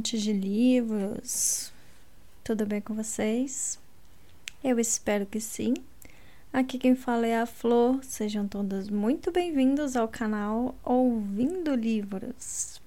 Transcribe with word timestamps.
amantes 0.00 0.22
de 0.22 0.32
livros, 0.32 1.70
tudo 2.42 2.64
bem 2.64 2.80
com 2.80 2.94
vocês? 2.94 3.78
Eu 4.64 4.78
espero 4.78 5.26
que 5.26 5.38
sim. 5.38 5.74
Aqui 6.50 6.78
quem 6.78 6.94
fala 6.94 7.26
é 7.26 7.38
a 7.38 7.44
Flor, 7.44 8.02
sejam 8.02 8.48
todos 8.48 8.88
muito 8.88 9.30
bem-vindos 9.30 9.96
ao 9.96 10.08
canal 10.08 10.74
Ouvindo 10.82 11.74
Livros. 11.74 12.80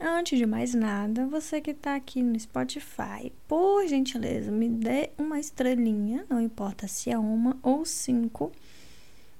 Antes 0.00 0.38
de 0.38 0.46
mais 0.46 0.72
nada, 0.72 1.26
você 1.26 1.60
que 1.60 1.72
está 1.72 1.94
aqui 1.94 2.22
no 2.22 2.40
Spotify, 2.40 3.30
por 3.46 3.86
gentileza, 3.86 4.50
me 4.50 4.70
dê 4.70 5.10
uma 5.18 5.38
estrelinha, 5.38 6.24
não 6.30 6.40
importa 6.40 6.88
se 6.88 7.10
é 7.10 7.18
uma 7.18 7.54
ou 7.62 7.84
cinco, 7.84 8.50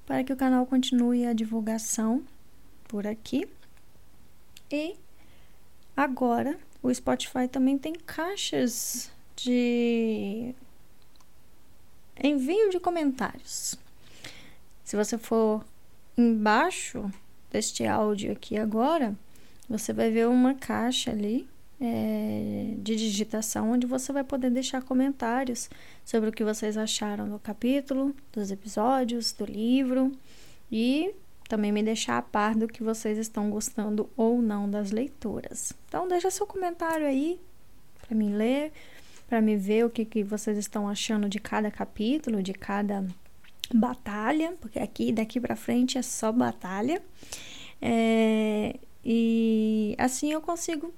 para 0.05 0.23
que 0.23 0.33
o 0.33 0.37
canal 0.37 0.67
continue 0.67 1.25
a 1.25 1.33
divulgação 1.33 2.21
por 2.87 3.07
aqui. 3.07 3.47
E 4.69 4.95
Agora, 5.97 6.55
o 6.83 6.93
Spotify 6.93 7.47
também 7.51 7.75
tem 7.75 7.93
caixas 7.93 9.11
de 9.35 10.53
envio 12.23 12.69
de 12.69 12.79
comentários. 12.79 13.75
Se 14.83 14.95
você 14.95 15.17
for 15.17 15.65
embaixo 16.15 17.11
deste 17.51 17.83
áudio 17.83 18.31
aqui 18.31 18.59
agora, 18.59 19.15
você 19.67 19.91
vai 19.91 20.11
ver 20.11 20.27
uma 20.27 20.53
caixa 20.53 21.09
ali 21.09 21.49
é, 21.81 22.75
de 22.77 22.95
digitação 22.95 23.71
onde 23.71 23.87
você 23.87 24.13
vai 24.13 24.23
poder 24.23 24.51
deixar 24.51 24.83
comentários 24.83 25.67
sobre 26.05 26.29
o 26.29 26.31
que 26.31 26.43
vocês 26.43 26.77
acharam 26.77 27.27
do 27.27 27.39
capítulo, 27.39 28.15
dos 28.31 28.51
episódios, 28.51 29.31
do 29.31 29.45
livro 29.45 30.11
e 30.71 31.11
também 31.47 31.71
me 31.71 31.81
deixar 31.81 32.17
a 32.17 32.21
par 32.21 32.55
do 32.55 32.67
que 32.67 32.83
vocês 32.83 33.17
estão 33.17 33.49
gostando 33.49 34.09
ou 34.15 34.41
não 34.41 34.69
das 34.69 34.91
leituras. 34.91 35.73
Então, 35.87 36.07
deixa 36.07 36.29
seu 36.29 36.45
comentário 36.45 37.05
aí 37.05 37.39
para 38.07 38.15
mim 38.15 38.33
ler, 38.33 38.71
para 39.27 39.41
me 39.41 39.57
ver 39.57 39.85
o 39.85 39.89
que, 39.89 40.05
que 40.05 40.23
vocês 40.23 40.57
estão 40.57 40.87
achando 40.87 41.27
de 41.27 41.39
cada 41.39 41.69
capítulo, 41.69 42.41
de 42.41 42.53
cada 42.53 43.05
batalha, 43.73 44.53
porque 44.61 44.79
aqui 44.79 45.11
daqui 45.11 45.39
para 45.39 45.55
frente 45.55 45.97
é 45.97 46.01
só 46.01 46.31
batalha. 46.31 47.01
É, 47.81 48.75
e 49.03 49.95
assim 49.97 50.31
eu 50.31 50.41
consigo, 50.41 50.93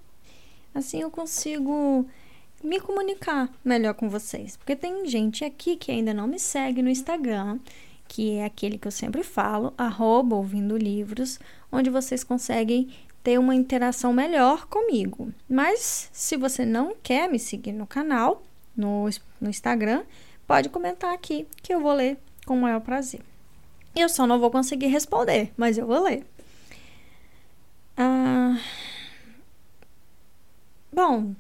assim 0.74 1.02
eu 1.02 1.10
consigo 1.10 2.06
me 2.64 2.80
comunicar 2.80 3.50
melhor 3.64 3.94
com 3.94 4.10
vocês, 4.10 4.56
porque 4.58 4.76
tem 4.76 5.06
gente 5.08 5.44
aqui 5.44 5.76
que 5.76 5.92
ainda 5.92 6.14
não 6.14 6.28
me 6.28 6.40
segue 6.40 6.82
no 6.82 6.90
Instagram 6.90 7.60
que 8.10 8.32
é 8.32 8.44
aquele 8.44 8.80
que 8.80 8.88
eu 8.88 8.92
sempre 8.92 9.24
falo, 9.24 9.72
arroba 9.78 10.36
ouvindo 10.36 10.76
livros, 10.76 11.40
onde 11.72 11.92
vocês 11.92 12.24
conseguem 12.24 12.90
ter 13.24 13.38
uma 13.38 13.54
interação 13.54 14.12
melhor 14.12 14.66
comigo. 14.66 15.32
Mas 15.48 16.10
se 16.12 16.36
você 16.36 16.66
não 16.66 16.96
quer 17.04 17.30
me 17.30 17.38
seguir 17.38 17.72
no 17.72 17.86
canal, 17.86 18.44
no, 18.76 19.08
no 19.40 19.50
Instagram, 19.50 20.04
pode 20.48 20.70
comentar 20.70 21.14
aqui 21.14 21.48
que 21.62 21.72
eu 21.72 21.80
vou 21.80 21.94
ler 21.94 22.18
com 22.48 22.56
o 22.56 22.62
maior 22.62 22.82
prazer. 22.82 23.22
Eu 23.96 24.10
só 24.10 24.26
não 24.26 24.40
vou 24.40 24.50
conseguir 24.50 24.88
responder, 24.88 25.54
mas 25.56 25.78
eu 25.78 25.86
vou 25.86 26.02
ler. 26.02 26.26
Ah, 27.96 28.58
bom, 30.92 31.36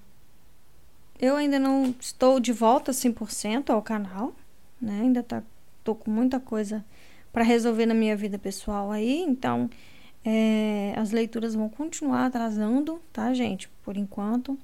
eu 1.20 1.36
ainda 1.36 1.58
não 1.58 1.95
estou 2.00 2.40
de 2.40 2.53
volta 2.53 2.92
100% 2.92 3.72
ao 3.72 3.81
canal, 3.81 4.36
né? 4.80 5.02
Ainda 5.02 5.23
tá 5.23 5.42
tô 5.83 5.95
com 5.95 6.09
muita 6.11 6.39
coisa 6.39 6.85
para 7.31 7.44
resolver 7.44 7.85
na 7.85 7.94
minha 7.94 8.16
vida 8.16 8.38
pessoal 8.38 8.91
aí, 8.91 9.22
então 9.22 9.69
é, 10.23 10.94
as 10.97 11.12
leituras 11.12 11.56
vão 11.56 11.69
continuar 11.69 12.25
atrasando, 12.25 13.01
tá, 13.13 13.34
gente? 13.34 13.69
Por 13.84 13.97
enquanto. 13.97 14.57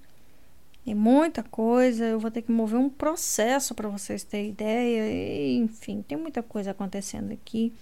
Tem 0.83 0.93
muita 0.93 1.41
coisa, 1.41 2.05
eu 2.05 2.19
vou 2.19 2.29
ter 2.29 2.43
que 2.43 2.51
mover 2.51 2.79
um 2.79 2.89
processo 2.89 3.73
para 3.73 3.89
vocês 3.89 4.23
terem 4.23 4.51
ideia, 4.51 5.11
e, 5.11 5.57
enfim, 5.57 6.03
tem 6.07 6.15
muita 6.15 6.43
coisa 6.43 6.71
acontecendo 6.71 7.31
aqui. 7.31 7.73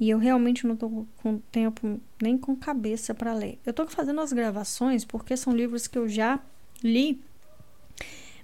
E 0.00 0.08
eu 0.08 0.18
realmente 0.18 0.66
não 0.66 0.76
tô 0.76 1.06
com 1.22 1.38
tempo 1.52 2.00
nem 2.20 2.38
com 2.38 2.56
cabeça 2.56 3.14
para 3.14 3.34
ler. 3.34 3.58
Eu 3.64 3.72
tô 3.74 3.86
fazendo 3.86 4.20
as 4.20 4.32
gravações 4.32 5.04
porque 5.04 5.36
são 5.36 5.54
livros 5.54 5.86
que 5.86 5.98
eu 5.98 6.08
já 6.08 6.40
li. 6.82 7.20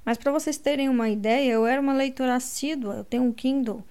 Mas 0.04 0.18
para 0.18 0.32
vocês 0.32 0.58
terem 0.58 0.88
uma 0.88 1.08
ideia, 1.08 1.52
eu 1.52 1.66
era 1.66 1.80
uma 1.80 1.92
leitora 1.94 2.34
assídua, 2.34 2.96
eu 2.96 3.04
tenho 3.04 3.22
um 3.22 3.32
Kindle 3.32 3.84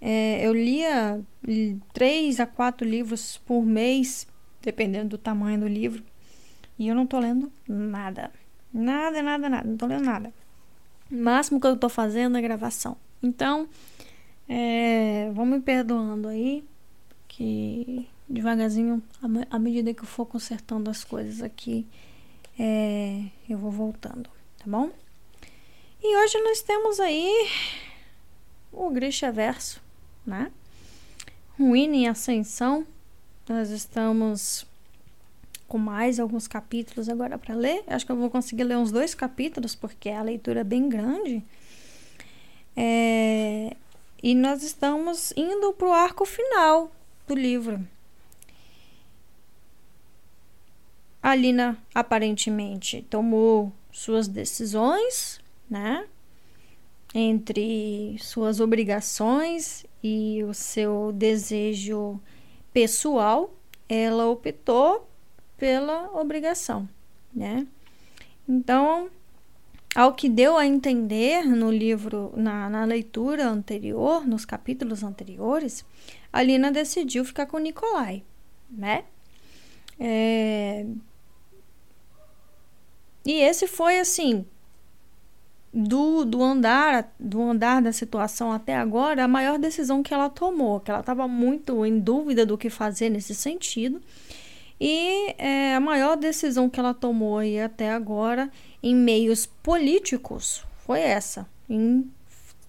é, 0.00 0.46
eu 0.46 0.54
lia 0.54 1.20
três 1.92 2.40
a 2.40 2.46
quatro 2.46 2.88
livros 2.88 3.36
por 3.38 3.64
mês, 3.64 4.26
dependendo 4.62 5.10
do 5.10 5.18
tamanho 5.18 5.60
do 5.60 5.68
livro. 5.68 6.02
E 6.78 6.88
eu 6.88 6.94
não 6.94 7.06
tô 7.06 7.18
lendo 7.18 7.52
nada. 7.68 8.30
Nada, 8.72 9.22
nada, 9.22 9.48
nada. 9.48 9.68
Não 9.68 9.76
tô 9.76 9.86
lendo 9.86 10.04
nada. 10.04 10.32
O 11.10 11.16
máximo 11.16 11.60
que 11.60 11.66
eu 11.66 11.76
tô 11.76 11.88
fazendo 11.88 12.38
é 12.38 12.40
gravação. 12.40 12.96
Então, 13.22 13.68
é, 14.48 15.30
me 15.44 15.60
perdoando 15.60 16.28
aí, 16.28 16.64
que 17.28 18.08
devagarzinho, 18.26 19.02
à 19.50 19.58
medida 19.58 19.92
que 19.92 20.02
eu 20.02 20.06
for 20.06 20.24
consertando 20.24 20.88
as 20.88 21.04
coisas 21.04 21.42
aqui, 21.42 21.86
é, 22.58 23.24
eu 23.48 23.58
vou 23.58 23.70
voltando, 23.70 24.30
tá 24.56 24.64
bom? 24.66 24.90
E 26.02 26.16
hoje 26.16 26.38
nós 26.42 26.62
temos 26.62 26.98
aí 27.00 27.48
o 28.72 28.88
Grisha 28.90 29.30
Verso 29.30 29.82
né? 30.26 30.50
Ruína 31.58 31.96
em 31.96 32.08
Ascensão, 32.08 32.86
nós 33.48 33.70
estamos 33.70 34.66
com 35.68 35.78
mais 35.78 36.18
alguns 36.18 36.48
capítulos 36.48 37.08
agora 37.08 37.38
para 37.38 37.54
ler. 37.54 37.84
Acho 37.86 38.04
que 38.04 38.12
eu 38.12 38.16
vou 38.16 38.30
conseguir 38.30 38.64
ler 38.64 38.76
uns 38.76 38.90
dois 38.90 39.14
capítulos, 39.14 39.74
porque 39.74 40.08
a 40.08 40.22
leitura 40.22 40.60
é 40.60 40.64
bem 40.64 40.88
grande. 40.88 41.44
É... 42.76 43.76
E 44.22 44.34
nós 44.34 44.62
estamos 44.62 45.32
indo 45.36 45.72
para 45.72 45.88
o 45.88 45.92
arco 45.92 46.24
final 46.24 46.90
do 47.26 47.34
livro. 47.34 47.86
A 51.22 51.34
Lina 51.34 51.76
aparentemente 51.94 53.02
tomou 53.10 53.72
suas 53.92 54.26
decisões, 54.26 55.40
né? 55.68 56.06
Entre 57.14 58.16
suas 58.18 58.60
obrigações 58.60 59.84
e 60.02 60.42
o 60.44 60.54
seu 60.54 61.12
desejo 61.12 62.20
pessoal, 62.72 63.54
ela 63.88 64.26
optou 64.26 65.08
pela 65.56 66.10
obrigação, 66.18 66.88
né? 67.34 67.66
Então, 68.48 69.10
ao 69.94 70.14
que 70.14 70.28
deu 70.28 70.56
a 70.56 70.66
entender 70.66 71.44
no 71.44 71.70
livro, 71.70 72.32
na, 72.36 72.70
na 72.70 72.84
leitura 72.84 73.46
anterior, 73.46 74.26
nos 74.26 74.44
capítulos 74.44 75.02
anteriores, 75.02 75.84
a 76.32 76.42
Lina 76.42 76.70
decidiu 76.70 77.24
ficar 77.24 77.46
com 77.46 77.58
Nicolai, 77.58 78.22
né? 78.70 79.04
É... 79.98 80.86
E 83.24 83.32
esse 83.32 83.66
foi 83.66 83.98
assim 83.98 84.46
do, 85.72 86.24
do 86.24 86.42
andar 86.42 87.12
do 87.18 87.40
andar 87.40 87.80
da 87.80 87.92
situação 87.92 88.50
até 88.50 88.76
agora 88.76 89.24
a 89.24 89.28
maior 89.28 89.58
decisão 89.58 90.02
que 90.02 90.12
ela 90.12 90.28
tomou 90.28 90.80
que 90.80 90.90
ela 90.90 91.00
estava 91.00 91.28
muito 91.28 91.86
em 91.86 91.98
dúvida 91.98 92.44
do 92.44 92.58
que 92.58 92.68
fazer 92.68 93.08
nesse 93.08 93.34
sentido. 93.34 94.00
E 94.82 95.34
é, 95.36 95.74
a 95.74 95.80
maior 95.80 96.16
decisão 96.16 96.70
que 96.70 96.80
ela 96.80 96.94
tomou 96.94 97.38
aí 97.38 97.60
até 97.60 97.90
agora 97.90 98.50
em 98.82 98.94
meios 98.94 99.44
políticos 99.44 100.64
foi 100.86 101.00
essa 101.00 101.46
em, 101.68 102.10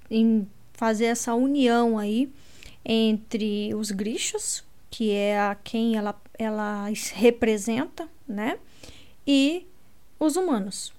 em 0.10 0.48
fazer 0.74 1.06
essa 1.06 1.34
união 1.34 1.98
aí 1.98 2.30
entre 2.84 3.74
os 3.74 3.92
grichos 3.92 4.64
que 4.90 5.12
é 5.12 5.40
a 5.40 5.56
quem 5.56 5.96
ela, 5.96 6.20
ela 6.38 6.88
representa 7.14 8.10
né 8.28 8.60
e 9.26 9.66
os 10.20 10.36
humanos 10.36 10.92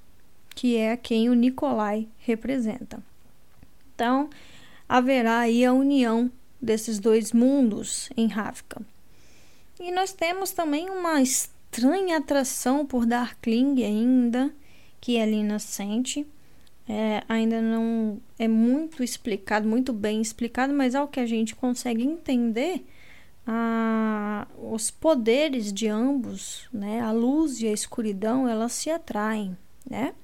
que 0.55 0.77
é 0.77 0.97
quem 0.97 1.29
o 1.29 1.35
Nicolai 1.35 2.09
representa. 2.19 3.03
Então, 3.95 4.29
haverá 4.89 5.41
aí 5.41 5.65
a 5.65 5.73
união 5.73 6.31
desses 6.61 6.99
dois 6.99 7.33
mundos 7.33 8.11
em 8.17 8.27
Ravka. 8.27 8.81
E 9.81 9.91
nós 9.91 10.13
temos 10.13 10.53
também 10.53 10.89
uma 10.89 11.21
estranha 11.21 12.19
atração 12.19 12.87
por 12.87 13.05
Darkling 13.05 13.83
ainda, 13.83 14.55
que 15.01 15.17
é 15.17 15.23
ali 15.23 15.43
nascente. 15.43 16.27
É, 16.89 17.23
ainda 17.29 17.61
não 17.61 18.21
é 18.39 18.47
muito 18.47 19.03
explicado, 19.03 19.69
muito 19.69 19.93
bem 19.93 20.21
explicado, 20.21 20.73
mas 20.73 20.95
ao 20.95 21.09
que 21.09 21.21
a 21.21 21.27
gente 21.27 21.55
consegue 21.55 22.03
entender, 22.03 22.85
a, 23.47 24.47
os 24.57 24.91
poderes 24.91 25.73
de 25.73 25.89
ambos, 25.89 26.69
né, 26.73 27.01
a 27.01 27.13
luz 27.13 27.61
e 27.61 27.67
a 27.67 27.73
escuridão, 27.73 28.49
elas 28.49 28.73
se 28.73 28.91
atraem, 28.91 29.57
né? 29.89 30.15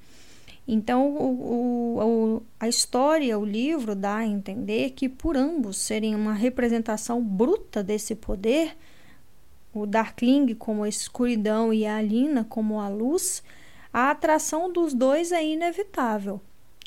Então, 0.71 1.09
o, 1.17 1.99
o, 1.99 2.43
a 2.61 2.69
história, 2.69 3.39
o 3.39 3.45
livro 3.45 3.97
dá 3.97 4.17
a 4.17 4.27
entender 4.27 4.91
que, 4.91 5.09
por 5.09 5.35
ambos 5.35 5.79
serem 5.79 6.15
uma 6.15 6.35
representação 6.35 7.25
bruta 7.25 7.83
desse 7.83 8.15
poder, 8.15 8.77
o 9.73 9.87
Darkling 9.87 10.55
como 10.55 10.83
a 10.83 10.89
escuridão 10.89 11.73
e 11.73 11.87
a 11.87 11.97
Alina 11.97 12.45
como 12.45 12.81
a 12.81 12.89
luz, 12.89 13.43
a 13.91 14.11
atração 14.11 14.71
dos 14.71 14.93
dois 14.93 15.33
é 15.33 15.43
inevitável, 15.43 16.39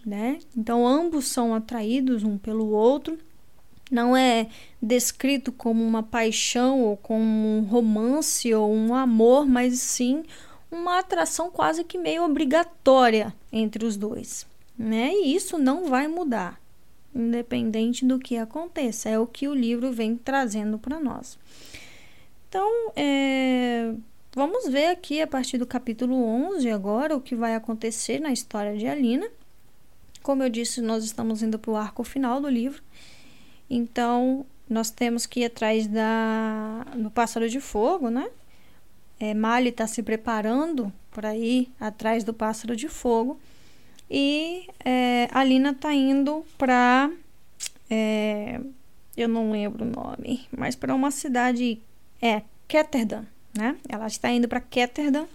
né? 0.05 0.37
Então 0.55 0.85
ambos 0.85 1.25
são 1.27 1.55
atraídos 1.55 2.23
um 2.23 2.37
pelo 2.37 2.69
outro. 2.69 3.17
Não 3.89 4.15
é 4.15 4.47
descrito 4.81 5.51
como 5.51 5.83
uma 5.83 6.03
paixão 6.03 6.81
ou 6.81 6.95
como 6.95 7.25
um 7.57 7.61
romance 7.63 8.53
ou 8.53 8.71
um 8.73 8.93
amor, 8.93 9.45
mas 9.45 9.79
sim 9.79 10.23
uma 10.71 10.99
atração 10.99 11.51
quase 11.51 11.83
que 11.83 11.97
meio 11.97 12.23
obrigatória 12.23 13.33
entre 13.51 13.85
os 13.85 13.97
dois, 13.97 14.47
né? 14.77 15.11
E 15.13 15.35
isso 15.35 15.57
não 15.57 15.85
vai 15.85 16.07
mudar, 16.07 16.59
independente 17.13 18.05
do 18.05 18.17
que 18.17 18.37
aconteça. 18.37 19.09
É 19.09 19.19
o 19.19 19.27
que 19.27 19.47
o 19.47 19.53
livro 19.53 19.91
vem 19.91 20.15
trazendo 20.15 20.79
para 20.79 20.99
nós. 20.99 21.37
Então, 22.47 22.91
é, 22.95 23.93
vamos 24.33 24.67
ver 24.67 24.87
aqui 24.87 25.21
a 25.21 25.27
partir 25.27 25.57
do 25.57 25.65
capítulo 25.65 26.15
11 26.15 26.69
agora 26.69 27.15
o 27.15 27.21
que 27.21 27.35
vai 27.35 27.55
acontecer 27.55 28.19
na 28.19 28.31
história 28.31 28.77
de 28.77 28.87
Alina. 28.87 29.27
Como 30.23 30.43
eu 30.43 30.49
disse, 30.49 30.81
nós 30.81 31.03
estamos 31.03 31.43
indo 31.43 31.59
para 31.59 31.71
o 31.71 31.75
arco 31.75 32.03
final 32.03 32.39
do 32.39 32.47
livro. 32.47 32.81
Então, 33.69 34.45
nós 34.69 34.89
temos 34.89 35.25
que 35.25 35.41
ir 35.41 35.45
atrás 35.45 35.87
da, 35.87 36.85
do 36.95 37.09
pássaro 37.11 37.49
de 37.49 37.59
fogo, 37.59 38.09
né? 38.09 38.29
É, 39.21 39.35
Mali 39.35 39.69
está 39.69 39.85
se 39.85 40.01
preparando 40.01 40.91
para 41.11 41.35
ir 41.37 41.71
atrás 41.79 42.23
do 42.23 42.33
pássaro 42.33 42.75
de 42.75 42.89
fogo 42.89 43.39
e 44.09 44.67
é, 44.83 45.29
a 45.31 45.43
Lina 45.43 45.69
está 45.69 45.93
indo 45.93 46.43
para 46.57 47.11
é, 47.87 48.59
eu 49.15 49.27
não 49.27 49.51
lembro 49.51 49.85
o 49.85 49.87
nome, 49.87 50.47
mas 50.51 50.75
para 50.75 50.95
uma 50.95 51.11
cidade 51.11 51.79
é 52.19 52.41
Ketterdam, 52.67 53.27
né? 53.55 53.77
Ela 53.87 54.07
está 54.07 54.31
indo 54.31 54.47
para 54.47 54.59
Ketterdam 54.59 55.27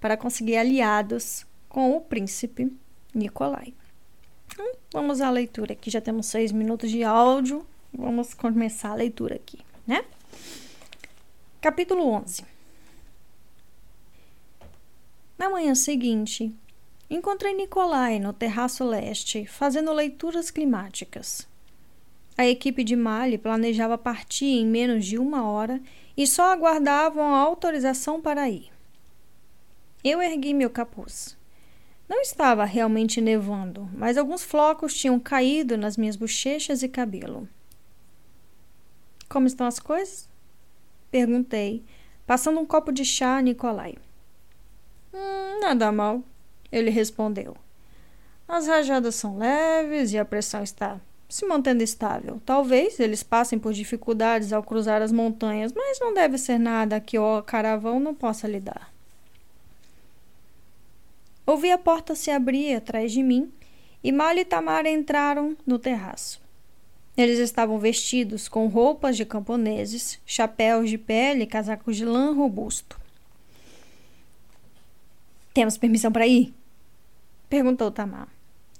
para 0.00 0.16
conseguir 0.16 0.56
aliados 0.56 1.46
com 1.68 1.96
o 1.96 2.00
príncipe 2.00 2.72
Nikolai. 3.14 3.72
Então, 4.50 4.72
vamos 4.92 5.20
à 5.20 5.30
leitura 5.30 5.74
aqui. 5.74 5.90
Já 5.90 6.00
temos 6.00 6.26
seis 6.26 6.50
minutos 6.50 6.90
de 6.90 7.04
áudio. 7.04 7.64
Vamos 7.92 8.32
começar 8.32 8.90
a 8.90 8.94
leitura 8.94 9.36
aqui, 9.36 9.58
né? 9.86 10.04
Capítulo 11.60 12.08
11 12.08 12.57
na 15.38 15.48
manhã 15.48 15.74
seguinte, 15.74 16.52
encontrei 17.08 17.54
Nicolai 17.54 18.18
no 18.18 18.32
terraço 18.32 18.84
leste, 18.84 19.46
fazendo 19.46 19.92
leituras 19.92 20.50
climáticas. 20.50 21.46
A 22.36 22.46
equipe 22.46 22.82
de 22.82 22.96
Mali 22.96 23.38
planejava 23.38 23.96
partir 23.96 24.46
em 24.46 24.66
menos 24.66 25.06
de 25.06 25.16
uma 25.16 25.48
hora 25.48 25.80
e 26.16 26.26
só 26.26 26.52
aguardavam 26.52 27.34
a 27.34 27.38
autorização 27.38 28.20
para 28.20 28.50
ir. 28.50 28.70
Eu 30.02 30.20
ergui 30.20 30.52
meu 30.52 30.70
capuz. 30.70 31.36
Não 32.08 32.20
estava 32.20 32.64
realmente 32.64 33.20
nevando, 33.20 33.88
mas 33.94 34.16
alguns 34.16 34.42
flocos 34.42 34.94
tinham 34.94 35.20
caído 35.20 35.76
nas 35.76 35.96
minhas 35.96 36.16
bochechas 36.16 36.82
e 36.82 36.88
cabelo. 36.88 37.48
Como 39.28 39.46
estão 39.46 39.66
as 39.66 39.78
coisas? 39.78 40.28
Perguntei, 41.10 41.84
passando 42.26 42.58
um 42.58 42.66
copo 42.66 42.90
de 42.90 43.04
chá 43.04 43.36
a 43.36 43.42
Nicolai. 43.42 43.96
Hum, 45.18 45.60
nada 45.60 45.90
mal, 45.90 46.22
ele 46.70 46.90
respondeu. 46.90 47.56
As 48.46 48.68
rajadas 48.68 49.16
são 49.16 49.36
leves 49.36 50.12
e 50.12 50.18
a 50.18 50.24
pressão 50.24 50.62
está 50.62 51.00
se 51.28 51.44
mantendo 51.44 51.82
estável. 51.82 52.40
Talvez 52.46 53.00
eles 53.00 53.22
passem 53.22 53.58
por 53.58 53.72
dificuldades 53.72 54.52
ao 54.52 54.62
cruzar 54.62 55.02
as 55.02 55.10
montanhas, 55.10 55.72
mas 55.72 55.98
não 56.00 56.14
deve 56.14 56.38
ser 56.38 56.58
nada 56.58 57.00
que 57.00 57.18
o 57.18 57.42
caravão 57.42 57.98
não 57.98 58.14
possa 58.14 58.46
lidar. 58.46 58.92
Ouvi 61.44 61.70
a 61.70 61.78
porta 61.78 62.14
se 62.14 62.30
abrir 62.30 62.76
atrás 62.76 63.10
de 63.10 63.22
mim 63.22 63.52
e 64.02 64.12
Mal 64.12 64.36
e 64.36 64.44
Tamara 64.44 64.88
entraram 64.88 65.56
no 65.66 65.78
terraço. 65.78 66.40
Eles 67.16 67.40
estavam 67.40 67.78
vestidos 67.80 68.48
com 68.48 68.68
roupas 68.68 69.16
de 69.16 69.24
camponeses, 69.24 70.20
chapéus 70.24 70.88
de 70.88 70.96
pele 70.96 71.42
e 71.42 71.46
casacos 71.46 71.96
de 71.96 72.04
lã 72.04 72.32
robusto. 72.32 72.98
Temos 75.58 75.76
permissão 75.76 76.12
para 76.12 76.24
ir? 76.24 76.54
Perguntou 77.48 77.90
Tamar. 77.90 78.28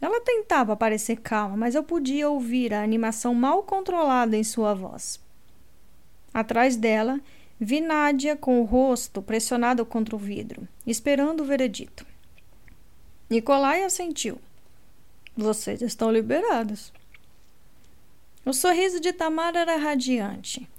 Ela 0.01 0.21
tentava 0.21 0.77
parecer 0.77 1.17
calma, 1.17 1.57
mas 1.57 1.75
eu 1.75 1.83
podia 1.83 2.31
ouvir 2.31 2.73
a 2.73 2.85
animação 2.85 3.35
mal 3.35 3.65
controlada 3.65 4.37
em 4.37 4.45
sua 4.45 4.75
voz. 4.75 5.21
Atrás 6.33 6.77
dela, 6.77 7.21
vi 7.59 7.81
Nádia 7.81 8.37
com 8.37 8.61
o 8.61 8.65
rosto 8.65 9.21
pressionado 9.21 9.85
contra 9.85 10.15
o 10.15 10.19
vidro, 10.21 10.69
esperando 10.87 11.41
o 11.41 11.45
veredito. 11.45 12.07
Nicolai 13.29 13.83
assentiu. 13.83 14.39
Vocês 15.37 15.83
estão 15.83 16.13
liberados. 16.13 16.93
O 18.47 18.53
sorriso 18.53 19.01
de 19.01 19.13
Tamar 19.13 19.57
era 19.57 19.75
radiante. 19.75 20.71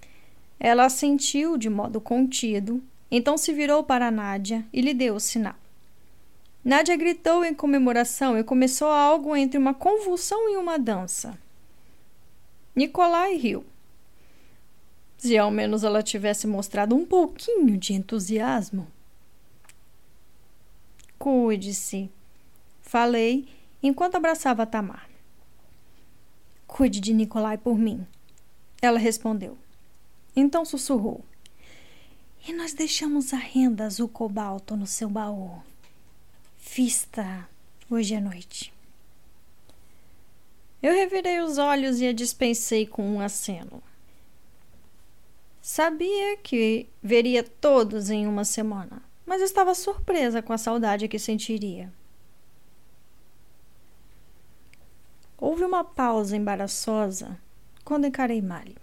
Ela 0.57 0.85
assentiu 0.85 1.57
de 1.57 1.69
modo 1.69 1.99
contido, 1.99 2.81
então 3.11 3.37
se 3.37 3.51
virou 3.51 3.83
para 3.83 4.09
Nádia 4.09 4.65
e 4.71 4.79
lhe 4.79 4.93
deu 4.93 5.15
o 5.15 5.19
sinal. 5.19 5.58
Nádia 6.63 6.97
gritou 6.97 7.45
em 7.45 7.53
comemoração 7.53 8.37
e 8.37 8.43
começou 8.43 8.89
algo 8.89 9.35
entre 9.35 9.57
uma 9.57 9.73
convulsão 9.73 10.49
e 10.49 10.57
uma 10.57 10.77
dança. 10.77 11.39
Nicolai 12.75 13.35
riu. 13.35 13.65
Se 15.17 15.37
ao 15.37 15.51
menos 15.51 15.83
ela 15.83 16.03
tivesse 16.03 16.47
mostrado 16.47 16.95
um 16.95 17.05
pouquinho 17.05 17.77
de 17.77 17.93
entusiasmo. 17.93 18.87
Cuide-se, 21.17 22.09
falei 22.81 23.47
enquanto 23.81 24.15
abraçava 24.15 24.65
Tamar. 24.65 25.09
Cuide 26.67 26.99
de 26.99 27.13
Nicolai 27.13 27.57
por 27.57 27.77
mim, 27.77 28.05
ela 28.81 28.99
respondeu. 28.99 29.57
Então 30.35 30.65
sussurrou. 30.65 31.23
E 32.47 32.53
nós 32.53 32.73
deixamos 32.73 33.33
a 33.33 33.37
renda 33.37 33.85
azul 33.85 34.07
cobalto 34.07 34.77
no 34.77 34.87
seu 34.87 35.09
baú 35.09 35.61
vista 36.71 37.49
hoje 37.89 38.15
à 38.15 38.21
noite. 38.21 38.71
Eu 40.81 40.93
revirei 40.93 41.41
os 41.41 41.57
olhos 41.57 41.99
e 41.99 42.07
a 42.07 42.13
dispensei 42.13 42.85
com 42.85 43.03
um 43.03 43.19
aceno. 43.19 43.81
Sabia 45.61 46.37
que 46.37 46.87
veria 47.01 47.43
todos 47.43 48.09
em 48.09 48.27
uma 48.27 48.45
semana, 48.45 49.01
mas 49.25 49.41
estava 49.41 49.73
surpresa 49.73 50.41
com 50.41 50.53
a 50.53 50.57
saudade 50.57 51.07
que 51.07 51.19
sentiria. 51.19 51.91
Houve 55.37 55.63
uma 55.63 55.83
pausa 55.83 56.37
embaraçosa 56.37 57.37
quando 57.83 58.05
encarei 58.05 58.41
Mali. 58.41 58.77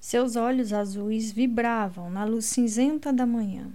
Seus 0.00 0.34
olhos 0.34 0.72
azuis 0.72 1.30
vibravam 1.30 2.10
na 2.10 2.24
luz 2.24 2.46
cinzenta 2.46 3.12
da 3.12 3.26
manhã. 3.26 3.70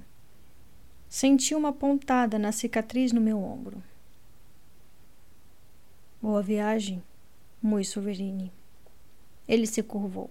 Senti 1.15 1.55
uma 1.55 1.72
pontada 1.72 2.38
na 2.38 2.51
cicatriz 2.51 3.13
no 3.13 3.22
meu 3.22 3.41
ombro. 3.41 3.81
Boa 6.22 6.41
viagem, 6.41 7.01
Mui 7.63 7.86
Soverini. 7.86 8.51
Ele 9.48 9.65
se 9.65 9.81
curvou. 9.81 10.29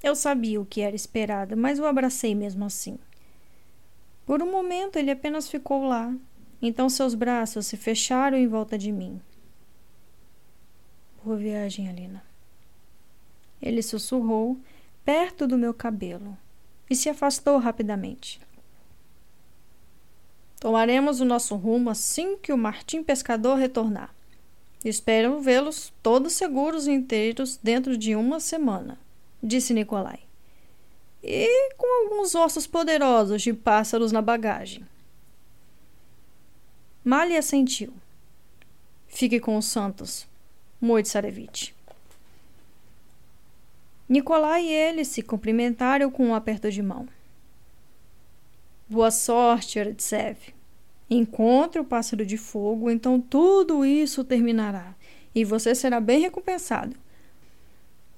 Eu 0.00 0.14
sabia 0.14 0.60
o 0.60 0.64
que 0.64 0.82
era 0.82 0.94
esperado, 0.94 1.56
mas 1.56 1.80
o 1.80 1.84
abracei 1.84 2.32
mesmo 2.32 2.64
assim. 2.64 2.96
Por 4.24 4.40
um 4.40 4.52
momento 4.52 5.00
ele 5.00 5.10
apenas 5.10 5.48
ficou 5.48 5.82
lá, 5.82 6.14
então 6.62 6.88
seus 6.88 7.16
braços 7.16 7.66
se 7.66 7.76
fecharam 7.76 8.38
em 8.38 8.46
volta 8.46 8.78
de 8.78 8.92
mim. 8.92 9.20
Boa 11.24 11.36
viagem, 11.36 11.88
Alina. 11.88 12.22
Ele 13.60 13.82
sussurrou 13.82 14.56
perto 15.04 15.44
do 15.44 15.58
meu 15.58 15.74
cabelo 15.74 16.38
e 16.88 16.94
se 16.94 17.08
afastou 17.08 17.58
rapidamente. 17.58 18.46
Tomaremos 20.60 21.20
o 21.20 21.24
nosso 21.24 21.54
rumo 21.54 21.90
assim 21.90 22.36
que 22.36 22.52
o 22.52 22.58
Martim 22.58 23.02
Pescador 23.02 23.56
retornar. 23.56 24.12
Espero 24.84 25.40
vê-los 25.40 25.92
todos 26.02 26.32
seguros 26.32 26.86
e 26.86 26.92
inteiros 26.92 27.58
dentro 27.62 27.96
de 27.96 28.14
uma 28.16 28.40
semana, 28.40 28.98
disse 29.42 29.74
Nicolai. 29.74 30.20
E 31.22 31.74
com 31.76 32.04
alguns 32.04 32.34
ossos 32.34 32.66
poderosos 32.66 33.42
de 33.42 33.52
pássaros 33.52 34.12
na 34.12 34.22
bagagem. 34.22 34.86
Malia 37.04 37.38
assentiu. 37.38 37.92
Fique 39.06 39.40
com 39.40 39.56
os 39.56 39.66
santos, 39.66 40.26
Moitsarevich. 40.80 41.74
Nicolai 44.08 44.64
e 44.64 44.72
ele 44.72 45.04
se 45.04 45.22
cumprimentaram 45.22 46.10
com 46.10 46.28
um 46.28 46.34
aperto 46.34 46.70
de 46.70 46.82
mão. 46.82 47.08
Boa 48.90 49.10
sorte, 49.10 49.78
Eretsev. 49.78 50.38
Encontre 51.10 51.80
o 51.80 51.84
pássaro 51.84 52.24
de 52.24 52.38
fogo, 52.38 52.90
então 52.90 53.20
tudo 53.20 53.84
isso 53.84 54.24
terminará 54.24 54.94
e 55.34 55.44
você 55.44 55.74
será 55.74 56.00
bem 56.00 56.20
recompensado. 56.20 56.96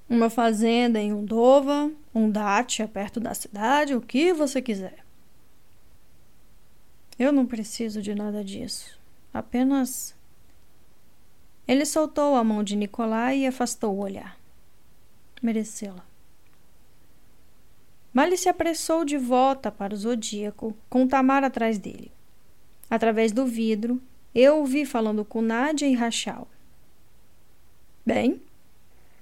Uma 0.09 0.29
fazenda 0.29 0.99
em 0.99 1.13
Undova, 1.13 1.91
um 2.13 2.29
dacha 2.29 2.87
perto 2.87 3.19
da 3.19 3.33
cidade, 3.33 3.95
o 3.95 4.01
que 4.01 4.33
você 4.33 4.61
quiser. 4.61 5.05
Eu 7.17 7.31
não 7.31 7.45
preciso 7.45 8.01
de 8.01 8.15
nada 8.15 8.43
disso. 8.43 8.99
Apenas. 9.33 10.15
Ele 11.67 11.85
soltou 11.85 12.35
a 12.35 12.43
mão 12.43 12.63
de 12.63 12.75
Nicolai 12.75 13.39
e 13.39 13.47
afastou 13.47 13.95
o 13.95 14.01
olhar. 14.01 14.37
Merecê-la. 15.41 16.10
Mali 18.13 18.37
se 18.37 18.49
apressou 18.49 19.05
de 19.05 19.17
volta 19.17 19.71
para 19.71 19.93
o 19.93 19.97
zodíaco, 19.97 20.75
com 20.89 21.07
Tamar 21.07 21.43
atrás 21.43 21.77
dele. 21.77 22.11
Através 22.89 23.31
do 23.31 23.45
vidro, 23.45 24.01
eu 24.35 24.57
ouvi 24.57 24.85
falando 24.85 25.23
com 25.23 25.41
Nádia 25.41 25.87
e 25.87 25.93
Rachel. 25.93 26.47
Bem, 28.05 28.41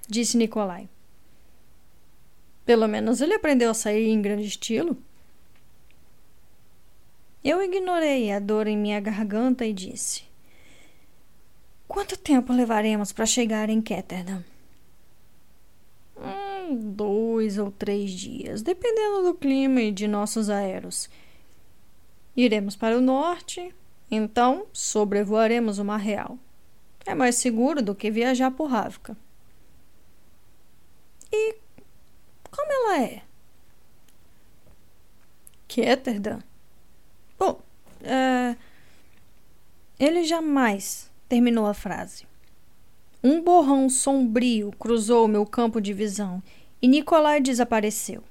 disse 0.07 0.37
Nicolai. 0.37 0.89
Pelo 2.65 2.87
menos 2.87 3.21
ele 3.21 3.33
aprendeu 3.33 3.69
a 3.69 3.75
sair 3.75 4.07
em 4.07 4.21
grande 4.21 4.47
estilo. 4.47 4.97
Eu 7.43 7.63
ignorei 7.63 8.31
a 8.31 8.39
dor 8.39 8.67
em 8.67 8.77
minha 8.77 8.99
garganta 8.99 9.65
e 9.65 9.73
disse: 9.73 10.23
Quanto 11.87 12.17
tempo 12.17 12.53
levaremos 12.53 13.11
para 13.11 13.25
chegar 13.25 13.69
em 13.69 13.81
Ketterdam? 13.81 14.43
Dois 16.75 17.57
ou 17.57 17.71
três 17.71 18.11
dias, 18.11 18.61
dependendo 18.61 19.23
do 19.23 19.33
clima 19.33 19.81
e 19.81 19.91
de 19.91 20.07
nossos 20.07 20.49
aeros. 20.49 21.09
Iremos 22.35 22.75
para 22.75 22.97
o 22.97 23.01
norte, 23.01 23.73
então 24.09 24.67
sobrevoaremos 24.71 25.79
o 25.79 25.85
Mar 25.85 25.99
Real. 25.99 26.37
É 27.05 27.15
mais 27.15 27.35
seguro 27.35 27.81
do 27.81 27.95
que 27.95 28.11
viajar 28.11 28.51
por 28.51 28.67
Ravka. 28.67 29.17
E 31.31 31.55
como 32.51 32.71
ela 32.71 33.03
é? 33.03 33.21
Ketterdam? 35.67 36.39
Bom, 37.37 37.61
é... 38.01 38.55
ele 39.99 40.23
jamais 40.23 41.09
terminou 41.27 41.65
a 41.65 41.73
frase. 41.73 42.27
Um 43.23 43.41
borrão 43.41 43.89
sombrio 43.89 44.71
cruzou 44.79 45.27
meu 45.27 45.45
campo 45.45 45.79
de 45.81 45.93
visão 45.93 46.41
e 46.81 46.87
Nicolai 46.87 47.41
desapareceu. 47.41 48.23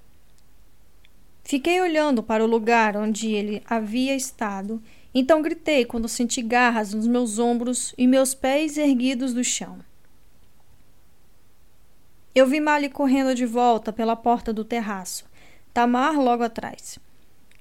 Fiquei 1.45 1.81
olhando 1.81 2.23
para 2.23 2.45
o 2.45 2.47
lugar 2.47 2.97
onde 2.97 3.28
ele 3.33 3.62
havia 3.64 4.14
estado, 4.14 4.83
então 5.14 5.40
gritei 5.40 5.85
quando 5.85 6.09
senti 6.09 6.43
garras 6.43 6.93
nos 6.93 7.07
meus 7.07 7.38
ombros 7.38 7.95
e 7.97 8.07
meus 8.07 8.35
pés 8.35 8.76
erguidos 8.76 9.33
do 9.33 9.43
chão. 9.43 9.78
Eu 12.35 12.47
vi 12.47 12.61
Mali 12.61 12.88
correndo 12.88 13.35
de 13.35 13.47
volta 13.47 13.93
pela 13.93 14.14
porta 14.14 14.52
do 14.52 14.64
terraço, 14.64 15.25
Tamar 15.73 16.19
logo 16.19 16.43
atrás. 16.43 16.99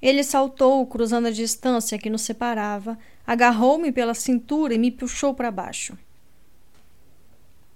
Ele 0.00 0.22
saltou, 0.22 0.86
cruzando 0.86 1.26
a 1.26 1.30
distância 1.30 1.98
que 1.98 2.10
nos 2.10 2.22
separava, 2.22 2.98
agarrou-me 3.26 3.90
pela 3.90 4.14
cintura 4.14 4.74
e 4.74 4.78
me 4.78 4.90
puxou 4.90 5.34
para 5.34 5.50
baixo. 5.50 5.96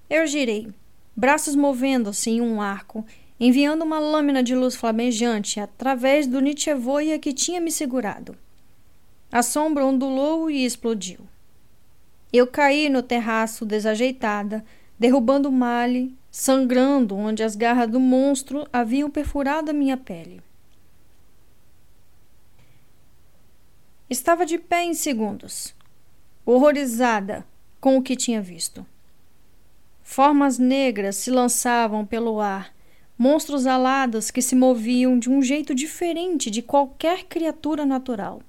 Eu 0.09 0.27
girei, 0.27 0.69
braços 1.17 1.55
movendo-se 1.55 2.31
em 2.31 2.41
um 2.41 2.61
arco, 2.61 3.05
enviando 3.39 3.83
uma 3.83 3.99
lâmina 3.99 4.43
de 4.43 4.55
luz 4.55 4.77
flamejante 4.77 5.61
através 5.61 6.27
do 6.27 6.41
Nietzschevoia 6.41 7.19
que 7.19 7.33
tinha 7.33 7.61
me 7.61 7.71
segurado. 7.71 8.37
A 9.31 9.43
sombra 9.43 9.85
ondulou 9.85 10.51
e 10.51 10.65
explodiu. 10.65 11.21
Eu 12.33 12.47
caí 12.47 12.89
no 12.89 13.03
terraço 13.03 13.65
desajeitada, 13.65 14.65
derrubando 14.99 15.51
Mali, 15.51 16.17
sangrando 16.31 17.17
onde 17.17 17.43
as 17.43 17.55
garras 17.57 17.91
do 17.91 18.01
monstro 18.01 18.67
haviam 18.73 19.11
perfurado 19.11 19.71
a 19.71 19.75
minha 19.75 19.97
pele. 19.97 20.43
Estava 24.09 24.47
de 24.47 24.59
pé 24.59 24.85
em 24.85 24.95
segundos, 24.95 25.75
horrorizada 26.45 27.47
com 27.81 27.97
o 27.97 28.03
que 28.03 28.15
tinha 28.15 28.41
visto. 28.41 28.87
Formas 30.03 30.59
negras 30.59 31.17
se 31.17 31.31
lançavam 31.31 32.05
pelo 32.05 32.41
ar, 32.41 32.75
monstros 33.17 33.67
alados 33.67 34.31
que 34.31 34.43
se 34.43 34.55
moviam 34.55 35.19
de 35.19 35.31
um 35.31 35.41
jeito 35.41 35.75
diferente 35.75 36.51
de 36.51 36.61
qualquer 36.61 37.25
criatura 37.25 37.87
natural. 37.87 38.43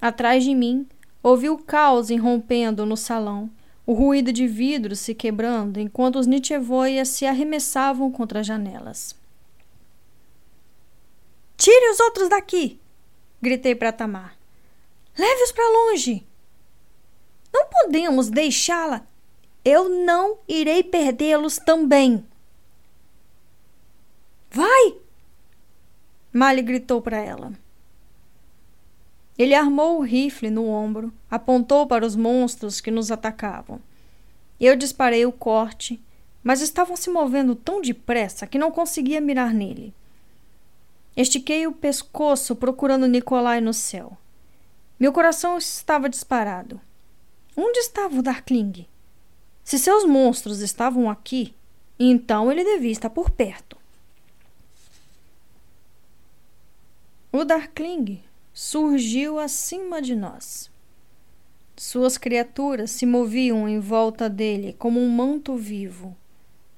Atrás 0.00 0.44
de 0.44 0.54
mim, 0.54 0.86
ouvi 1.22 1.50
o 1.50 1.58
caos 1.58 2.10
irrompendo 2.10 2.86
no 2.86 2.96
salão, 2.96 3.50
o 3.84 3.92
ruído 3.92 4.32
de 4.32 4.46
vidros 4.46 5.00
se 5.00 5.14
quebrando 5.14 5.78
enquanto 5.78 6.18
os 6.18 6.26
Nietzschevoias 6.26 7.08
se 7.08 7.26
arremessavam 7.26 8.10
contra 8.10 8.40
as 8.40 8.46
janelas. 8.46 9.16
Tire 11.56 11.90
os 11.90 12.00
outros 12.00 12.28
daqui! 12.28 12.78
gritei 13.40 13.74
para 13.74 13.92
Tamar. 13.92 14.36
Leve-os 15.18 15.52
para 15.52 15.68
longe! 15.68 16.26
Não 17.52 17.66
podemos 17.68 18.28
deixá-la 18.28 19.06
eu 19.66 19.88
não 19.88 20.38
irei 20.46 20.84
perdê-los 20.84 21.58
também. 21.58 22.24
Vai! 24.48 24.94
Mali 26.32 26.62
gritou 26.62 27.02
para 27.02 27.18
ela. 27.18 27.52
Ele 29.36 29.56
armou 29.56 29.98
o 29.98 30.02
rifle 30.02 30.50
no 30.50 30.68
ombro, 30.68 31.12
apontou 31.28 31.84
para 31.84 32.06
os 32.06 32.14
monstros 32.14 32.80
que 32.80 32.92
nos 32.92 33.10
atacavam. 33.10 33.80
Eu 34.60 34.76
disparei 34.76 35.26
o 35.26 35.32
corte, 35.32 36.00
mas 36.44 36.60
estavam 36.60 36.96
se 36.96 37.10
movendo 37.10 37.56
tão 37.56 37.80
depressa 37.80 38.46
que 38.46 38.60
não 38.60 38.70
conseguia 38.70 39.20
mirar 39.20 39.52
nele. 39.52 39.92
Estiquei 41.16 41.66
o 41.66 41.72
pescoço 41.72 42.54
procurando 42.54 43.08
Nicolai 43.08 43.60
no 43.60 43.74
céu. 43.74 44.16
Meu 44.98 45.12
coração 45.12 45.58
estava 45.58 46.08
disparado. 46.08 46.80
Onde 47.56 47.80
estava 47.80 48.16
o 48.16 48.22
Darkling? 48.22 48.86
Se 49.66 49.80
seus 49.80 50.04
monstros 50.04 50.60
estavam 50.60 51.10
aqui, 51.10 51.52
então 51.98 52.52
ele 52.52 52.62
devia 52.62 52.92
estar 52.92 53.10
por 53.10 53.30
perto. 53.30 53.76
O 57.32 57.44
Darkling 57.44 58.22
surgiu 58.54 59.40
acima 59.40 60.00
de 60.00 60.14
nós. 60.14 60.70
Suas 61.76 62.16
criaturas 62.16 62.92
se 62.92 63.04
moviam 63.04 63.68
em 63.68 63.80
volta 63.80 64.30
dele 64.30 64.72
como 64.78 65.00
um 65.00 65.10
manto 65.10 65.56
vivo, 65.56 66.16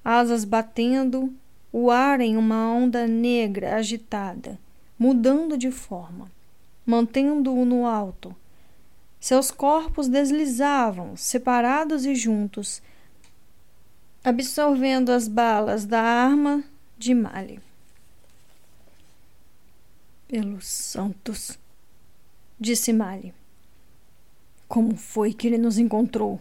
asas 0.02 0.46
batendo, 0.46 1.30
o 1.70 1.90
ar 1.90 2.22
em 2.22 2.38
uma 2.38 2.72
onda 2.72 3.06
negra 3.06 3.76
agitada, 3.76 4.58
mudando 4.98 5.58
de 5.58 5.70
forma, 5.70 6.32
mantendo-o 6.86 7.66
no 7.66 7.84
alto 7.84 8.34
seus 9.20 9.50
corpos 9.50 10.08
deslizavam, 10.08 11.16
separados 11.16 12.06
e 12.06 12.14
juntos, 12.14 12.80
absorvendo 14.22 15.10
as 15.10 15.26
balas 15.26 15.84
da 15.84 16.00
arma 16.00 16.62
de 16.96 17.14
Mali. 17.14 17.60
Pelos 20.28 20.66
santos, 20.66 21.58
disse 22.60 22.92
Mali. 22.92 23.34
Como 24.68 24.96
foi 24.96 25.32
que 25.32 25.46
ele 25.46 25.58
nos 25.58 25.78
encontrou? 25.78 26.40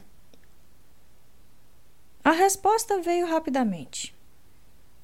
A 2.24 2.32
resposta 2.32 3.00
veio 3.00 3.26
rapidamente. 3.26 4.14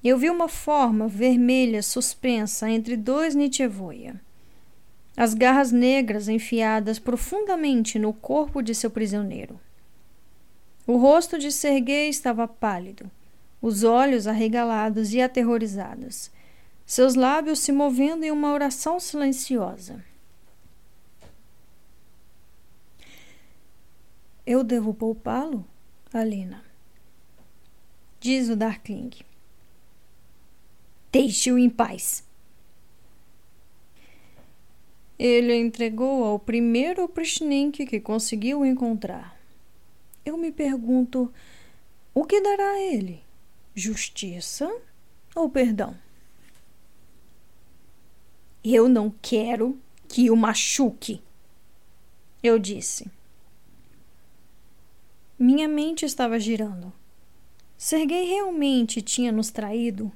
Eu 0.03 0.18
vi 0.18 0.30
uma 0.30 0.50
forma 0.50 1.08
vermelha 1.08 1.82
suspensa 1.82 2.70
entre 2.70 2.98
dois 2.98 3.34
Nietzschevoia 3.34 4.20
as 5.15 5.34
garras 5.34 5.72
negras 5.72 6.27
enfiadas 6.27 6.98
profundamente 7.00 8.00
no 8.00 8.13
corpo 8.13 8.62
de 8.62 8.74
seu 8.74 8.89
prisioneiro. 8.89 9.60
O 10.86 10.98
rosto 10.98 11.38
de 11.38 11.51
Serguei 11.51 12.10
estava 12.10 12.48
pálido, 12.48 13.10
os 13.62 13.84
olhos 13.84 14.27
arregalados 14.27 15.13
e 15.13 15.22
aterrorizados, 15.22 16.29
seus 16.86 17.15
lábios 17.15 17.60
se 17.60 17.72
movendo 17.72 18.24
em 18.24 18.32
uma 18.32 18.51
oração 18.51 19.00
silenciosa. 19.00 20.03
Eu 24.46 24.62
devo 24.63 24.93
poupá-lo, 24.93 25.65
Alina? 26.12 26.62
Diz 28.20 28.50
o 28.50 28.55
Darkling. 28.55 29.12
Deixe-o 31.12 31.58
em 31.58 31.70
paz, 31.70 32.24
ele 35.25 35.56
entregou 35.56 36.25
ao 36.25 36.38
primeiro 36.38 37.01
oprichnik 37.01 37.86
que 37.86 38.01
conseguiu 38.01 38.65
encontrar. 38.65 39.39
Eu 40.25 40.36
me 40.36 40.51
pergunto: 40.51 41.32
o 42.13 42.25
que 42.25 42.42
dará 42.42 42.72
a 42.72 42.82
ele? 42.82 43.22
Justiça 43.74 44.70
ou 45.34 45.50
perdão? 45.50 45.96
Eu 48.62 48.89
não 48.89 49.13
quero 49.22 49.80
que 50.10 50.30
o 50.30 50.36
machuque, 50.36 51.22
eu 52.44 52.60
disse. 52.60 53.10
Minha 55.39 55.70
mente 55.70 56.06
estava 56.06 56.38
girando. 56.38 56.92
Serguei 57.77 58.25
realmente 58.25 59.01
tinha 59.01 59.32
nos 59.32 59.51
traído? 59.51 60.12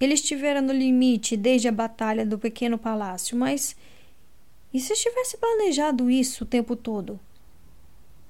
Ele 0.00 0.14
estivera 0.14 0.62
no 0.62 0.72
limite 0.72 1.36
desde 1.36 1.68
a 1.68 1.72
batalha 1.72 2.24
do 2.24 2.38
pequeno 2.38 2.78
palácio, 2.78 3.36
mas 3.36 3.76
E 4.72 4.80
se 4.80 4.94
tivesse 4.94 5.36
planejado 5.38 6.10
isso 6.10 6.44
o 6.44 6.46
tempo 6.46 6.76
todo? 6.76 7.18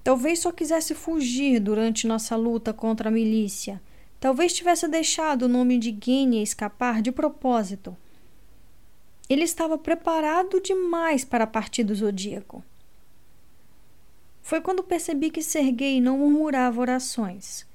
Talvez 0.05 0.39
só 0.39 0.53
quisesse 0.53 0.95
fugir 0.95 1.61
durante 1.61 2.07
nossa 2.07 2.37
luta 2.37 2.73
contra 2.73 3.09
a 3.09 3.13
milícia. 3.13 3.81
Talvez 4.21 4.53
tivesse 4.53 4.89
deixado 4.89 5.43
o 5.43 5.49
nome 5.49 5.79
de 5.79 5.91
Guinea 5.91 6.43
escapar 6.43 7.03
de 7.03 7.13
propósito. 7.13 7.97
Ele 9.29 9.45
estava 9.45 9.77
preparado 9.77 10.61
demais 10.61 11.25
para 11.25 11.47
partir 11.47 11.85
do 11.85 11.95
zodíaco. 11.95 12.65
Foi 14.41 14.63
quando 14.63 14.83
percebi 14.83 15.31
que 15.31 15.43
Serguei 15.43 16.01
não 16.01 16.19
murmurava 16.19 16.81
orações. 16.81 17.67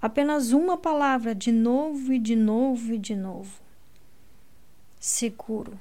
Apenas 0.00 0.52
uma 0.52 0.78
palavra 0.78 1.34
de 1.34 1.52
novo 1.52 2.12
e 2.12 2.18
de 2.18 2.34
novo 2.34 2.94
e 2.94 2.98
de 2.98 3.14
novo. 3.14 3.60
Seguro, 4.98 5.78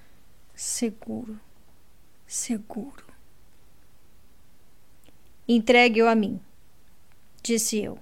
seguro, 0.53 1.39
seguro. 2.33 3.05
Entregue-o 5.47 6.07
a 6.07 6.15
mim, 6.15 6.39
disse 7.43 7.79
eu. 7.79 7.99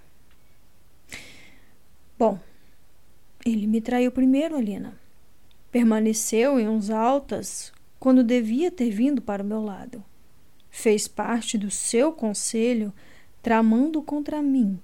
Bom, 2.18 2.40
ele 3.46 3.68
me 3.68 3.82
traiu 3.82 4.12
primeiro, 4.12 4.56
Alina. 4.56 4.98
Permaneceu 5.70 6.60
em 6.60 6.68
uns 6.68 6.90
altas 6.90 7.74
quando 8.00 8.24
devia 8.24 8.72
ter 8.72 8.90
vindo 8.90 9.22
para 9.22 9.44
o 9.44 9.46
meu 9.46 9.62
lado. 9.62 10.04
Fez 10.70 11.08
parte 11.10 11.58
do 11.58 11.70
seu 11.70 12.14
conselho 12.14 12.94
tramando 13.42 14.02
contra 14.02 14.42
mim. 14.42 14.80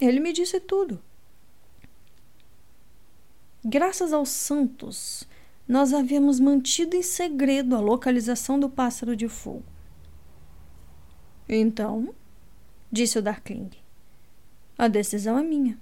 Ele 0.00 0.20
me 0.20 0.32
disse 0.32 0.60
tudo. 0.60 1.02
Graças 3.64 4.12
aos 4.12 4.28
santos, 4.28 5.26
nós 5.68 5.92
havíamos 5.92 6.38
mantido 6.38 6.96
em 6.96 7.02
segredo 7.02 7.74
a 7.74 7.80
localização 7.80 8.58
do 8.58 8.68
pássaro 8.68 9.16
de 9.16 9.28
fogo. 9.28 9.64
Então, 11.48 12.14
disse 12.90 13.18
o 13.18 13.22
Darkling, 13.22 13.70
a 14.78 14.88
decisão 14.88 15.38
é 15.38 15.42
minha. 15.42 15.78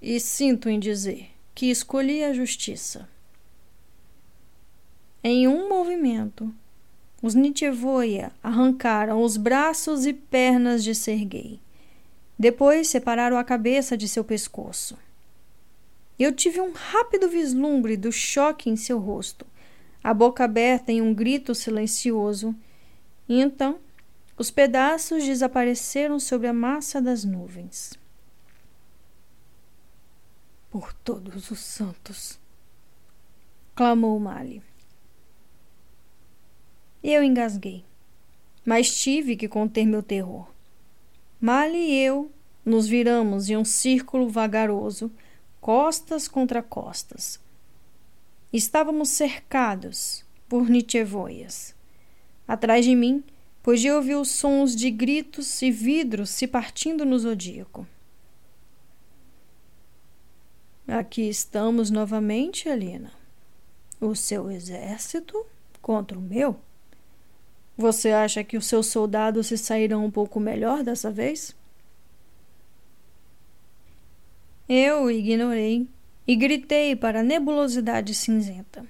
E 0.00 0.18
sinto 0.18 0.68
em 0.68 0.80
dizer 0.80 1.30
que 1.54 1.66
escolhi 1.66 2.24
a 2.24 2.32
justiça. 2.32 3.08
Em 5.22 5.46
um 5.46 5.68
movimento, 5.68 6.52
os 7.22 7.34
Nitchevoia 7.34 8.32
arrancaram 8.42 9.22
os 9.22 9.36
braços 9.36 10.04
e 10.04 10.12
pernas 10.12 10.82
de 10.82 10.94
Sergei. 10.94 11.60
Depois 12.36 12.88
separaram 12.88 13.38
a 13.38 13.44
cabeça 13.44 13.96
de 13.96 14.08
seu 14.08 14.24
pescoço. 14.24 14.98
Eu 16.22 16.32
tive 16.32 16.60
um 16.60 16.70
rápido 16.70 17.28
vislumbre 17.28 17.96
do 17.96 18.12
choque 18.12 18.70
em 18.70 18.76
seu 18.76 19.00
rosto, 19.00 19.44
a 20.04 20.14
boca 20.14 20.44
aberta 20.44 20.92
em 20.92 21.02
um 21.02 21.12
grito 21.12 21.52
silencioso, 21.52 22.54
e 23.28 23.40
então 23.40 23.80
os 24.38 24.48
pedaços 24.48 25.24
desapareceram 25.24 26.20
sobre 26.20 26.46
a 26.46 26.52
massa 26.52 27.02
das 27.02 27.24
nuvens 27.24 27.98
por 30.70 30.92
todos 30.92 31.50
os 31.50 31.58
santos! 31.58 32.38
clamou 33.74 34.20
Mali. 34.20 34.62
Eu 37.02 37.24
engasguei, 37.24 37.84
mas 38.64 38.94
tive 38.94 39.34
que 39.34 39.48
conter 39.48 39.86
meu 39.86 40.04
terror. 40.04 40.48
Mali 41.40 41.78
e 41.78 41.98
eu 41.98 42.30
nos 42.64 42.86
viramos 42.86 43.50
em 43.50 43.56
um 43.56 43.64
círculo 43.64 44.28
vagaroso, 44.28 45.10
costas 45.62 46.26
contra 46.26 46.60
costas. 46.60 47.38
Estávamos 48.52 49.10
cercados 49.10 50.24
por 50.48 50.68
Nietzschevoias. 50.68 51.72
Atrás 52.48 52.84
de 52.84 52.96
mim, 52.96 53.22
podia 53.62 53.94
ouvir 53.94 54.16
os 54.16 54.28
sons 54.28 54.74
de 54.74 54.90
gritos 54.90 55.62
e 55.62 55.70
vidros 55.70 56.30
se 56.30 56.48
partindo 56.48 57.04
no 57.04 57.16
zodíaco. 57.16 57.86
Aqui 60.88 61.28
estamos 61.28 61.90
novamente, 61.90 62.68
Alina. 62.68 63.12
O 64.00 64.16
seu 64.16 64.50
exército 64.50 65.46
contra 65.80 66.18
o 66.18 66.22
meu? 66.22 66.58
Você 67.76 68.10
acha 68.10 68.42
que 68.42 68.56
os 68.56 68.66
seus 68.66 68.88
soldados 68.88 69.46
se 69.46 69.56
sairão 69.56 70.04
um 70.04 70.10
pouco 70.10 70.40
melhor 70.40 70.82
dessa 70.82 71.08
vez? 71.08 71.54
Eu 74.68 75.10
ignorei 75.10 75.88
e 76.26 76.36
gritei 76.36 76.94
para 76.94 77.20
a 77.20 77.22
nebulosidade 77.22 78.14
cinzenta. 78.14 78.86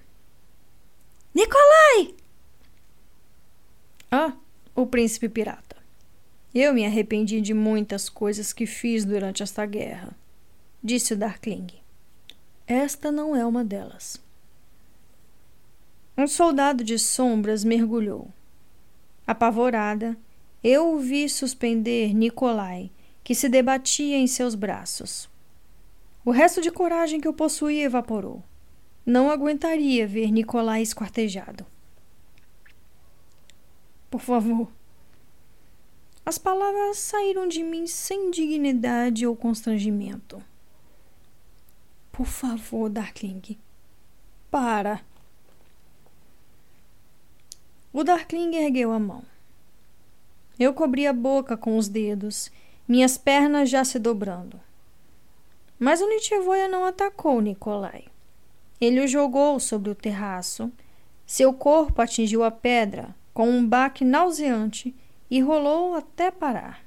Nicolai! 1.35 2.14
Ah, 4.11 4.35
o 4.74 4.87
príncipe 4.87 5.28
pirata. 5.28 5.76
Eu 6.54 6.74
me 6.74 6.85
arrependi 6.85 7.40
de 7.40 7.54
muitas 7.54 8.11
coisas 8.11 8.52
que 8.52 8.66
fiz 8.66 9.06
durante 9.06 9.42
esta 9.42 9.64
guerra, 9.64 10.14
disse 10.85 11.14
o 11.14 11.16
Darkling. 11.16 11.68
Esta 12.66 13.11
não 13.11 13.35
é 13.35 13.44
uma 13.46 13.64
delas. 13.64 14.20
Um 16.16 16.26
soldado 16.26 16.85
de 16.85 16.98
sombras 16.98 17.64
mergulhou. 17.64 18.28
Apavorada, 19.26 20.14
eu 20.62 20.92
o 20.92 20.98
vi 20.98 21.26
suspender 21.28 22.12
Nicolai, 22.12 22.90
que 23.24 23.35
se 23.35 23.48
debatia 23.48 24.18
em 24.18 24.26
seus 24.26 24.54
braços. 24.54 25.31
O 26.24 26.30
resto 26.30 26.61
de 26.61 26.70
coragem 26.70 27.20
que 27.20 27.26
eu 27.26 27.32
possuía 27.32 27.85
evaporou. 27.85 28.42
Não 29.04 29.28
aguentaria 29.28 30.06
ver 30.06 30.30
Nicolai 30.30 30.80
esquartejado. 30.80 31.66
Por 34.08 34.20
favor. 34.20 34.70
As 36.24 36.38
palavras 36.38 36.98
saíram 36.98 37.48
de 37.48 37.64
mim 37.64 37.88
sem 37.88 38.30
dignidade 38.30 39.26
ou 39.26 39.35
constrangimento. 39.35 40.40
Por 42.12 42.26
favor, 42.26 42.88
Darkling. 42.88 43.58
Para. 44.48 45.00
O 47.92 48.04
Darkling 48.04 48.54
ergueu 48.54 48.92
a 48.92 48.98
mão. 49.00 49.24
Eu 50.58 50.72
cobri 50.72 51.06
a 51.06 51.12
boca 51.12 51.56
com 51.56 51.76
os 51.76 51.88
dedos, 51.88 52.52
minhas 52.87 53.18
pernas 53.18 53.68
já 53.68 53.85
se 53.85 53.98
dobrando. 53.98 54.61
Mas 55.78 56.00
o 56.00 56.08
Nitchevoia 56.08 56.68
não 56.68 56.85
atacou 56.85 57.40
Nikolai. 57.40 58.04
Ele 58.80 59.00
o 59.00 59.08
jogou 59.08 59.61
sobre 59.61 59.90
o 59.90 59.94
terraço. 59.94 60.72
Seu 61.26 61.52
corpo 61.52 62.02
atingiu 62.02 62.42
a 62.42 62.50
pedra 62.50 63.14
com 63.32 63.48
um 63.48 63.66
baque 63.66 64.04
nauseante 64.04 64.94
e 65.30 65.40
rolou 65.40 65.94
até 65.94 66.30
parar. 66.30 66.85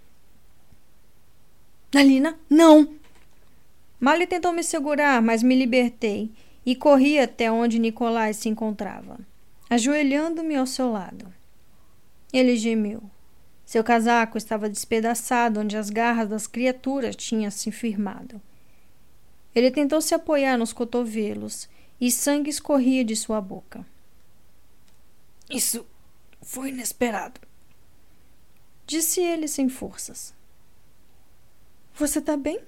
Alina, 1.96 2.38
não! 2.50 2.96
Mali 4.00 4.28
tentou 4.28 4.52
me 4.52 4.64
segurar, 4.64 5.22
mas 5.22 5.42
me 5.42 5.56
libertei 5.56 6.32
e 6.66 6.76
corri 6.76 7.18
até 7.18 7.52
onde 7.52 7.80
Nicolai 7.80 8.34
se 8.34 8.50
encontrava, 8.50 9.18
ajoelhando-me 9.70 10.56
ao 10.56 10.66
seu 10.66 10.92
lado. 10.92 11.34
Ele 12.34 12.58
gemeu. 12.58 13.02
Seu 13.66 13.84
casaco 13.84 14.38
estava 14.38 14.70
despedaçado 14.70 15.60
onde 15.60 15.78
as 15.78 15.90
garras 15.90 16.30
das 16.30 16.46
criaturas 16.46 17.16
tinham 17.16 17.50
se 17.50 17.72
firmado. 17.72 18.42
Ele 19.56 19.72
tentou 19.72 20.02
se 20.02 20.14
apoiar 20.14 20.58
nos 20.58 20.74
cotovelos 20.74 21.70
e 22.00 22.12
sangue 22.12 22.50
escorria 22.50 23.06
de 23.06 23.16
sua 23.16 23.40
boca. 23.40 23.86
Isso 25.50 25.86
foi 26.42 26.70
inesperado, 26.70 27.40
disse 28.86 29.22
ele 29.22 29.48
sem 29.48 29.70
forças. 29.70 30.36
Você 31.94 32.20
está 32.20 32.36
bem? 32.36 32.60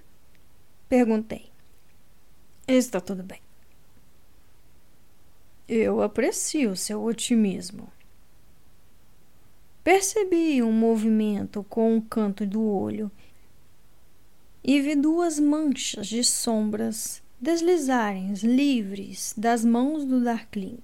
Perguntei. 0.88 1.52
Está 2.66 3.02
tudo 3.02 3.24
bem. 3.24 3.42
Eu 5.68 6.02
aprecio 6.02 6.78
seu 6.78 7.04
otimismo. 7.04 7.92
Percebi 9.84 10.64
um 10.64 10.72
movimento 10.72 11.64
com 11.66 11.94
um 11.96 12.02
canto 12.02 12.46
do 12.46 12.62
olho 12.62 13.12
e 14.68 14.82
vi 14.82 14.96
duas 14.96 15.40
manchas 15.40 16.08
de 16.08 16.22
sombras 16.26 17.24
deslizarem 17.40 18.34
livres 18.44 19.34
das 19.38 19.64
mãos 19.64 20.04
do 20.04 20.20
Darkling. 20.20 20.82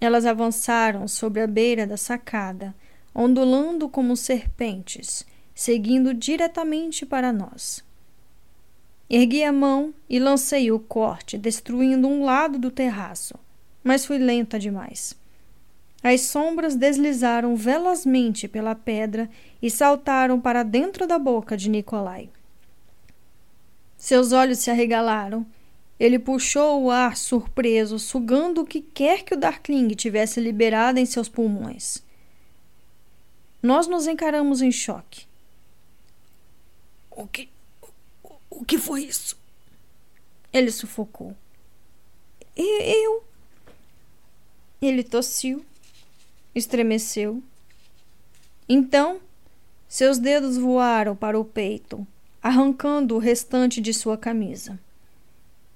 Elas 0.00 0.24
avançaram 0.24 1.08
sobre 1.08 1.40
a 1.40 1.48
beira 1.48 1.84
da 1.84 1.96
sacada, 1.96 2.72
ondulando 3.12 3.88
como 3.88 4.16
serpentes, 4.16 5.26
seguindo 5.52 6.14
diretamente 6.14 7.04
para 7.04 7.32
nós. 7.32 7.82
Ergui 9.10 9.42
a 9.42 9.52
mão 9.52 9.92
e 10.08 10.20
lancei 10.20 10.70
o 10.70 10.78
corte, 10.78 11.36
destruindo 11.36 12.06
um 12.06 12.24
lado 12.24 12.56
do 12.56 12.70
terraço, 12.70 13.34
mas 13.82 14.06
fui 14.06 14.18
lenta 14.18 14.60
demais. 14.60 15.16
As 16.04 16.20
sombras 16.20 16.76
deslizaram 16.76 17.56
velozmente 17.56 18.46
pela 18.46 18.76
pedra 18.76 19.28
e 19.60 19.68
saltaram 19.68 20.40
para 20.40 20.62
dentro 20.62 21.04
da 21.04 21.18
boca 21.18 21.56
de 21.56 21.68
Nicolai. 21.68 22.30
Seus 24.04 24.32
olhos 24.32 24.58
se 24.58 24.70
arregalaram 24.70 25.46
Ele 25.98 26.18
puxou 26.18 26.82
o 26.82 26.90
ar 26.90 27.16
surpreso, 27.16 27.98
sugando 27.98 28.60
o 28.60 28.66
que 28.66 28.82
quer 28.82 29.24
que 29.24 29.32
o 29.32 29.36
Darkling 29.36 29.88
tivesse 29.94 30.40
liberado 30.40 30.98
em 30.98 31.06
seus 31.06 31.26
pulmões. 31.26 32.04
Nós 33.62 33.86
nos 33.86 34.06
encaramos 34.06 34.60
em 34.60 34.70
choque. 34.70 35.26
O 37.10 37.26
que. 37.26 37.48
O, 38.22 38.34
o 38.50 38.64
que 38.66 38.76
foi 38.76 39.04
isso? 39.04 39.38
Ele 40.52 40.70
sufocou. 40.70 41.34
E 42.54 42.82
eu. 43.06 43.24
Ele 44.82 45.02
tossiu, 45.02 45.64
estremeceu. 46.54 47.42
Então, 48.68 49.18
seus 49.88 50.18
dedos 50.18 50.58
voaram 50.58 51.16
para 51.16 51.40
o 51.40 51.44
peito, 51.44 52.06
arrancando 52.44 53.14
o 53.14 53.18
restante 53.18 53.80
de 53.80 53.94
sua 53.94 54.18
camisa. 54.18 54.78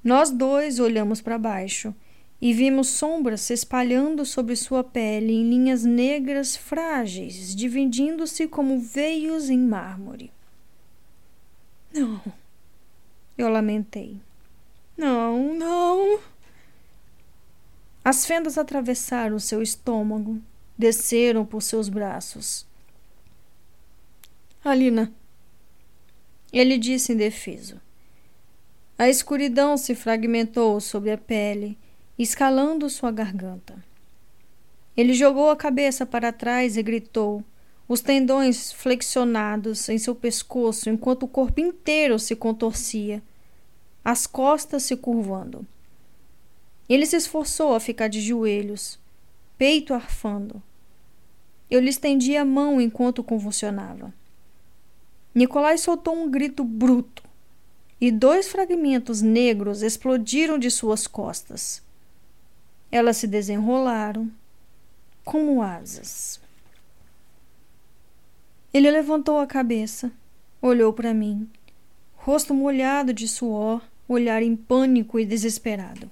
Nós 0.04 0.30
dois 0.30 0.78
olhamos 0.78 1.22
para 1.22 1.38
baixo 1.38 1.94
e 2.42 2.52
vimos 2.52 2.88
sombras 2.88 3.40
se 3.40 3.54
espalhando 3.54 4.26
sobre 4.26 4.54
sua 4.54 4.84
pele 4.84 5.32
em 5.32 5.48
linhas 5.48 5.82
negras 5.82 6.58
frágeis, 6.58 7.56
dividindo-se 7.56 8.46
como 8.46 8.78
veios 8.78 9.48
em 9.48 9.58
mármore. 9.58 10.30
Não, 11.90 12.20
eu 13.38 13.48
lamentei. 13.48 14.20
Não, 14.94 15.54
não. 15.54 16.20
As 18.04 18.26
fendas 18.26 18.58
atravessaram 18.58 19.38
seu 19.38 19.62
estômago, 19.62 20.38
desceram 20.76 21.46
por 21.46 21.62
seus 21.62 21.88
braços. 21.88 22.66
Alina, 24.62 25.10
ele 26.52 26.78
disse 26.78 27.12
indefeso. 27.12 27.80
A 28.98 29.08
escuridão 29.08 29.76
se 29.76 29.94
fragmentou 29.94 30.80
sobre 30.80 31.10
a 31.10 31.18
pele, 31.18 31.78
escalando 32.18 32.90
sua 32.90 33.12
garganta. 33.12 33.76
Ele 34.96 35.14
jogou 35.14 35.50
a 35.50 35.56
cabeça 35.56 36.04
para 36.04 36.32
trás 36.32 36.76
e 36.76 36.82
gritou, 36.82 37.44
os 37.86 38.00
tendões 38.00 38.72
flexionados 38.72 39.88
em 39.88 39.96
seu 39.96 40.14
pescoço 40.14 40.90
enquanto 40.90 41.22
o 41.22 41.28
corpo 41.28 41.60
inteiro 41.60 42.18
se 42.18 42.34
contorcia, 42.34 43.22
as 44.04 44.26
costas 44.26 44.82
se 44.82 44.96
curvando. 44.96 45.66
Ele 46.88 47.06
se 47.06 47.16
esforçou 47.16 47.74
a 47.74 47.80
ficar 47.80 48.08
de 48.08 48.20
joelhos, 48.20 48.98
peito 49.56 49.94
arfando. 49.94 50.62
Eu 51.70 51.80
lhe 51.80 51.90
estendi 51.90 52.36
a 52.36 52.44
mão 52.44 52.80
enquanto 52.80 53.22
convulsionava. 53.22 54.12
Nicolai 55.34 55.78
soltou 55.78 56.14
um 56.16 56.30
grito 56.30 56.64
bruto 56.64 57.22
e 58.00 58.10
dois 58.10 58.48
fragmentos 58.48 59.20
negros 59.20 59.82
explodiram 59.82 60.58
de 60.58 60.70
suas 60.70 61.06
costas. 61.06 61.82
Elas 62.90 63.16
se 63.16 63.26
desenrolaram 63.26 64.30
como 65.24 65.62
asas. 65.62 66.40
Ele 68.72 68.90
levantou 68.90 69.38
a 69.38 69.46
cabeça, 69.46 70.12
olhou 70.60 70.92
para 70.92 71.12
mim, 71.12 71.50
rosto 72.16 72.54
molhado 72.54 73.12
de 73.12 73.26
suor, 73.26 73.82
olhar 74.08 74.42
em 74.42 74.56
pânico 74.56 75.18
e 75.18 75.26
desesperado. 75.26 76.10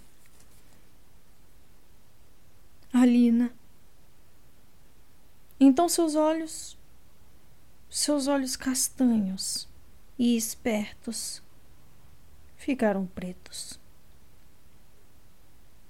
Alina. 2.93 3.53
Então 5.59 5.89
seus 5.89 6.15
olhos, 6.15 6.76
seus 7.89 8.27
olhos 8.27 8.57
castanhos 8.57 9.69
e 10.19 10.37
espertos, 10.37 11.43
ficaram 12.57 13.07
pretos. 13.07 13.79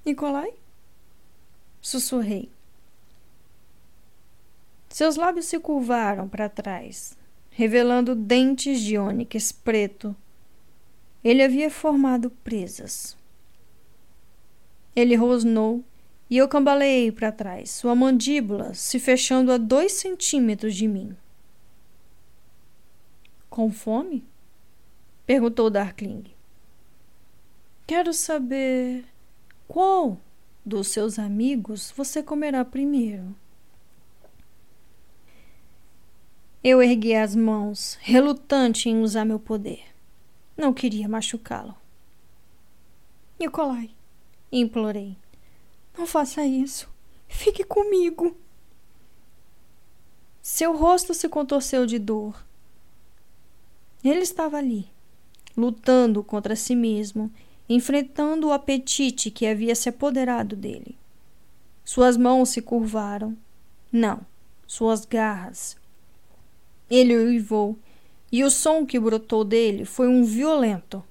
Nicolai? 0.05 0.53
Sussurrei. 1.81 2.51
Seus 4.89 5.17
lábios 5.17 5.47
se 5.47 5.59
curvaram 5.59 6.29
para 6.29 6.49
trás, 6.49 7.17
revelando 7.51 8.15
dentes 8.15 8.81
de 8.81 8.97
ônix 8.97 9.53
preto. 9.53 10.15
Ele 11.23 11.43
havia 11.43 11.71
formado 11.71 12.31
presas. 12.31 13.17
Ele 14.95 15.15
rosnou 15.17 15.85
e 16.31 16.39
eu 16.39 16.49
cambaleei 16.49 17.13
para 17.13 17.31
trás, 17.31 17.71
sua 17.71 17.95
mandíbula 17.95 18.75
se 18.75 18.99
fechando 18.99 19.53
a 19.53 19.59
dois 19.59 19.93
centímetros 19.93 20.75
de 20.75 20.89
mim. 20.89 21.17
Com 23.57 23.73
fome? 23.73 24.23
perguntou 25.25 25.71
Darkling. 25.71 26.25
Quero 27.87 28.13
saber 28.13 29.07
qual 29.67 30.21
dos 30.63 30.89
seus 30.89 31.19
amigos 31.19 31.91
você 31.97 32.23
comerá 32.23 32.67
primeiro. 32.67 33.35
Eu 36.63 36.83
ergui 36.83 37.15
as 37.15 37.35
mãos, 37.35 37.97
relutante 38.03 38.91
em 38.91 39.01
usar 39.01 39.25
meu 39.25 39.41
poder. 39.41 39.87
Não 40.55 40.75
queria 40.75 41.09
machucá-lo. 41.09 41.75
Nicolai, 43.41 43.89
implorei. 44.53 45.17
Não 45.97 46.07
faça 46.07 46.45
isso. 46.45 46.91
Fique 47.27 47.65
comigo. 47.65 48.37
Seu 50.43 50.77
rosto 50.77 51.15
se 51.15 51.27
contorceu 51.27 51.87
de 51.87 51.99
dor. 51.99 52.46
Ele 54.09 54.21
estava 54.21 54.57
ali, 54.57 54.87
lutando 55.57 56.23
contra 56.23 56.55
si 56.55 56.77
mesmo 56.77 57.33
enfrentando 57.69 58.47
o 58.47 58.53
apetite 58.53 59.33
que 59.33 59.45
havia 59.45 59.75
se 59.75 59.89
apoderado 59.89 60.55
dele. 60.55 60.97
Suas 61.85 62.17
mãos 62.17 62.51
se 62.51 62.63
curvaram. 62.63 63.37
Não, 63.91 64.21
suas 64.65 65.05
garras. 65.05 65.77
Ele 66.89 67.17
uivou, 67.17 67.77
e 68.31 68.45
o 68.45 68.51
som 68.51 68.87
que 68.87 69.01
brotou 69.01 69.43
dele 69.43 69.85
foi 69.85 70.07
um 70.07 70.23
violento, 70.23 71.03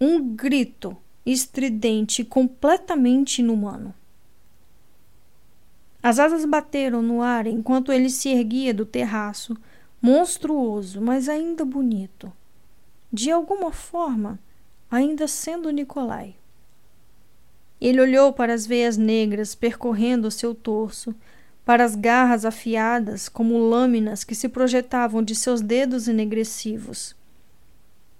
um 0.00 0.34
grito 0.34 0.96
estridente 1.24 2.24
completamente 2.24 3.38
inumano. 3.38 3.94
As 6.02 6.18
asas 6.18 6.44
bateram 6.44 7.00
no 7.00 7.22
ar 7.22 7.46
enquanto 7.46 7.92
ele 7.92 8.10
se 8.10 8.28
erguia 8.28 8.74
do 8.74 8.84
terraço, 8.84 9.56
monstruoso, 10.04 11.00
mas 11.00 11.30
ainda 11.30 11.64
bonito. 11.64 12.30
De 13.10 13.30
alguma 13.30 13.72
forma, 13.72 14.38
ainda 14.90 15.26
sendo 15.26 15.70
Nicolai. 15.70 16.36
Ele 17.80 18.02
olhou 18.02 18.30
para 18.30 18.52
as 18.52 18.66
veias 18.66 18.98
negras 18.98 19.54
percorrendo 19.54 20.30
seu 20.30 20.54
torso, 20.54 21.14
para 21.64 21.82
as 21.82 21.96
garras 21.96 22.44
afiadas 22.44 23.30
como 23.30 23.56
lâminas 23.56 24.24
que 24.24 24.34
se 24.34 24.46
projetavam 24.46 25.22
de 25.22 25.34
seus 25.34 25.62
dedos 25.62 26.06
enegressivos. 26.06 27.16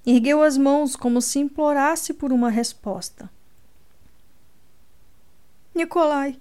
Ergueu 0.07 0.43
as 0.43 0.57
mãos 0.57 0.97
como 0.97 1.21
se 1.21 1.39
implorasse 1.39 2.15
por 2.15 2.33
uma 2.33 2.49
resposta. 2.49 3.31
Nicolai, 5.75 6.39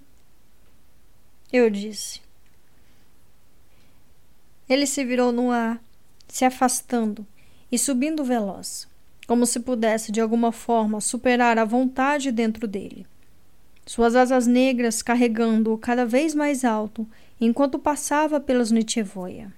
eu 1.52 1.68
disse. 1.68 2.23
Ele 4.68 4.86
se 4.86 5.04
virou 5.04 5.32
no 5.32 5.50
ar, 5.50 5.82
se 6.26 6.44
afastando 6.44 7.26
e 7.70 7.78
subindo 7.78 8.24
veloz 8.24 8.88
como 9.26 9.46
se 9.46 9.60
pudesse 9.60 10.12
de 10.12 10.20
alguma 10.20 10.52
forma 10.52 11.00
superar 11.00 11.58
a 11.58 11.64
vontade 11.64 12.30
dentro 12.30 12.66
dele. 12.66 13.06
Suas 13.86 14.14
asas 14.14 14.46
negras 14.46 15.02
carregando-o 15.02 15.78
cada 15.78 16.06
vez 16.06 16.34
mais 16.34 16.64
alto 16.64 17.06
enquanto 17.40 17.78
passava 17.78 18.40
pelas 18.40 18.70
Nitevoia. 18.70 19.52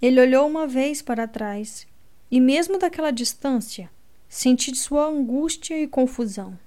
Ele 0.00 0.20
olhou 0.20 0.46
uma 0.46 0.66
vez 0.66 1.02
para 1.02 1.26
trás 1.26 1.86
e, 2.30 2.40
mesmo 2.40 2.78
daquela 2.78 3.10
distância, 3.10 3.90
senti 4.28 4.74
sua 4.76 5.06
angústia 5.06 5.80
e 5.80 5.88
confusão. 5.88 6.58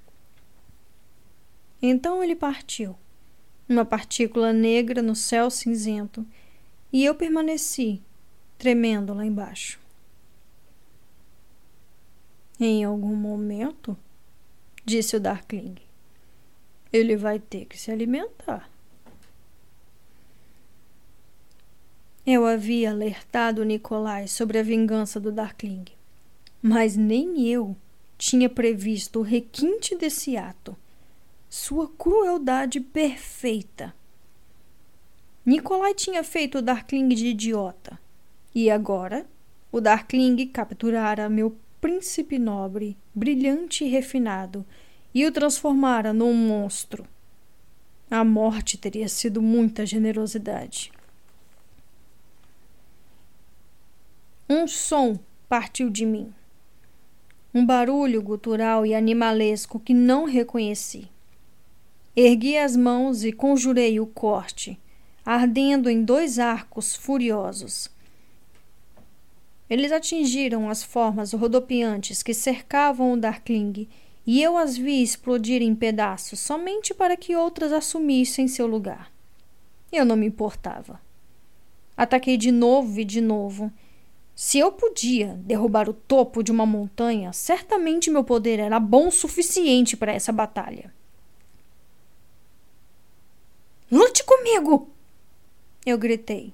Então 1.82 2.24
ele 2.24 2.36
partiu, 2.36 2.96
uma 3.70 3.86
partícula 3.86 4.52
negra 4.52 5.02
no 5.02 5.16
céu 5.16 5.50
cinzento, 5.50 6.26
e 6.92 7.04
eu 7.04 7.16
permaneci, 7.16 8.02
tremendo 8.58 9.14
lá 9.14 9.26
embaixo. 9.26 9.80
Em 12.60 12.84
algum 12.84 13.16
momento, 13.16 13.96
disse 14.84 15.16
o 15.16 15.20
Darkling, 15.20 15.76
ele 16.92 17.16
vai 17.16 17.40
ter 17.40 17.66
que 17.66 17.78
se 17.78 17.92
alimentar. 17.92 18.70
Eu 22.26 22.46
havia 22.46 22.92
alertado 22.92 23.64
Nicolai 23.64 24.28
sobre 24.28 24.58
a 24.58 24.64
vingança 24.64 25.20
do 25.20 25.32
Darkling, 25.32 25.86
mas 26.62 26.96
nem 26.98 27.48
eu 27.48 27.76
tinha 28.18 28.50
previsto 28.50 29.20
o 29.20 29.24
requinte 29.24 29.96
desse 29.96 30.36
ato, 30.36 30.76
sua 31.50 31.88
crueldade 31.88 32.80
perfeita. 32.82 33.94
Nicolai 35.48 35.94
tinha 35.94 36.26
feito 36.26 36.58
o 36.58 36.62
Darkling 36.62 37.08
de 37.08 37.28
idiota, 37.28 37.98
e 38.54 38.70
agora 38.70 39.26
o 39.72 39.80
Darkling 39.80 40.46
capturara 40.48 41.30
meu 41.30 41.58
príncipe 41.80 42.38
nobre, 42.38 42.98
brilhante 43.16 43.86
e 43.86 43.88
refinado, 43.88 44.66
e 45.14 45.26
o 45.26 45.32
transformara 45.32 46.12
num 46.12 46.34
monstro. 46.34 47.08
A 48.12 48.26
morte 48.26 48.78
teria 48.78 49.08
sido 49.08 49.42
muita 49.42 49.86
generosidade. 49.86 50.92
Um 54.50 54.68
som 54.68 55.18
partiu 55.48 55.90
de 55.90 56.06
mim. 56.06 56.34
Um 57.54 57.66
barulho 57.66 58.22
gutural 58.22 58.86
e 58.86 58.94
animalesco 58.94 59.80
que 59.80 59.94
não 59.94 60.26
reconheci. 60.26 61.10
Ergui 62.14 62.58
as 62.58 62.76
mãos 62.76 63.24
e 63.24 63.32
conjurei 63.32 63.98
o 63.98 64.06
corte, 64.06 64.78
ardendo 65.30 65.90
em 65.90 66.06
dois 66.06 66.40
arcos 66.40 66.96
furiosos. 66.96 67.90
Eles 69.70 69.92
atingiram 69.92 70.70
as 70.70 70.84
formas 70.84 71.34
rodopiantes 71.34 72.24
que 72.24 72.34
cercavam 72.34 73.12
o 73.12 73.18
Darkling, 73.18 73.90
e 74.26 74.42
eu 74.42 74.56
as 74.56 74.78
vi 74.78 75.04
explodir 75.04 75.62
em 75.62 75.76
pedaços 75.76 76.40
somente 76.40 76.94
para 76.94 77.18
que 77.18 77.36
outras 77.36 77.74
assumissem 77.74 78.48
seu 78.48 78.66
lugar. 78.66 79.12
Eu 79.92 80.06
não 80.06 80.16
me 80.16 80.26
importava. 80.26 80.98
Ataquei 81.98 82.38
de 82.38 82.50
novo 82.50 82.98
e 82.98 83.04
de 83.04 83.20
novo. 83.20 83.70
Se 84.34 84.60
eu 84.60 84.72
podia 84.72 85.34
derrubar 85.44 85.90
o 85.90 85.94
topo 85.94 86.42
de 86.42 86.54
uma 86.54 86.66
montanha, 86.66 87.34
certamente 87.34 88.10
meu 88.10 88.24
poder 88.24 88.60
era 88.60 88.80
bom 88.80 89.10
o 89.10 89.12
suficiente 89.12 89.98
para 89.98 90.14
essa 90.14 90.32
batalha. 90.32 90.94
Lute 93.92 94.24
comigo! 94.24 94.96
Eu 95.88 95.98
gritei. 95.98 96.54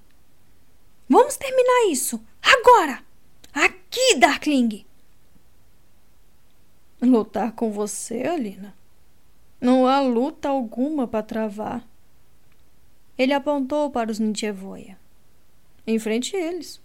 Vamos 1.10 1.36
terminar 1.38 1.92
isso! 1.92 2.24
Agora! 2.40 3.04
Aqui, 3.52 4.16
Darkling! 4.20 4.86
Lutar 7.02 7.52
com 7.54 7.72
você, 7.72 8.28
Alina? 8.28 8.76
Não 9.60 9.88
há 9.88 10.00
luta 10.02 10.50
alguma 10.50 11.08
para 11.08 11.24
travar. 11.24 11.84
Ele 13.18 13.34
apontou 13.34 13.90
para 13.90 14.12
os 14.12 14.20
Nintievoia. 14.20 15.00
Enfrente 15.88 16.36
eles. 16.36 16.80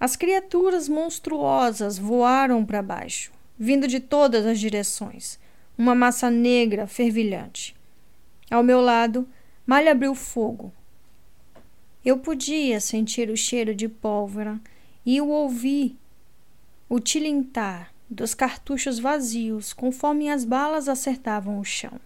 As 0.00 0.16
criaturas 0.16 0.88
monstruosas 0.88 1.98
voaram 1.98 2.64
para 2.64 2.80
baixo, 2.80 3.30
vindo 3.58 3.86
de 3.86 4.00
todas 4.00 4.46
as 4.46 4.58
direções, 4.58 5.38
uma 5.76 5.94
massa 5.94 6.30
negra 6.30 6.86
fervilhante. 6.86 7.76
Ao 8.50 8.62
meu 8.62 8.80
lado, 8.80 9.28
Malha 9.68 9.92
abriu 9.92 10.14
fogo. 10.14 10.72
Eu 12.02 12.20
podia 12.20 12.80
sentir 12.80 13.28
o 13.28 13.36
cheiro 13.36 13.74
de 13.74 13.86
pólvora 13.86 14.58
e 15.04 15.20
o 15.20 15.28
ouvi 15.28 15.94
o 16.88 16.98
tilintar 16.98 17.92
dos 18.08 18.32
cartuchos 18.32 18.98
vazios 18.98 19.74
conforme 19.74 20.30
as 20.30 20.42
balas 20.42 20.88
acertavam 20.88 21.60
o 21.60 21.64
chão. 21.66 22.00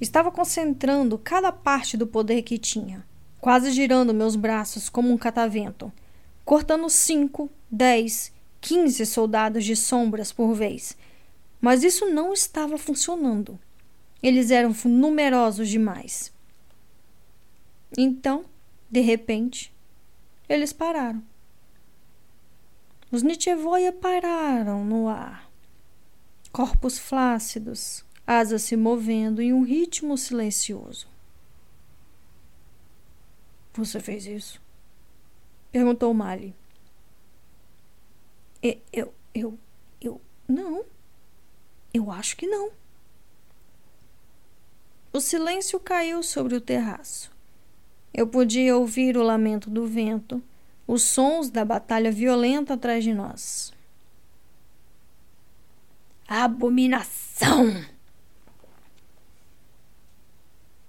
Estava 0.00 0.32
concentrando 0.32 1.16
cada 1.16 1.52
parte 1.52 1.96
do 1.96 2.08
poder 2.08 2.42
que 2.42 2.58
tinha, 2.58 3.06
quase 3.40 3.70
girando 3.70 4.12
meus 4.12 4.34
braços 4.34 4.88
como 4.88 5.12
um 5.12 5.16
catavento, 5.16 5.92
cortando 6.44 6.90
cinco, 6.90 7.48
dez, 7.70 8.32
quinze 8.60 9.06
soldados 9.06 9.64
de 9.64 9.76
sombras 9.76 10.32
por 10.32 10.54
vez. 10.54 10.96
Mas 11.60 11.84
isso 11.84 12.10
não 12.10 12.32
estava 12.32 12.76
funcionando. 12.76 13.56
Eles 14.22 14.50
eram 14.50 14.74
numerosos 14.84 15.68
demais. 15.68 16.32
Então, 17.96 18.44
de 18.90 19.00
repente, 19.00 19.72
eles 20.48 20.72
pararam. 20.72 21.22
Os 23.10 23.22
Nitchevoia 23.22 23.92
pararam 23.92 24.84
no 24.84 25.08
ar. 25.08 25.48
Corpos 26.50 26.98
flácidos, 26.98 28.04
asas 28.26 28.62
se 28.62 28.76
movendo 28.76 29.40
em 29.40 29.52
um 29.52 29.62
ritmo 29.62 30.16
silencioso. 30.16 31.08
Você 33.74 33.98
fez 34.00 34.26
isso? 34.26 34.60
Perguntou 35.70 36.14
Mali. 36.14 36.54
Eu, 38.62 39.12
eu, 39.34 39.58
eu, 40.00 40.20
não. 40.48 40.84
Eu 41.92 42.10
acho 42.10 42.36
que 42.36 42.46
não. 42.46 42.70
O 45.14 45.20
silêncio 45.20 45.78
caiu 45.78 46.24
sobre 46.24 46.56
o 46.56 46.60
terraço. 46.60 47.30
Eu 48.12 48.26
podia 48.26 48.76
ouvir 48.76 49.16
o 49.16 49.22
lamento 49.22 49.70
do 49.70 49.86
vento, 49.86 50.42
os 50.88 51.02
sons 51.02 51.48
da 51.48 51.64
batalha 51.64 52.10
violenta 52.10 52.74
atrás 52.74 53.04
de 53.04 53.14
nós. 53.14 53.72
Abominação! 56.26 57.84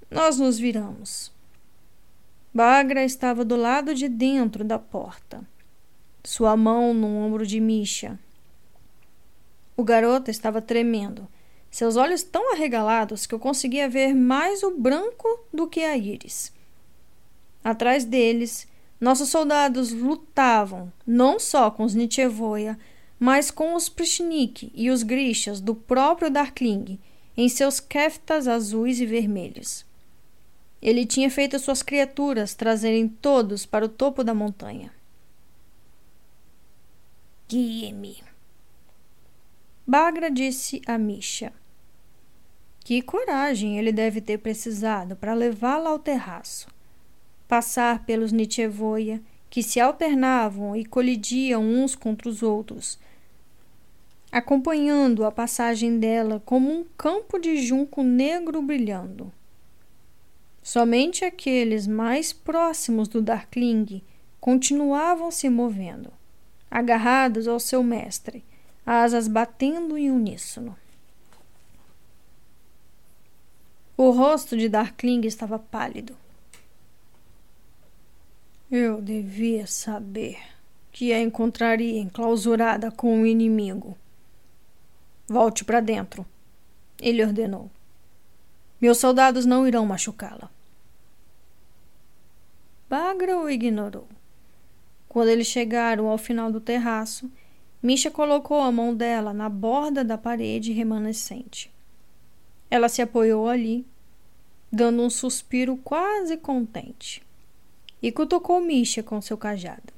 Nós 0.10 0.40
nos 0.40 0.58
viramos. 0.58 1.32
Bagra 2.52 3.04
estava 3.04 3.46
do 3.46 3.56
lado 3.56 3.94
de 3.94 4.10
dentro 4.10 4.64
da 4.64 4.80
porta, 4.80 5.48
sua 6.24 6.58
mão 6.58 6.96
no 6.96 7.16
ombro 7.16 7.46
de 7.46 7.60
Misha. 7.60 8.18
O 9.78 9.84
garoto 9.84 10.32
estava 10.32 10.64
tremendo 10.64 11.28
seus 11.76 11.98
olhos 11.98 12.24
tão 12.24 12.54
arregalados 12.54 13.26
que 13.26 13.36
eu 13.36 13.40
conseguia 13.40 13.90
ver 13.90 14.14
mais 14.14 14.64
o 14.64 14.72
branco 14.72 15.28
do 15.54 15.68
que 15.68 15.82
a 15.82 15.98
íris. 15.98 16.54
Atrás 17.62 18.06
deles, 18.06 18.66
nossos 18.98 19.28
soldados 19.28 19.92
lutavam 19.92 20.90
não 21.06 21.38
só 21.38 21.70
com 21.70 21.84
os 21.84 21.94
Nitchevoia, 21.94 22.80
mas 23.20 23.52
com 23.52 23.76
os 23.76 23.90
Prishnik 23.90 24.72
e 24.74 24.90
os 24.90 25.04
Grishas 25.04 25.60
do 25.60 25.76
próprio 25.76 26.32
Darkling, 26.32 26.98
em 27.36 27.50
seus 27.50 27.82
keftas 27.82 28.48
azuis 28.48 29.02
e 29.02 29.06
vermelhos. 29.06 29.86
Ele 30.82 31.06
tinha 31.06 31.30
feito 31.30 31.60
suas 31.60 31.84
criaturas 31.84 32.54
trazerem 32.54 33.06
todos 33.06 33.66
para 33.66 33.84
o 33.84 33.90
topo 33.90 34.24
da 34.24 34.34
montanha. 34.34 34.94
Guie-me. 37.50 38.24
Bagra 39.86 40.32
disse 40.32 40.82
a 40.88 40.98
Misha. 40.98 41.52
Que 42.86 43.02
coragem 43.02 43.80
ele 43.80 43.92
deve 43.92 44.22
ter 44.22 44.38
precisado 44.38 45.16
para 45.16 45.34
levá-la 45.34 45.90
ao 45.90 45.98
terraço. 45.98 46.68
Passar 47.48 48.06
pelos 48.06 48.32
Nitchevoia, 48.32 49.24
que 49.50 49.64
se 49.64 49.80
alternavam 49.80 50.76
e 50.76 50.86
colidiam 50.86 51.64
uns 51.64 51.96
contra 51.96 52.30
os 52.30 52.44
outros, 52.44 53.00
acompanhando 54.32 55.26
a 55.26 55.32
passagem 55.32 55.98
dela 55.98 56.40
como 56.46 56.72
um 56.72 56.86
campo 56.96 57.40
de 57.40 57.58
junco 57.58 58.04
negro 58.04 58.62
brilhando. 58.62 59.34
Somente 60.62 61.26
aqueles 61.26 61.88
mais 61.88 62.32
próximos 62.32 63.08
do 63.08 63.20
Darkling 63.20 64.04
continuavam 64.40 65.32
se 65.32 65.50
movendo, 65.50 66.14
agarrados 66.70 67.48
ao 67.48 67.60
seu 67.60 67.82
mestre, 67.82 68.46
asas 68.86 69.28
batendo 69.28 69.98
em 69.98 70.12
uníssono. 70.12 70.78
O 73.98 74.12
rosto 74.12 74.58
de 74.58 74.68
Darkling 74.68 75.22
estava 75.22 75.58
pálido. 75.58 76.18
Eu 78.70 79.02
devia 79.02 79.66
saber 79.66 80.38
que 80.92 81.14
a 81.14 81.22
encontraria 81.22 82.00
enclausurada 82.00 82.92
com 82.92 83.22
o 83.22 83.26
inimigo. 83.26 83.98
Volte 85.28 85.64
para 85.64 85.80
dentro, 85.80 86.26
ele 87.00 87.24
ordenou. 87.24 87.72
Meus 88.82 88.98
soldados 88.98 89.46
não 89.46 89.66
irão 89.66 89.86
machucá-la. 89.86 90.50
Bagra 92.90 93.38
o 93.38 93.50
ignorou. 93.50 94.08
Quando 95.08 95.30
eles 95.30 95.48
chegaram 95.48 96.08
ao 96.08 96.18
final 96.18 96.52
do 96.52 96.60
terraço, 96.60 97.32
Misha 97.82 98.10
colocou 98.10 98.60
a 98.62 98.72
mão 98.72 98.96
dela 98.96 99.32
na 99.32 99.48
borda 99.48 100.04
da 100.04 100.18
parede 100.18 100.74
remanescente. 100.74 101.75
Ela 102.76 102.90
se 102.90 103.02
apoiou 103.02 103.48
ali, 103.48 103.88
dando 104.70 105.02
um 105.02 105.10
suspiro 105.10 105.78
quase 105.78 106.36
contente, 106.36 107.24
e 108.02 108.12
cutucou 108.12 108.60
Misha 108.60 109.02
com 109.02 109.22
seu 109.22 109.38
cajado. 109.38 109.94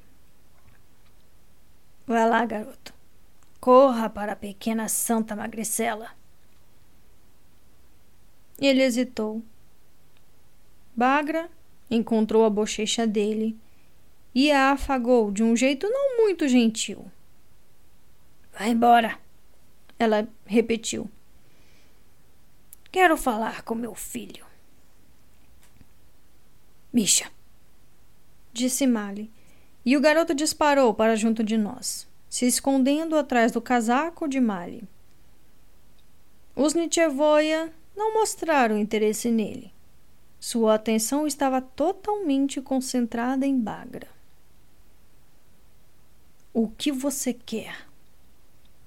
Vai 2.06 2.30
lá, 2.30 2.46
garoto. 2.46 2.94
Corra 3.58 4.08
para 4.08 4.34
a 4.34 4.36
pequena 4.36 4.88
Santa 4.88 5.34
Magricela. 5.34 6.12
Ele 8.60 8.80
hesitou. 8.80 9.42
Bagra 10.94 11.50
encontrou 11.90 12.44
a 12.44 12.50
bochecha 12.50 13.08
dele 13.08 13.58
e 14.32 14.52
a 14.52 14.70
afagou 14.70 15.32
de 15.32 15.42
um 15.42 15.56
jeito 15.56 15.90
não 15.90 16.18
muito 16.18 16.46
gentil. 16.46 17.10
Vai 18.56 18.68
embora, 18.68 19.18
ela 19.98 20.28
repetiu. 20.46 21.10
Quero 22.90 23.16
falar 23.16 23.62
com 23.62 23.74
meu 23.74 23.94
filho. 23.94 24.46
Misha, 26.92 27.30
disse 28.52 28.86
Mali, 28.86 29.30
E 29.84 29.96
o 29.96 30.00
garoto 30.00 30.34
disparou 30.34 30.94
para 30.94 31.16
junto 31.16 31.44
de 31.44 31.56
nós, 31.56 32.08
se 32.28 32.46
escondendo 32.46 33.16
atrás 33.16 33.52
do 33.52 33.60
casaco 33.60 34.26
de 34.26 34.40
malhe. 34.40 34.82
Os 36.56 36.74
Nietzschevoia 36.74 37.72
não 37.96 38.14
mostraram 38.14 38.76
interesse 38.76 39.30
nele. 39.30 39.72
Sua 40.40 40.74
atenção 40.74 41.26
estava 41.26 41.60
totalmente 41.60 42.60
concentrada 42.60 43.46
em 43.46 43.58
Bagra. 43.58 44.08
O 46.52 46.68
que 46.68 46.90
você 46.90 47.32
quer? 47.32 47.86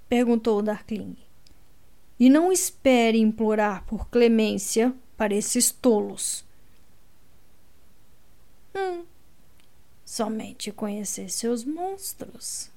perguntou 0.10 0.62
Darkling. 0.62 1.16
E 2.22 2.30
não 2.30 2.52
espere 2.52 3.18
implorar 3.18 3.84
por 3.86 4.08
clemência 4.08 4.94
para 5.18 5.34
esses 5.34 5.72
tolos. 5.72 6.46
Hum, 8.76 9.06
somente 10.06 10.72
conhecer 10.72 11.32
seus 11.32 11.66
monstros, 11.66 12.70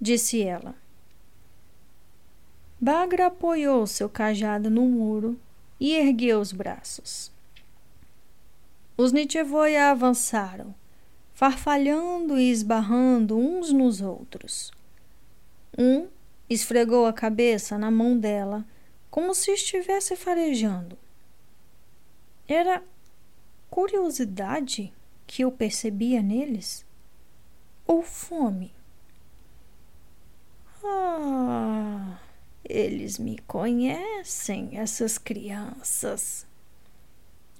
disse 0.00 0.40
ela. 0.40 0.74
Bagra 2.80 3.26
apoiou 3.26 3.86
seu 3.86 4.08
cajado 4.08 4.70
no 4.70 4.86
muro 4.86 5.38
e 5.78 5.94
ergueu 5.94 6.40
os 6.40 6.52
braços. 6.52 7.30
Os 8.96 9.12
Nietzschevoia 9.12 9.90
avançaram, 9.90 10.74
farfalhando 11.34 12.38
e 12.38 12.50
esbarrando 12.50 13.36
uns 13.36 13.70
nos 13.70 14.00
outros. 14.00 14.72
Um 15.76 16.08
esfregou 16.52 17.06
a 17.06 17.12
cabeça 17.12 17.78
na 17.78 17.90
mão 17.90 18.18
dela, 18.18 18.64
como 19.10 19.34
se 19.34 19.50
estivesse 19.52 20.16
farejando. 20.16 20.98
Era 22.48 22.82
curiosidade 23.70 24.92
que 25.26 25.42
eu 25.42 25.50
percebia 25.50 26.22
neles? 26.22 26.84
Ou 27.86 28.02
fome? 28.02 28.74
Ah! 30.84 32.18
Eles 32.64 33.18
me 33.18 33.38
conhecem, 33.38 34.78
essas 34.78 35.18
crianças. 35.18 36.46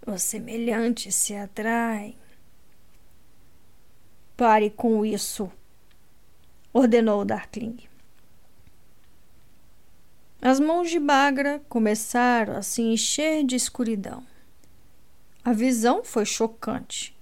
Os 0.07 0.23
semelhantes 0.23 1.15
se 1.15 1.35
atraem. 1.35 2.17
Pare 4.37 4.71
com 4.71 5.05
isso, 5.05 5.53
ordenou 6.73 7.25
Darkling. 7.25 7.92
As 10.43 10.61
mãos 10.61 10.91
de 10.91 10.99
Bagra 10.99 11.63
começaram 11.69 12.57
a 12.57 12.63
se 12.63 12.83
encher 12.83 13.45
de 13.45 13.57
escuridão. 13.57 14.23
A 15.43 15.53
visão 15.53 16.05
foi 16.05 16.27
chocante. 16.27 17.17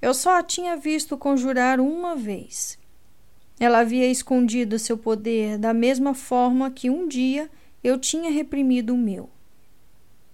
Eu 0.00 0.14
só 0.14 0.38
a 0.38 0.42
tinha 0.42 0.76
visto 0.76 1.18
conjurar 1.18 1.80
uma 1.80 2.16
vez 2.16 2.78
ela 3.64 3.78
havia 3.78 4.10
escondido 4.10 4.76
seu 4.76 4.98
poder 4.98 5.56
da 5.56 5.72
mesma 5.72 6.14
forma 6.14 6.68
que 6.68 6.90
um 6.90 7.06
dia 7.06 7.48
eu 7.82 7.96
tinha 7.96 8.28
reprimido 8.28 8.92
o 8.92 8.98
meu. 8.98 9.30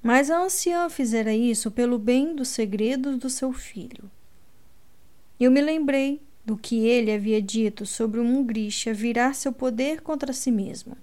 Mas 0.03 0.31
a 0.31 0.43
anciã 0.43 0.89
fizera 0.89 1.35
isso 1.35 1.71
pelo 1.71 1.99
bem 1.99 2.35
dos 2.35 2.49
segredos 2.49 3.19
do 3.19 3.29
seu 3.29 3.53
filho. 3.53 4.11
Eu 5.39 5.51
me 5.51 5.61
lembrei 5.61 6.23
do 6.43 6.57
que 6.57 6.87
ele 6.87 7.13
havia 7.13 7.43
dito 7.43 7.85
sobre 7.85 8.19
um 8.19 8.43
Grisha 8.43 8.95
virar 8.95 9.35
seu 9.35 9.53
poder 9.53 10.01
contra 10.01 10.33
si 10.33 10.51
mesmo. 10.51 10.97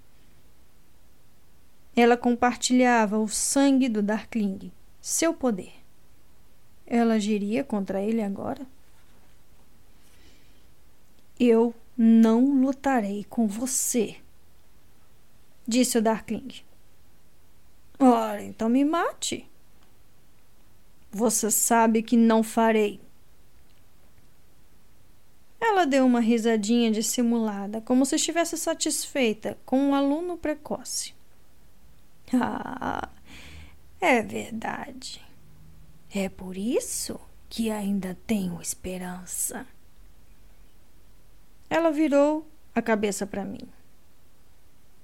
Ela 1.96 2.14
compartilhava 2.14 3.18
o 3.18 3.26
sangue 3.26 3.88
do 3.88 4.02
Darkling, 4.02 4.70
seu 5.00 5.32
poder. 5.32 5.72
Ela 6.86 7.14
agiria 7.14 7.64
contra 7.64 8.02
ele 8.02 8.22
agora? 8.22 8.66
Eu 11.40 11.74
não 11.96 12.60
lutarei 12.60 13.24
com 13.24 13.48
você, 13.48 14.16
disse 15.66 15.96
o 15.96 16.02
Darkling. 16.02 16.62
Ora, 17.98 18.42
então 18.42 18.68
me 18.68 18.84
mate. 18.84 19.48
Você 21.10 21.50
sabe 21.50 22.02
que 22.02 22.16
não 22.16 22.42
farei. 22.42 23.00
Ela 25.58 25.86
deu 25.86 26.04
uma 26.04 26.20
risadinha 26.20 26.90
dissimulada, 26.90 27.80
como 27.80 28.04
se 28.04 28.16
estivesse 28.16 28.58
satisfeita 28.58 29.58
com 29.64 29.78
um 29.78 29.94
aluno 29.94 30.36
precoce. 30.36 31.15
Ah, 32.34 33.08
é 34.00 34.20
verdade. 34.22 35.24
É 36.12 36.28
por 36.28 36.56
isso 36.56 37.20
que 37.48 37.70
ainda 37.70 38.16
tenho 38.26 38.60
esperança. 38.60 39.66
Ela 41.70 41.90
virou 41.90 42.46
a 42.74 42.82
cabeça 42.82 43.26
para 43.26 43.44
mim. 43.44 43.68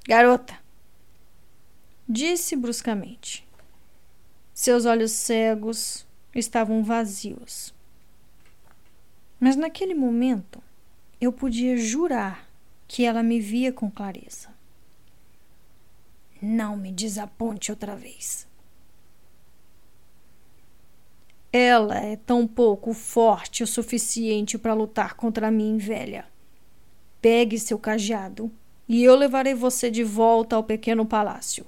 Garota, 0.07 0.59
disse 2.09 2.57
bruscamente. 2.57 3.47
Seus 4.53 4.85
olhos 4.85 5.13
cegos 5.13 6.07
estavam 6.35 6.85
vazios. 6.85 7.75
Mas 9.41 9.57
naquele 9.57 9.95
momento 9.95 10.63
eu 11.21 11.33
podia 11.33 11.77
jurar 11.77 12.49
que 12.87 13.05
ela 13.05 13.23
me 13.23 13.41
via 13.41 13.73
com 13.73 13.91
clareza. 13.91 14.52
Não 16.43 16.77
me 16.77 16.91
desaponte 16.91 17.71
outra 17.71 17.95
vez. 17.95 18.49
Ela 21.53 21.99
é 21.99 22.17
tão 22.17 22.49
pouco 22.49 22.93
forte 22.93 23.63
o 23.63 23.67
suficiente 23.67 24.59
para 24.59 24.75
lutar 24.75 25.15
contra 25.15 25.53
mim, 25.53 25.79
velha. 25.79 26.27
Pegue 27.21 27.61
seu 27.61 27.79
cajado 27.79 28.51
e 28.89 29.05
eu 29.05 29.15
levarei 29.15 29.55
você 29.55 29.89
de 29.89 30.03
volta 30.03 30.57
ao 30.57 30.65
pequeno 30.65 31.07
palácio. 31.07 31.65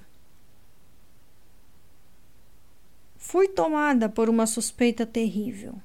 Fui 3.17 3.47
tomada 3.47 4.09
por 4.09 4.27
uma 4.27 4.45
suspeita 4.45 5.05
terrível. 5.05 5.75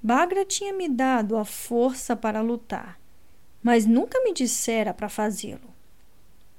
Bagra 0.00 0.44
tinha 0.44 0.72
me 0.72 0.88
dado 0.88 1.36
a 1.36 1.44
força 1.44 2.14
para 2.14 2.40
lutar, 2.40 3.00
mas 3.60 3.86
nunca 3.86 4.22
me 4.22 4.32
dissera 4.32 4.94
para 4.94 5.08
fazê-lo. 5.08 5.79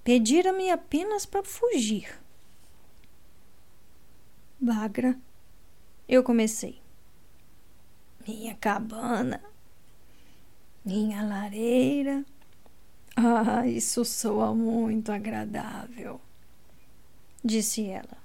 Pedira-me 0.03 0.69
apenas 0.71 1.25
para 1.25 1.43
fugir. 1.43 2.19
Bagra, 4.59 5.17
eu 6.07 6.23
comecei. 6.23 6.81
Minha 8.27 8.55
cabana 8.55 9.51
minha 10.83 11.23
lareira. 11.23 12.25
Ah, 13.15 13.67
isso 13.67 14.03
soa 14.05 14.55
muito 14.55 15.11
agradável, 15.11 16.19
disse 17.43 17.87
ela. 17.87 18.17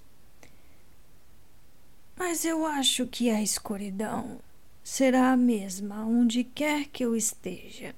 Mas 2.17 2.45
eu 2.45 2.65
acho 2.65 3.07
que 3.07 3.29
a 3.29 3.43
escuridão 3.43 4.41
será 4.83 5.33
a 5.33 5.37
mesma 5.37 6.05
onde 6.07 6.45
quer 6.45 6.87
que 6.87 7.05
eu 7.05 7.15
esteja. 7.15 7.95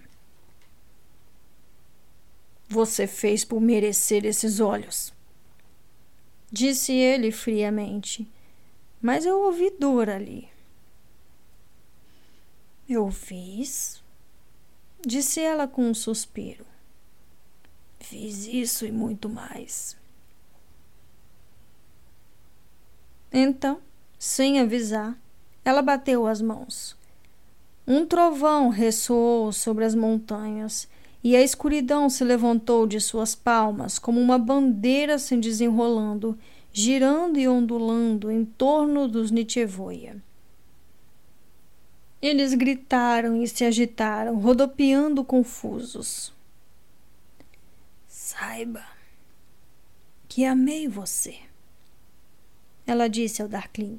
Você 2.69 3.07
fez 3.07 3.45
por 3.45 3.61
merecer 3.61 4.27
esses 4.27 4.61
olhos, 4.61 5.13
disse 6.53 6.93
ele 6.93 7.33
friamente, 7.33 8.31
mas 9.01 9.25
eu 9.25 9.41
ouvi 9.41 9.71
dor 9.71 10.11
ali. 10.11 10.49
Eu 12.89 13.11
fiz 13.11 14.03
disse 15.05 15.41
ela 15.41 15.69
com 15.69 15.89
um 15.89 15.95
suspiro. 15.95 16.67
Fiz 18.01 18.47
isso 18.47 18.87
e 18.87 18.93
muito 18.93 19.29
mais. 19.29 19.97
Então, 23.33 23.81
sem 24.19 24.61
avisar, 24.61 25.17
ela 25.65 25.83
bateu 25.83 26.27
as 26.27 26.41
mãos. 26.41 26.97
Um 27.87 28.07
trovão 28.07 28.69
ressoou 28.69 29.53
sobre 29.53 29.85
as 29.85 29.95
montanhas 29.95 30.89
e 31.23 31.35
a 31.35 31.43
escuridão 31.43 32.09
se 32.09 32.23
levantou 32.23 32.87
de 32.87 33.01
suas 33.01 33.35
palmas 33.35 33.99
como 33.99 34.21
uma 34.21 34.39
bandeira 34.39 35.19
se 35.19 35.37
desenrolando, 35.37 36.39
girando 36.73 37.39
e 37.39 37.49
ondulando 37.49 38.31
em 38.31 38.45
torno 38.45 39.09
dos 39.09 39.31
Nietzschevoia. 39.31 40.23
Eles 42.21 42.55
gritaram 42.55 43.41
e 43.43 43.47
se 43.47 43.65
agitaram, 43.65 44.39
rodopiando 44.39 45.25
confusos. 45.25 46.33
Saiba 48.07 48.85
que 50.29 50.45
amei 50.45 50.87
você, 50.87 51.39
ela 52.87 53.09
disse 53.09 53.41
ao 53.41 53.49
Darkling. 53.49 53.99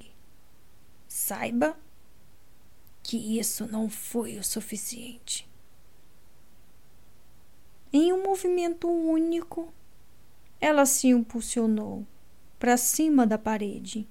Saiba 1.07 1.77
que 3.01 3.39
isso 3.39 3.65
não 3.65 3.89
foi 3.89 4.37
o 4.37 4.43
suficiente. 4.43 5.48
Em 7.91 8.13
um 8.13 8.23
movimento 8.23 8.87
único, 8.87 9.73
ela 10.61 10.85
se 10.85 11.07
impulsionou 11.07 12.05
para 12.59 12.77
cima 12.77 13.25
da 13.25 13.37
parede, 13.37 14.07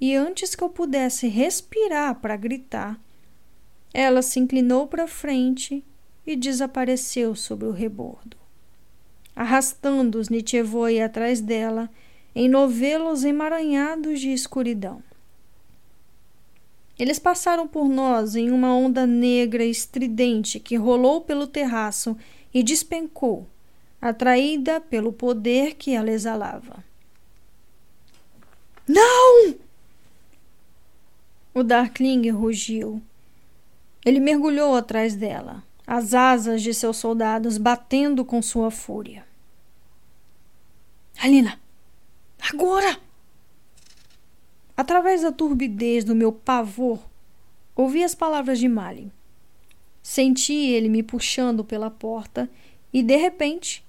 e 0.00 0.14
antes 0.14 0.54
que 0.54 0.64
eu 0.64 0.68
pudesse 0.68 1.28
respirar 1.28 2.20
para 2.20 2.36
gritar, 2.36 3.00
Ela 3.98 4.20
se 4.20 4.38
inclinou 4.38 4.86
para 4.86 5.06
frente 5.06 5.82
e 6.26 6.36
desapareceu 6.36 7.34
sobre 7.34 7.66
o 7.66 7.72
rebordo, 7.72 8.36
arrastando 9.34 10.18
os 10.18 10.28
Nitchevoi 10.28 11.00
atrás 11.00 11.40
dela 11.40 11.88
em 12.34 12.46
novelos 12.46 13.24
emaranhados 13.24 14.20
de 14.20 14.30
escuridão. 14.34 15.02
Eles 16.98 17.18
passaram 17.18 17.66
por 17.66 17.88
nós 17.88 18.36
em 18.36 18.50
uma 18.50 18.74
onda 18.74 19.06
negra 19.06 19.64
estridente 19.64 20.60
que 20.60 20.76
rolou 20.76 21.22
pelo 21.22 21.46
terraço 21.46 22.14
e 22.56 22.62
despencou, 22.62 23.46
atraída 24.00 24.80
pelo 24.80 25.12
poder 25.12 25.74
que 25.74 25.90
ela 25.92 26.10
exalava. 26.10 26.82
Não! 28.88 29.56
O 31.52 31.62
Darkling 31.62 32.30
rugiu. 32.30 33.02
Ele 34.02 34.18
mergulhou 34.20 34.74
atrás 34.74 35.14
dela, 35.14 35.62
as 35.86 36.14
asas 36.14 36.62
de 36.62 36.72
seus 36.72 36.96
soldados 36.96 37.58
batendo 37.58 38.24
com 38.24 38.40
sua 38.40 38.70
fúria. 38.70 39.26
Alina! 41.18 41.60
Agora! 42.40 42.98
Através 44.74 45.20
da 45.20 45.30
turbidez 45.30 46.04
do 46.04 46.14
meu 46.14 46.32
pavor, 46.32 47.06
ouvi 47.74 48.02
as 48.02 48.14
palavras 48.14 48.58
de 48.58 48.66
Malin. 48.66 49.12
Senti 50.08 50.54
ele 50.54 50.88
me 50.88 51.02
puxando 51.02 51.64
pela 51.64 51.90
porta 51.90 52.48
e, 52.92 53.02
de 53.02 53.16
repente, 53.16 53.84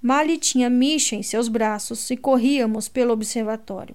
Mali 0.00 0.38
tinha 0.38 0.70
Misha 0.70 1.14
em 1.14 1.22
seus 1.22 1.46
braços 1.46 2.08
e 2.10 2.16
corríamos 2.16 2.88
pelo 2.88 3.12
observatório. 3.12 3.94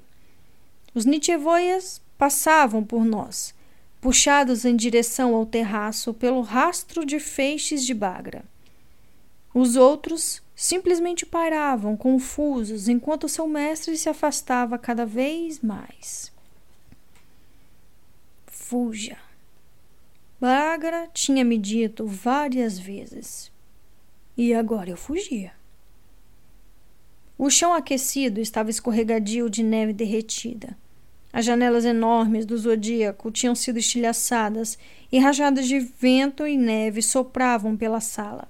Os 0.94 1.04
Nitchevoias 1.04 2.00
passavam 2.16 2.84
por 2.84 3.04
nós, 3.04 3.56
puxados 4.00 4.66
em 4.66 4.76
direção 4.76 5.34
ao 5.34 5.48
terraço 5.48 6.14
pelo 6.14 6.42
rastro 6.42 7.04
de 7.04 7.20
feixes 7.20 7.84
de 7.84 7.96
bagra. 7.96 8.46
Os 9.52 9.76
outros 9.76 10.44
simplesmente 10.56 11.26
paravam 11.26 11.98
confusos 11.98 12.88
enquanto 12.88 13.28
seu 13.28 13.48
mestre 13.48 13.98
se 13.98 14.10
afastava 14.10 14.78
cada 14.78 15.08
vez 15.08 15.60
mais. 15.60 16.32
Fuja. 18.46 19.23
Bagra 20.44 21.10
tinha 21.14 21.46
me 21.46 21.58
dito 21.58 22.06
várias 22.06 22.78
vezes. 22.78 23.50
E 24.36 24.54
agora 24.54 24.90
eu 24.90 24.98
fugia. 24.98 25.54
O 27.38 27.50
chão 27.50 27.74
aquecido 27.74 28.42
estava 28.42 28.70
escorregadio 28.70 29.50
de 29.50 29.64
neve 29.64 29.94
derretida. 29.94 30.78
As 31.32 31.46
janelas 31.46 31.86
enormes 31.86 32.46
do 32.46 32.58
zodíaco 32.58 33.32
tinham 33.32 33.56
sido 33.56 33.80
estilhaçadas 33.80 34.78
e 35.10 35.18
rajadas 35.18 35.66
de 35.66 35.80
vento 35.80 36.46
e 36.46 36.58
neve 36.58 37.02
sopravam 37.02 37.78
pela 37.78 38.02
sala. 38.02 38.50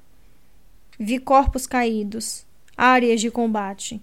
Vi 0.98 1.20
corpos 1.20 1.68
caídos, 1.68 2.44
áreas 2.76 3.22
de 3.22 3.30
combate. 3.30 4.02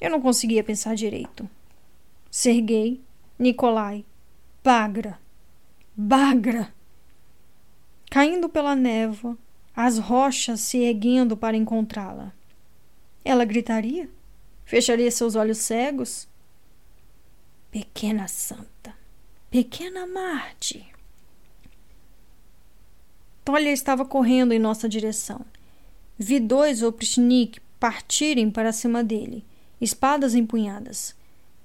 Eu 0.00 0.08
não 0.08 0.20
conseguia 0.20 0.62
pensar 0.62 0.94
direito. 0.94 1.50
Serguei, 2.30 3.00
Nikolai, 3.36 4.04
Bagra, 4.62 5.18
Bagra. 6.02 6.72
Caindo 8.10 8.48
pela 8.48 8.74
névoa, 8.74 9.36
as 9.76 9.98
rochas 9.98 10.62
se 10.62 10.78
erguendo 10.78 11.36
para 11.36 11.58
encontrá-la. 11.58 12.32
Ela 13.22 13.44
gritaria? 13.44 14.08
Fecharia 14.64 15.10
seus 15.10 15.34
olhos 15.34 15.58
cegos? 15.58 16.26
Pequena 17.70 18.26
santa, 18.28 18.94
pequena 19.50 20.06
Marte. 20.06 20.90
Tolia 23.44 23.70
estava 23.70 24.06
correndo 24.06 24.54
em 24.54 24.58
nossa 24.58 24.88
direção. 24.88 25.44
Vi 26.18 26.40
dois 26.40 26.82
Oprichnik 26.82 27.60
partirem 27.78 28.50
para 28.50 28.72
cima 28.72 29.04
dele, 29.04 29.44
espadas 29.78 30.34
empunhadas. 30.34 31.14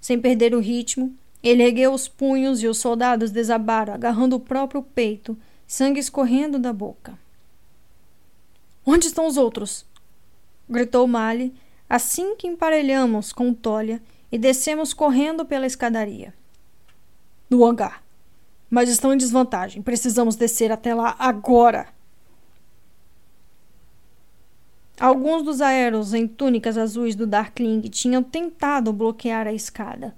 Sem 0.01 0.19
perder 0.19 0.53
o 0.53 0.59
ritmo, 0.59 1.17
ele 1.45 1.61
ergueu 1.61 1.93
os 1.93 2.07
punhos 2.07 2.63
e 2.63 2.67
os 2.67 2.79
soldados 2.79 3.29
desabaram, 3.29 3.93
agarrando 3.93 4.35
o 4.35 4.39
próprio 4.39 4.81
peito, 4.81 5.37
sangue 5.67 5.99
escorrendo 5.99 6.57
da 6.57 6.73
boca. 6.73 7.17
Onde 8.83 9.05
estão 9.05 9.27
os 9.27 9.37
outros? 9.37 9.85
gritou 10.67 11.07
Mali 11.07 11.53
assim 11.87 12.35
que 12.35 12.47
emparelhamos 12.47 13.31
com 13.31 13.53
Tolia 13.53 14.01
e 14.31 14.39
descemos 14.39 14.91
correndo 14.91 15.45
pela 15.45 15.67
escadaria. 15.67 16.33
No 17.47 17.63
hangar. 17.63 18.03
Mas 18.67 18.89
estão 18.89 19.13
em 19.13 19.17
desvantagem. 19.17 19.83
Precisamos 19.83 20.35
descer 20.35 20.71
até 20.71 20.95
lá 20.95 21.15
agora. 21.19 21.87
Alguns 24.99 25.43
dos 25.43 25.61
aeros 25.61 26.15
em 26.15 26.27
túnicas 26.27 26.75
azuis 26.75 27.15
do 27.15 27.27
Darkling 27.27 27.81
tinham 27.81 28.23
tentado 28.23 28.91
bloquear 28.91 29.45
a 29.45 29.53
escada. 29.53 30.15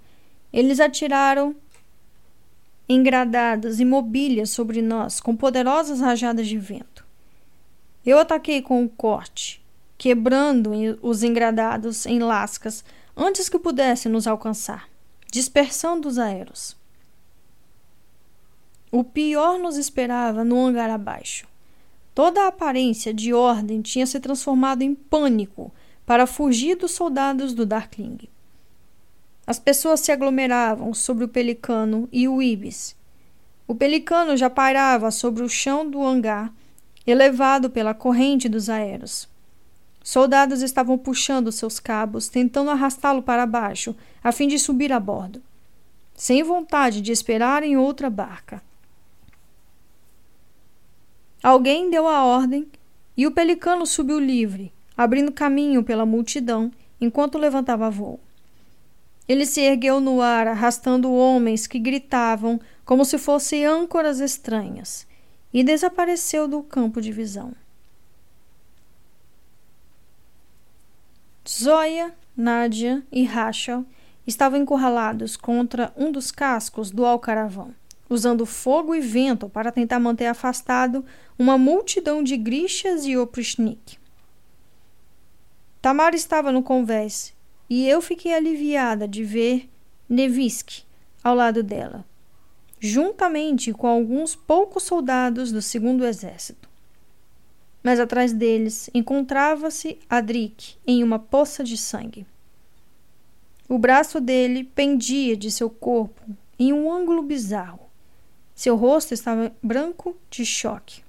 Eles 0.58 0.80
atiraram 0.80 1.56
engradados 2.90 3.80
e 3.80 3.86
mobílias 3.86 4.50
sobre 4.50 4.82
nós 4.82 5.20
com 5.20 5.36
poderosas 5.36 6.00
rajadas 6.02 6.48
de 6.48 6.58
vento. 6.58 7.06
Eu 8.04 8.18
ataquei 8.18 8.60
com 8.64 8.82
um 8.82 8.88
corte, 8.88 9.64
quebrando 10.00 10.72
os 11.04 11.22
engradados 11.22 12.08
em 12.08 12.18
lascas 12.18 12.84
antes 13.16 13.48
que 13.48 13.60
pudessem 13.60 14.12
nos 14.12 14.26
alcançar, 14.26 14.90
dispersando 15.32 16.08
os 16.08 16.18
aeros. 16.18 16.76
O 18.92 19.04
pior 19.04 19.60
nos 19.60 19.78
esperava 19.78 20.44
no 20.44 20.60
hangar 20.66 20.90
abaixo. 20.90 21.48
Toda 22.16 22.42
a 22.42 22.48
aparência 22.48 23.14
de 23.14 23.32
ordem 23.32 23.80
tinha 23.84 24.08
se 24.08 24.20
transformado 24.20 24.82
em 24.82 24.96
pânico 24.96 25.72
para 26.04 26.26
fugir 26.26 26.76
dos 26.78 26.94
soldados 26.94 27.54
do 27.54 27.64
Darkling. 27.64 28.28
As 29.48 29.58
pessoas 29.58 30.02
se 30.02 30.12
aglomeravam 30.12 30.94
sobre 30.94 31.24
o 31.24 31.30
pelicano 31.30 32.10
e 32.12 32.28
o 32.28 32.42
ibis. 32.42 32.98
O 33.66 33.74
pelicano 33.74 34.36
já 34.36 34.50
pairava 34.50 35.10
sobre 35.10 35.42
o 35.42 35.48
chão 35.48 35.90
do 35.90 36.04
hangar, 36.04 36.54
elevado 37.06 37.70
pela 37.70 37.94
corrente 37.94 38.50
dos 38.50 38.70
aeros. 38.70 39.30
Soldados 40.04 40.62
estavam 40.62 40.98
puxando 40.98 41.50
seus 41.50 41.80
cabos, 41.80 42.28
tentando 42.28 42.72
arrastá-lo 42.72 43.24
para 43.24 43.46
baixo, 43.46 43.96
a 44.22 44.34
fim 44.34 44.50
de 44.50 44.60
subir 44.60 44.92
a 44.92 45.00
bordo, 45.00 45.42
sem 46.14 46.44
vontade 46.44 47.00
de 47.00 47.14
esperar 47.14 47.64
em 47.64 47.78
outra 47.78 48.10
barca. 48.10 48.62
Alguém 51.42 51.90
deu 51.90 52.06
a 52.06 52.26
ordem 52.26 52.68
e 53.16 53.26
o 53.26 53.32
pelicano 53.32 53.86
subiu 53.86 54.20
livre, 54.20 54.74
abrindo 54.98 55.32
caminho 55.32 55.84
pela 55.84 56.06
multidão 56.06 56.70
enquanto 57.00 57.38
levantava 57.38 57.90
voo. 57.90 58.20
Ele 59.28 59.46
se 59.46 59.62
ergueu 59.62 60.00
no 60.00 60.22
ar, 60.22 60.48
arrastando 60.48 61.12
homens 61.12 61.68
que 61.68 61.80
gritavam 61.80 62.60
como 62.86 63.04
se 63.04 63.18
fossem 63.18 63.66
âncoras 63.66 64.20
estranhas, 64.20 65.06
e 65.54 65.64
desapareceu 65.64 66.48
do 66.48 66.64
campo 66.64 67.02
de 67.02 67.12
visão. 67.12 67.54
Zoya, 71.48 72.14
Nádia 72.36 73.04
e 73.12 73.24
Rachel 73.24 73.86
estavam 74.26 74.60
encurralados 74.60 75.36
contra 75.36 75.94
um 75.96 76.12
dos 76.12 76.32
cascos 76.32 76.92
do 76.92 77.06
alcaravão 77.06 77.74
usando 78.10 78.46
fogo 78.46 78.96
e 78.96 79.02
vento 79.02 79.50
para 79.50 79.72
tentar 79.72 80.00
manter 80.00 80.28
afastado 80.28 81.04
uma 81.38 81.58
multidão 81.58 82.24
de 82.24 82.38
grixas 82.38 83.06
e 83.06 83.18
oprichnik. 83.18 83.98
Tamara 85.82 86.16
estava 86.16 86.52
no 86.52 86.64
convés 86.64 87.34
e 87.70 87.88
eu 87.88 88.02
fiquei 88.02 88.34
aliviada 88.34 89.08
de 89.08 89.24
ver 89.24 89.70
Nevisk 90.10 90.84
ao 91.24 91.36
lado 91.36 91.62
dela, 91.62 92.06
juntamente 92.80 93.74
com 93.74 93.88
alguns 93.88 94.36
poucos 94.36 94.84
soldados 94.84 95.52
do 95.52 95.62
segundo 95.62 96.06
exército. 96.06 96.70
Mas 97.84 98.00
atrás 98.00 98.34
deles 98.34 98.90
encontrava-se 98.94 99.98
Adrik 100.10 100.76
em 100.86 101.04
uma 101.04 101.20
poça 101.20 101.64
de 101.64 101.78
sangue. 101.78 102.26
O 103.70 103.78
braço 103.78 104.22
dele 104.22 104.64
pendia 104.64 105.36
de 105.36 105.52
seu 105.52 105.70
corpo 105.70 106.22
em 106.58 106.72
um 106.72 106.92
ângulo 106.92 107.22
bizarro. 107.22 107.82
Seu 108.56 108.76
rosto 108.76 109.14
estava 109.14 109.54
branco 109.62 110.16
de 110.30 110.46
choque. 110.46 111.04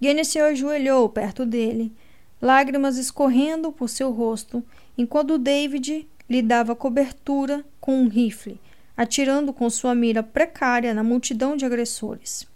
Guinness 0.00 0.28
se 0.28 0.40
ajoelhou 0.40 1.08
perto 1.10 1.44
dele, 1.44 1.92
lágrimas 2.40 2.96
escorrendo 2.96 3.70
por 3.70 3.88
seu 3.88 4.10
rosto, 4.10 4.64
enquanto 4.96 5.38
David 5.38 6.08
lhe 6.28 6.42
dava 6.42 6.76
cobertura 6.76 7.64
com 7.80 8.02
um 8.02 8.08
rifle, 8.08 8.60
atirando 8.96 9.52
com 9.52 9.68
sua 9.68 9.94
mira 9.94 10.22
precária 10.22 10.94
na 10.94 11.02
multidão 11.02 11.56
de 11.56 11.64
agressores. 11.64 12.46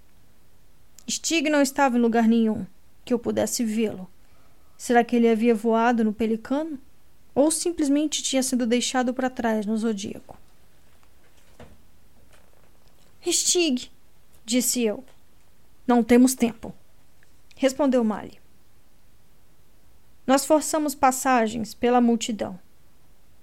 Stig 1.09 1.51
não 1.51 1.61
estava 1.61 1.99
em 1.99 2.01
lugar 2.01 2.29
nenhum 2.29 2.67
que 3.05 3.13
eu 3.13 3.19
pudesse 3.19 3.65
vê-lo. 3.65 4.09
Será 4.77 5.05
que 5.05 5.17
ele 5.17 5.29
havia 5.29 5.55
voado 5.55 6.05
no 6.05 6.13
pelicano? 6.13 6.79
Ou 7.35 7.51
simplesmente 7.51 8.23
tinha 8.23 8.43
sido 8.43 8.67
deixado 8.67 9.13
para 9.13 9.29
trás 9.29 9.67
no 9.67 9.77
zodíaco? 9.77 10.39
Stig, 13.27 13.91
disse 14.45 14.83
eu. 14.83 15.05
Não 15.87 16.03
temos 16.03 16.35
tempo, 16.35 16.75
respondeu 17.57 18.05
Mali. 18.05 18.44
Nós 20.27 20.45
forçamos 20.45 20.95
passagens 20.95 21.75
pela 21.75 22.01
multidão. 22.01 22.59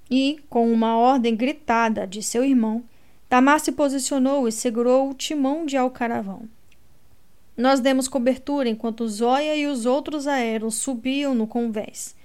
E, 0.10 0.40
com 0.50 0.72
uma 0.72 0.98
ordem 0.98 1.36
gritada 1.36 2.06
de 2.06 2.24
seu 2.24 2.44
irmão, 2.44 2.84
Tamar 3.30 3.62
se 3.62 3.72
posicionou 3.72 4.46
e 4.48 4.52
segurou 4.52 5.10
o 5.10 5.14
timão 5.14 5.66
de 5.66 5.78
Alcaravão. 5.78 6.50
Nós 7.56 7.80
demos 7.80 8.08
cobertura 8.08 8.68
enquanto 8.68 9.08
Zóia 9.08 9.56
e 9.56 9.68
os 9.68 9.86
outros 9.86 10.28
aéreos 10.28 10.76
subiam 10.76 11.34
no 11.34 11.48
convés. 11.48 12.16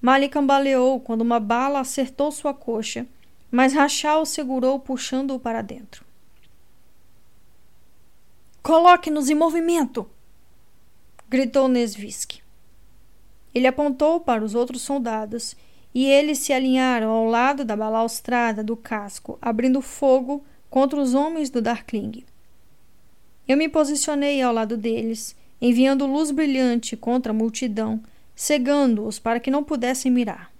Mali 0.00 0.28
cambaleou 0.28 1.00
quando 1.00 1.22
uma 1.22 1.40
bala 1.40 1.80
acertou 1.80 2.30
sua 2.30 2.52
coxa, 2.52 3.06
mas 3.50 3.72
Rachel 3.72 4.20
o 4.20 4.26
segurou 4.26 4.78
puxando-o 4.78 5.40
para 5.40 5.62
dentro. 5.62 6.04
Coloque-nos 8.62 9.28
em 9.30 9.34
movimento! 9.34 10.08
gritou 11.28 11.66
Nesvisk. 11.66 12.41
Ele 13.54 13.66
apontou 13.66 14.20
para 14.20 14.44
os 14.44 14.54
outros 14.54 14.82
soldados 14.82 15.56
e 15.94 16.06
eles 16.06 16.38
se 16.38 16.52
alinharam 16.52 17.10
ao 17.10 17.26
lado 17.26 17.64
da 17.64 17.76
balaustrada 17.76 18.64
do 18.64 18.76
casco, 18.76 19.38
abrindo 19.40 19.82
fogo 19.82 20.42
contra 20.70 21.00
os 21.00 21.14
homens 21.14 21.50
do 21.50 21.60
Darkling. 21.60 22.24
Eu 23.46 23.56
me 23.56 23.68
posicionei 23.68 24.40
ao 24.40 24.54
lado 24.54 24.76
deles, 24.76 25.36
enviando 25.60 26.06
luz 26.06 26.30
brilhante 26.30 26.96
contra 26.96 27.32
a 27.32 27.34
multidão, 27.34 28.02
cegando-os 28.34 29.18
para 29.18 29.38
que 29.38 29.50
não 29.50 29.62
pudessem 29.62 30.10
mirar. 30.10 30.50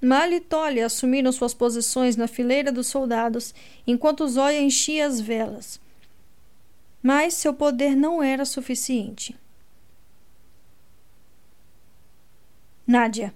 Mal 0.00 0.30
e 0.32 0.40
Tolly 0.40 0.80
assumiram 0.80 1.32
suas 1.32 1.52
posições 1.52 2.16
na 2.16 2.28
fileira 2.28 2.70
dos 2.70 2.86
soldados, 2.86 3.52
enquanto 3.86 4.28
Zóia 4.28 4.60
enchia 4.60 5.06
as 5.06 5.20
velas. 5.20 5.80
Mas 7.02 7.34
seu 7.34 7.52
poder 7.52 7.96
não 7.96 8.22
era 8.22 8.44
suficiente. 8.44 9.36
Nádia, 12.90 13.34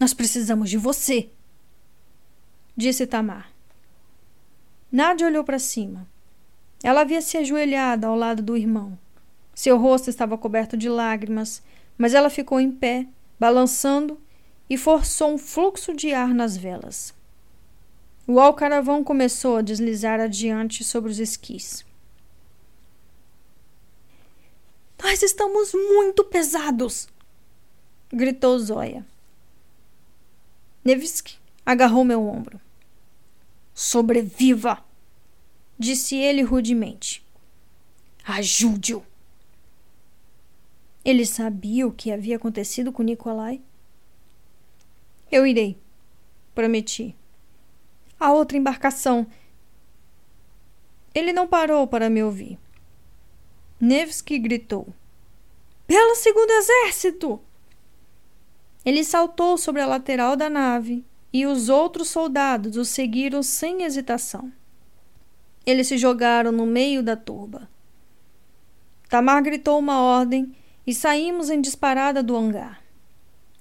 nós 0.00 0.14
precisamos 0.14 0.70
de 0.70 0.78
você, 0.78 1.28
disse 2.74 3.06
Tamar. 3.06 3.52
Nádia 4.90 5.26
olhou 5.26 5.44
para 5.44 5.58
cima. 5.58 6.08
Ela 6.82 7.02
havia 7.02 7.20
se 7.20 7.36
ajoelhado 7.36 8.06
ao 8.06 8.16
lado 8.16 8.42
do 8.42 8.56
irmão. 8.56 8.98
Seu 9.54 9.76
rosto 9.76 10.08
estava 10.08 10.38
coberto 10.38 10.78
de 10.78 10.88
lágrimas, 10.88 11.62
mas 11.98 12.14
ela 12.14 12.30
ficou 12.30 12.58
em 12.58 12.72
pé, 12.72 13.06
balançando, 13.38 14.18
e 14.70 14.78
forçou 14.78 15.34
um 15.34 15.36
fluxo 15.36 15.94
de 15.94 16.14
ar 16.14 16.32
nas 16.32 16.56
velas. 16.56 17.12
O 18.26 18.40
alcaravão 18.40 19.04
começou 19.04 19.58
a 19.58 19.62
deslizar 19.62 20.20
adiante 20.20 20.82
sobre 20.84 21.10
os 21.10 21.18
esquis. 21.18 21.84
Nós 25.02 25.22
estamos 25.22 25.74
muito 25.74 26.24
pesados! 26.24 27.08
Gritou 28.12 28.58
Zóia. 28.58 29.04
Nevsky 30.84 31.38
agarrou 31.64 32.04
meu 32.04 32.26
ombro. 32.26 32.60
Sobreviva! 33.74 34.82
disse 35.78 36.16
ele 36.16 36.42
rudemente. 36.42 37.24
Ajude-o! 38.24 39.04
Ele 41.04 41.24
sabia 41.24 41.86
o 41.86 41.92
que 41.92 42.10
havia 42.10 42.36
acontecido 42.36 42.92
com 42.92 43.02
Nikolai? 43.02 43.62
Eu 45.30 45.46
irei, 45.46 45.78
prometi. 46.54 47.14
A 48.18 48.32
outra 48.32 48.58
embarcação. 48.58 49.26
Ele 51.14 51.32
não 51.32 51.46
parou 51.46 51.86
para 51.86 52.10
me 52.10 52.22
ouvir. 52.22 52.58
Nevsky 53.80 54.38
gritou: 54.38 54.92
Pelo 55.86 56.14
segundo 56.16 56.50
exército! 56.50 57.40
Ele 58.88 59.04
saltou 59.04 59.58
sobre 59.58 59.82
a 59.82 59.86
lateral 59.86 60.34
da 60.34 60.48
nave 60.48 61.04
e 61.30 61.44
os 61.44 61.68
outros 61.68 62.08
soldados 62.08 62.78
o 62.78 62.86
seguiram 62.86 63.42
sem 63.42 63.82
hesitação. 63.82 64.50
Eles 65.66 65.88
se 65.88 65.98
jogaram 65.98 66.50
no 66.50 66.64
meio 66.64 67.02
da 67.02 67.14
turba. 67.14 67.68
Tamar 69.06 69.42
gritou 69.42 69.78
uma 69.78 70.00
ordem 70.00 70.56
e 70.86 70.94
saímos 70.94 71.50
em 71.50 71.60
disparada 71.60 72.22
do 72.22 72.34
hangar. 72.34 72.82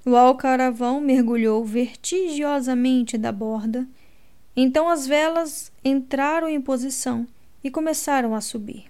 O 0.05 0.15
alcaravão 0.15 1.01
mergulhou 1.01 1.65
vertigiosamente 1.65 3.17
da 3.17 3.33
borda. 3.33 3.85
Então 4.55 4.87
as 4.87 5.05
velas 5.05 5.73
entraram 5.83 6.47
em 6.47 6.61
posição 6.61 7.27
e 7.61 7.69
começaram 7.69 8.33
a 8.33 8.39
subir. 8.39 8.85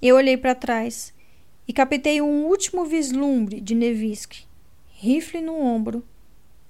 Eu 0.00 0.14
olhei 0.14 0.36
para 0.36 0.54
trás 0.54 1.12
e 1.66 1.72
captei 1.72 2.22
um 2.22 2.44
último 2.44 2.84
vislumbre 2.84 3.60
de 3.60 3.74
Nevisk 3.74 4.51
rifle 5.02 5.40
no 5.40 5.60
ombro, 5.60 6.06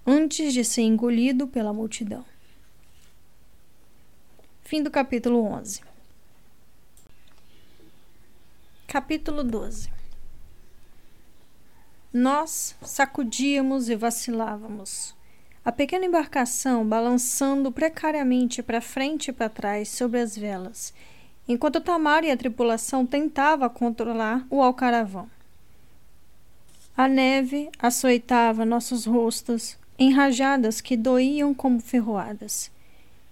antes 0.07 0.55
de 0.55 0.65
ser 0.65 0.81
engolido 0.81 1.47
pela 1.47 1.71
multidão. 1.71 2.25
Fim 4.63 4.83
do 4.83 4.91
capítulo 4.91 5.45
11. 5.45 5.83
Capítulo 8.87 9.45
12. 9.45 9.91
Nós 12.11 12.75
sacudíamos 12.81 13.91
e 13.91 13.97
vacilávamos. 13.97 15.15
A 15.63 15.71
pequena 15.71 16.07
embarcação 16.07 16.89
balançando 16.89 17.71
precariamente 17.71 18.63
para 18.63 18.81
frente 18.81 19.29
e 19.29 19.33
para 19.35 19.51
trás 19.51 19.91
sobre 19.91 20.21
as 20.21 20.35
velas, 20.35 20.95
enquanto 21.47 21.83
Tamar 21.83 22.25
e 22.25 22.31
a 22.31 22.37
tripulação 22.39 23.05
tentavam 23.05 23.69
controlar 23.69 24.47
o 24.49 24.63
alcaravão. 24.63 25.29
A 26.97 27.09
neve 27.09 27.71
açoitava 27.79 28.65
nossos 28.65 29.07
rostos 29.07 29.79
em 29.99 30.13
rajadas 30.13 30.81
que 30.81 30.97
doíam 30.97 31.55
como 31.55 31.81
ferroadas. 31.81 32.71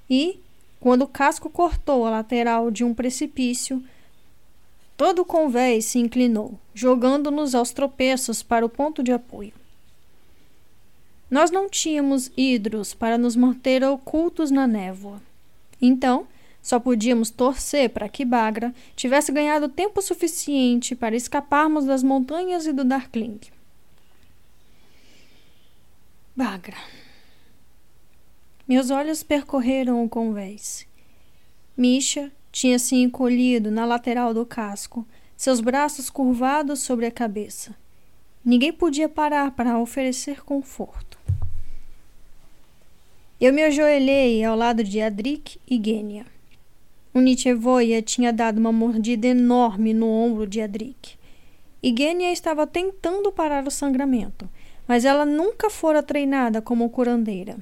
E, 0.09 0.41
quando 0.79 1.03
o 1.03 1.09
casco 1.09 1.51
cortou 1.51 2.07
a 2.07 2.11
lateral 2.11 2.71
de 2.71 2.85
um 2.85 2.95
precipício, 2.95 3.85
todo 4.97 5.21
o 5.21 5.25
convés 5.25 5.85
se 5.85 5.99
inclinou, 5.99 6.59
jogando-nos 6.75 7.55
aos 7.55 7.71
tropeços 7.71 8.43
para 8.43 8.65
o 8.65 8.69
ponto 8.69 9.03
de 9.03 9.13
apoio. 9.13 9.53
Nós 11.31 11.51
não 11.51 11.69
tínhamos 11.69 12.33
hidros 12.37 12.93
para 12.93 13.17
nos 13.17 13.37
manter 13.37 13.85
ocultos 13.85 14.51
na 14.51 14.67
névoa. 14.67 15.21
Então, 15.81 16.27
só 16.63 16.79
podíamos 16.79 17.31
torcer 17.31 17.91
para 17.91 18.09
que 18.09 18.25
Bagra 18.25 18.75
tivesse 18.95 19.33
ganhado 19.33 19.69
tempo 19.69 20.03
suficiente 20.03 20.95
para 20.95 21.17
escaparmos 21.17 21.85
das 21.85 22.03
montanhas 22.03 22.67
e 22.67 22.73
do 22.73 22.85
Darkling. 22.85 23.41
Bagra. 26.37 26.77
Meus 28.69 28.91
olhos 28.91 29.23
percorreram 29.23 30.05
o 30.05 30.09
convés. 30.09 30.87
Misha 31.77 32.31
tinha 32.53 32.79
se 32.79 32.97
encolhido 32.97 33.71
na 33.71 33.85
lateral 33.85 34.35
do 34.35 34.45
casco, 34.45 35.07
seus 35.37 35.61
braços 35.61 36.11
curvados 36.11 36.81
sobre 36.81 37.07
a 37.07 37.11
cabeça. 37.11 37.75
Ninguém 38.45 38.73
podia 38.73 39.09
parar 39.09 39.51
para 39.53 39.79
oferecer 39.79 40.43
conforto. 40.45 41.19
Eu 43.41 43.53
me 43.53 43.63
ajoelhei 43.63 44.45
ao 44.45 44.55
lado 44.55 44.85
de 44.85 45.01
Adrik 45.01 45.59
e 45.67 45.81
Genia. 45.83 46.27
Nietzschevoia 47.19 48.01
tinha 48.01 48.33
dado 48.33 48.59
uma 48.59 48.71
mordida 48.71 49.27
enorme 49.27 49.93
no 49.93 50.07
ombro 50.07 50.47
de 50.47 50.61
Adrik. 50.61 51.19
E 51.83 51.95
Genia 51.97 52.31
estava 52.31 52.67
tentando 52.67 53.33
parar 53.33 53.67
o 53.67 53.71
sangramento, 53.71 54.49
mas 54.87 55.05
ela 55.05 55.25
nunca 55.27 55.71
fora 55.71 56.03
treinada 56.03 56.61
como 56.61 56.91
curandeira. 56.91 57.59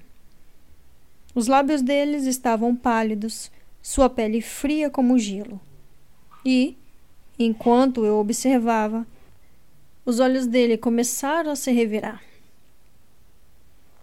Os 1.34 1.46
lábios 1.46 1.80
deles 1.80 2.24
estavam 2.24 2.74
pálidos, 2.74 3.51
sua 3.80 4.11
pele 4.11 4.42
fria 4.42 4.90
como 4.90 5.18
gelo. 5.18 5.61
E, 6.44 6.76
enquanto 7.38 8.05
eu 8.05 8.16
observava, 8.16 9.07
os 10.05 10.20
olhos 10.20 10.46
dele 10.46 10.76
começaram 10.76 11.53
a 11.53 11.57
se 11.57 11.70
revirar. 11.70 12.22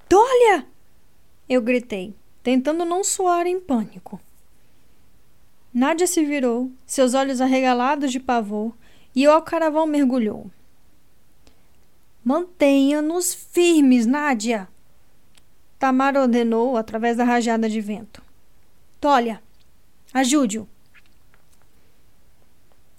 Dolha! 0.10 0.66
Eu 1.50 1.62
gritei, 1.62 2.16
tentando 2.42 2.86
não 2.86 3.04
soar 3.04 3.46
em 3.48 3.60
pânico. 3.60 4.20
Nádia 5.76 6.08
se 6.08 6.24
virou, 6.24 6.72
seus 6.86 7.14
olhos 7.14 7.42
arregalados 7.42 8.10
de 8.10 8.18
pavor, 8.18 8.74
e 9.14 9.28
o 9.28 9.32
alcaravão 9.32 9.86
mergulhou. 9.86 10.50
Mantenha-nos 12.24 13.34
firmes, 13.34 14.06
Nádia! 14.06 14.70
Tamar 15.78 16.16
ordenou 16.16 16.78
através 16.78 17.18
da 17.18 17.26
rajada 17.26 17.70
de 17.70 17.82
vento. 17.82 18.24
Tolha, 19.02 19.44
ajude-o. 20.14 20.66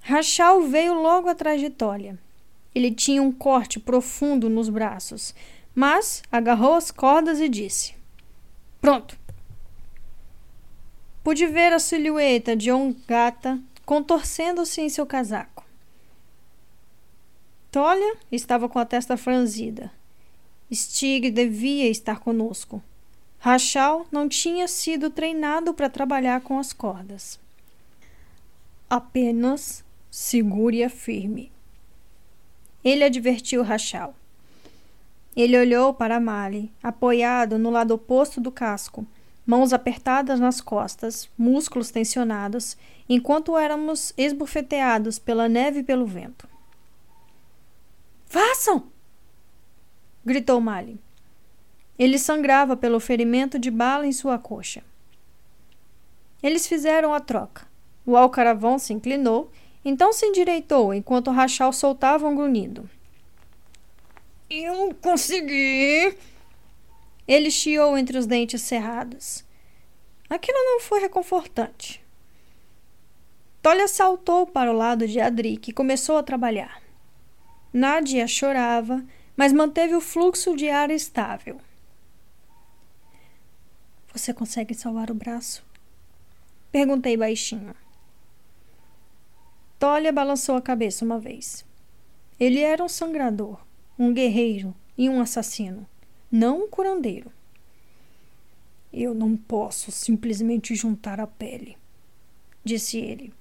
Rachal 0.03 0.61
veio 0.61 0.93
logo 0.93 1.31
atrás 1.31 1.59
de 1.59 1.71
Tolha. 1.71 2.19
Ele 2.75 2.93
tinha 2.93 3.23
um 3.23 3.33
corte 3.33 3.81
profundo 3.81 4.51
nos 4.51 4.69
braços, 4.69 5.35
mas 5.75 6.23
agarrou 6.31 6.75
as 6.75 6.91
cordas 6.91 7.41
e 7.41 7.49
disse: 7.49 7.95
Pronto. 8.83 9.19
Pude 11.27 11.45
ver 11.49 11.73
a 11.73 11.81
silhueta 11.81 12.55
de 12.55 12.71
Ongata 12.71 13.61
contorcendo-se 13.85 14.81
em 14.81 14.89
seu 14.89 15.05
casaco. 15.05 15.65
Tolia 17.69 18.15
estava 18.31 18.69
com 18.69 18.79
a 18.79 18.85
testa 18.85 19.17
franzida. 19.17 19.91
Stig 20.73 21.33
devia 21.33 21.91
estar 21.91 22.21
conosco. 22.21 22.81
Rachel 23.41 24.07
não 24.13 24.29
tinha 24.29 24.69
sido 24.69 25.11
treinado 25.11 25.75
para 25.75 25.91
trabalhar 25.91 26.43
com 26.43 26.61
as 26.61 26.73
cordas. 26.73 27.41
Apenas 28.89 29.85
segure-a 30.09 30.89
firme. 30.89 31.51
Ele 32.85 33.03
advertiu 33.03 33.65
Rachel. 33.65 34.15
Ele 35.37 35.59
olhou 35.59 35.93
para 35.93 36.21
Mali, 36.21 36.71
apoiado 36.81 37.59
no 37.59 37.71
lado 37.71 37.95
oposto 37.95 38.41
do 38.41 38.53
casco, 38.53 39.05
mãos 39.47 39.73
apertadas 39.73 40.41
nas 40.41 40.61
costas, 40.61 41.31
músculos 41.39 41.91
tensionados, 41.93 42.77
enquanto 43.09 43.57
éramos 43.57 44.13
esbofeteados 44.17 45.19
pela 45.19 45.49
neve 45.49 45.81
e 45.81 45.85
pelo 45.85 46.05
vento. 46.05 46.49
Façam! 48.27 48.89
gritou 50.25 50.61
Mali. 50.61 50.99
Ele 51.97 52.19
sangrava 52.19 52.77
pelo 52.77 52.99
ferimento 52.99 53.59
de 53.59 53.71
bala 53.71 54.07
em 54.07 54.13
sua 54.13 54.39
coxa. 54.39 54.83
Eles 56.43 56.67
fizeram 56.67 57.15
a 57.15 57.21
troca. 57.21 57.67
O 58.05 58.17
alcaravão 58.17 58.79
se 58.79 58.93
inclinou, 58.93 59.51
então 59.85 60.13
se 60.13 60.27
endireitou 60.27 60.93
enquanto 60.93 61.31
Rachal 61.31 61.73
soltava 61.73 62.27
um 62.27 62.35
grunhido. 62.35 62.91
Eu 64.51 64.95
consegui! 65.01 66.17
Ele 67.27 67.51
chiou 67.51 67.99
entre 67.99 68.17
os 68.17 68.27
dentes 68.27 68.63
cerrados. 68.63 69.45
Aquilo 70.29 70.59
não 70.59 70.81
foi 70.81 71.01
reconfortante. 71.01 72.05
Tolia 73.63 73.89
saltou 73.89 74.47
para 74.47 74.71
o 74.71 74.77
lado 74.77 75.09
de 75.09 75.21
Adric 75.21 75.71
e 75.71 75.75
começou 75.75 76.19
a 76.19 76.23
trabalhar. 76.23 76.81
Nadia 77.73 78.27
chorava, 78.27 79.05
mas 79.37 79.53
manteve 79.53 79.95
o 79.95 80.01
fluxo 80.01 80.57
de 80.57 80.69
ar 80.69 80.91
estável. 80.91 81.61
Você 84.13 84.33
consegue 84.33 84.73
salvar 84.73 85.11
o 85.11 85.15
braço? 85.15 85.65
Perguntei 86.71 87.17
baixinho. 87.17 87.75
Tolia 89.79 90.13
balançou 90.13 90.57
a 90.57 90.63
cabeça 90.63 91.05
uma 91.05 91.19
vez. 91.19 91.67
Ele 92.39 92.61
era 92.61 92.83
um 92.83 92.89
sangrador, 92.89 93.61
um 93.99 94.13
guerreiro 94.15 94.75
e 94.97 95.09
um 95.09 95.21
assassino, 95.21 95.87
não 96.37 96.69
curandeiro. 96.69 97.33
Eu 98.93 99.15
não 99.15 99.37
posso 99.37 99.91
simplesmente 99.91 100.75
juntar 100.75 101.19
a 101.19 101.27
pele, 101.27 101.79
disse 102.63 102.99
ele. 102.99 103.33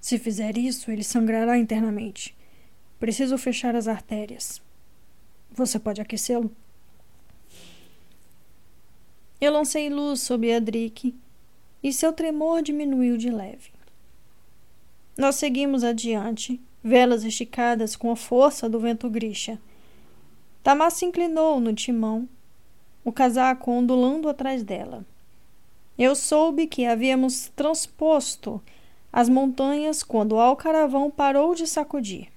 Se 0.00 0.16
fizer 0.16 0.56
isso, 0.56 0.90
ele 0.90 1.02
sangrará 1.02 1.58
internamente. 1.58 2.36
Preciso 3.00 3.36
fechar 3.36 3.74
as 3.74 3.88
artérias. 3.88 4.62
Você 5.50 5.78
pode 5.78 6.00
aquecê-lo? 6.00 6.50
Eu 9.40 9.52
lancei 9.52 9.90
luz 9.90 10.20
sobre 10.20 10.54
Adric 10.54 11.14
e 11.82 11.92
seu 11.92 12.12
tremor 12.12 12.62
diminuiu 12.62 13.16
de 13.16 13.30
leve. 13.30 13.70
Nós 15.18 15.34
seguimos 15.34 15.82
adiante, 15.82 16.60
velas 16.82 17.24
esticadas 17.24 17.96
com 17.96 18.10
a 18.10 18.16
força 18.16 18.68
do 18.68 18.78
vento 18.78 19.10
grixa. 19.10 19.58
Tamar 20.62 20.90
se 20.90 21.04
inclinou 21.04 21.58
no 21.58 21.74
timão, 21.74 22.28
o 23.04 23.10
casaco 23.10 23.70
ondulando 23.70 24.28
atrás 24.28 24.62
dela. 24.62 25.04
Eu 25.98 26.14
soube 26.14 26.66
que 26.66 26.86
havíamos 26.86 27.50
transposto 27.54 28.60
as 29.12 29.28
montanhas 29.28 30.02
quando 30.02 30.32
o 30.32 30.40
alcaravão 30.40 31.10
parou 31.10 31.54
de 31.54 31.66
sacudir. 31.66 32.28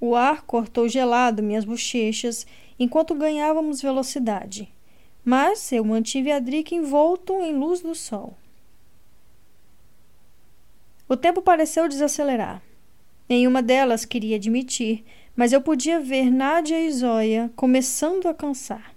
O 0.00 0.16
ar 0.16 0.42
cortou 0.42 0.88
gelado 0.88 1.42
minhas 1.42 1.64
bochechas 1.64 2.46
enquanto 2.78 3.14
ganhávamos 3.14 3.80
velocidade, 3.82 4.72
mas 5.24 5.70
eu 5.70 5.84
mantive 5.84 6.32
a 6.32 6.40
Drica 6.40 6.74
envolto 6.74 7.34
em 7.34 7.54
luz 7.54 7.80
do 7.80 7.94
sol. 7.94 8.34
O 11.08 11.16
tempo 11.16 11.42
pareceu 11.42 11.88
desacelerar. 11.88 12.62
Nenhuma 13.28 13.62
delas 13.62 14.04
queria 14.04 14.36
admitir, 14.36 15.04
mas 15.34 15.52
eu 15.52 15.60
podia 15.60 16.00
ver 16.00 16.30
Nádia 16.30 16.80
e 16.80 16.92
Zóia 16.92 17.50
começando 17.56 18.28
a 18.28 18.34
cansar. 18.34 18.94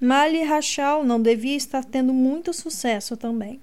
Mali 0.00 0.42
Rachel 0.42 1.04
não 1.04 1.20
devia 1.20 1.56
estar 1.56 1.84
tendo 1.84 2.12
muito 2.12 2.54
sucesso 2.54 3.16
também. 3.16 3.60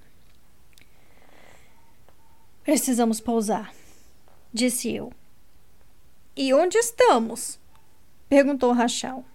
Precisamos 2.63 3.19
pousar, 3.19 3.73
disse 4.53 4.93
eu. 4.93 5.11
E 6.35 6.53
onde 6.53 6.77
estamos? 6.77 7.57
perguntou 8.29 8.71
Rachel. 8.71 9.25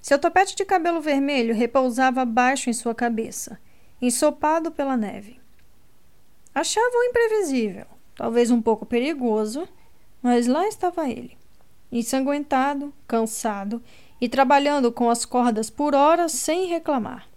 Seu 0.00 0.18
topete 0.18 0.54
de 0.54 0.64
cabelo 0.64 1.00
vermelho 1.00 1.54
repousava 1.54 2.24
baixo 2.24 2.70
em 2.70 2.72
sua 2.72 2.94
cabeça, 2.94 3.60
ensopado 4.00 4.70
pela 4.70 4.96
neve. 4.96 5.40
Achava-o 6.54 7.02
imprevisível, 7.02 7.86
talvez 8.14 8.50
um 8.50 8.62
pouco 8.62 8.86
perigoso, 8.86 9.68
mas 10.26 10.48
lá 10.48 10.66
estava 10.66 11.08
ele, 11.08 11.38
ensanguentado, 11.92 12.92
cansado 13.06 13.80
e 14.20 14.28
trabalhando 14.28 14.90
com 14.90 15.08
as 15.08 15.24
cordas 15.24 15.70
por 15.70 15.94
horas 15.94 16.32
sem 16.32 16.66
reclamar. 16.66 17.28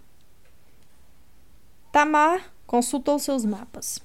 Tamar 1.92 2.52
consultou 2.66 3.16
seus 3.20 3.44
mapas. 3.44 4.00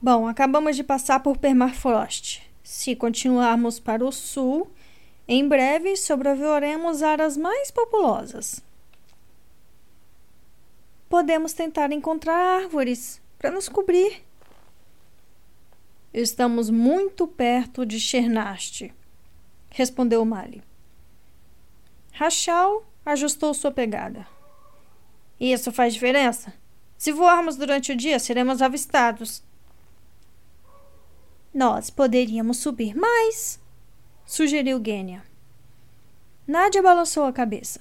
Bom, 0.00 0.28
acabamos 0.28 0.76
de 0.76 0.84
passar 0.84 1.18
por 1.18 1.36
permafrost. 1.36 2.42
Se 2.62 2.94
continuarmos 2.94 3.80
para 3.80 4.04
o 4.04 4.12
sul, 4.12 4.70
em 5.26 5.48
breve 5.48 5.96
sobreviveremos 5.96 7.02
áreas 7.02 7.36
mais 7.36 7.72
populosas. 7.72 8.62
Podemos 11.08 11.54
tentar 11.54 11.90
encontrar 11.90 12.62
árvores 12.62 13.20
para 13.36 13.50
nos 13.50 13.68
cobrir. 13.68 14.29
Estamos 16.12 16.70
muito 16.70 17.24
perto 17.26 17.86
de 17.86 18.00
Chernast, 18.00 18.92
respondeu 19.70 20.24
Mali. 20.24 20.60
Rachal 22.12 22.84
ajustou 23.06 23.54
sua 23.54 23.70
pegada. 23.70 24.26
Isso 25.38 25.70
faz 25.70 25.94
diferença. 25.94 26.52
Se 26.98 27.12
voarmos 27.12 27.56
durante 27.56 27.92
o 27.92 27.96
dia, 27.96 28.18
seremos 28.18 28.60
avistados. 28.60 29.42
Nós 31.54 31.90
poderíamos 31.90 32.58
subir 32.58 32.94
mais, 32.94 33.60
sugeriu 34.26 34.82
Gênia. 34.84 35.24
Nádia 36.46 36.82
balançou 36.82 37.24
a 37.24 37.32
cabeça. 37.32 37.78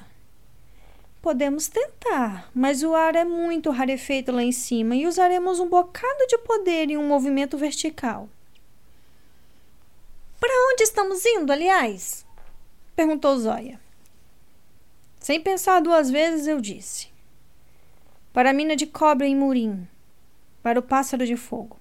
Podemos 1.22 1.68
tentar, 1.68 2.50
mas 2.56 2.82
o 2.82 2.96
ar 2.96 3.16
é 3.16 3.26
muito 3.26 3.72
rarefeito 3.72 4.32
lá 4.32 4.42
em 4.42 4.54
cima 4.54 4.96
e 4.96 5.06
usaremos 5.06 5.60
um 5.60 5.68
bocado 5.68 6.28
de 6.28 6.38
poder 6.38 6.90
em 6.90 6.98
um 6.98 7.08
movimento 7.08 7.58
vertical. 7.58 8.30
Para 10.40 10.72
onde 10.72 10.84
estamos 10.84 11.26
indo, 11.26 11.52
aliás? 11.52 12.26
perguntou 12.96 13.38
Zóia. 13.38 13.80
Sem 15.20 15.42
pensar 15.42 15.82
duas 15.82 16.10
vezes, 16.10 16.48
eu 16.48 16.62
disse: 16.62 17.10
Para 18.32 18.52
a 18.52 18.54
mina 18.54 18.76
de 18.76 18.88
cobre 18.88 19.28
em 19.28 19.36
Murim, 19.36 19.86
para 20.64 20.80
o 20.80 20.84
pássaro 20.84 21.26
de 21.26 21.36
fogo. 21.36 21.78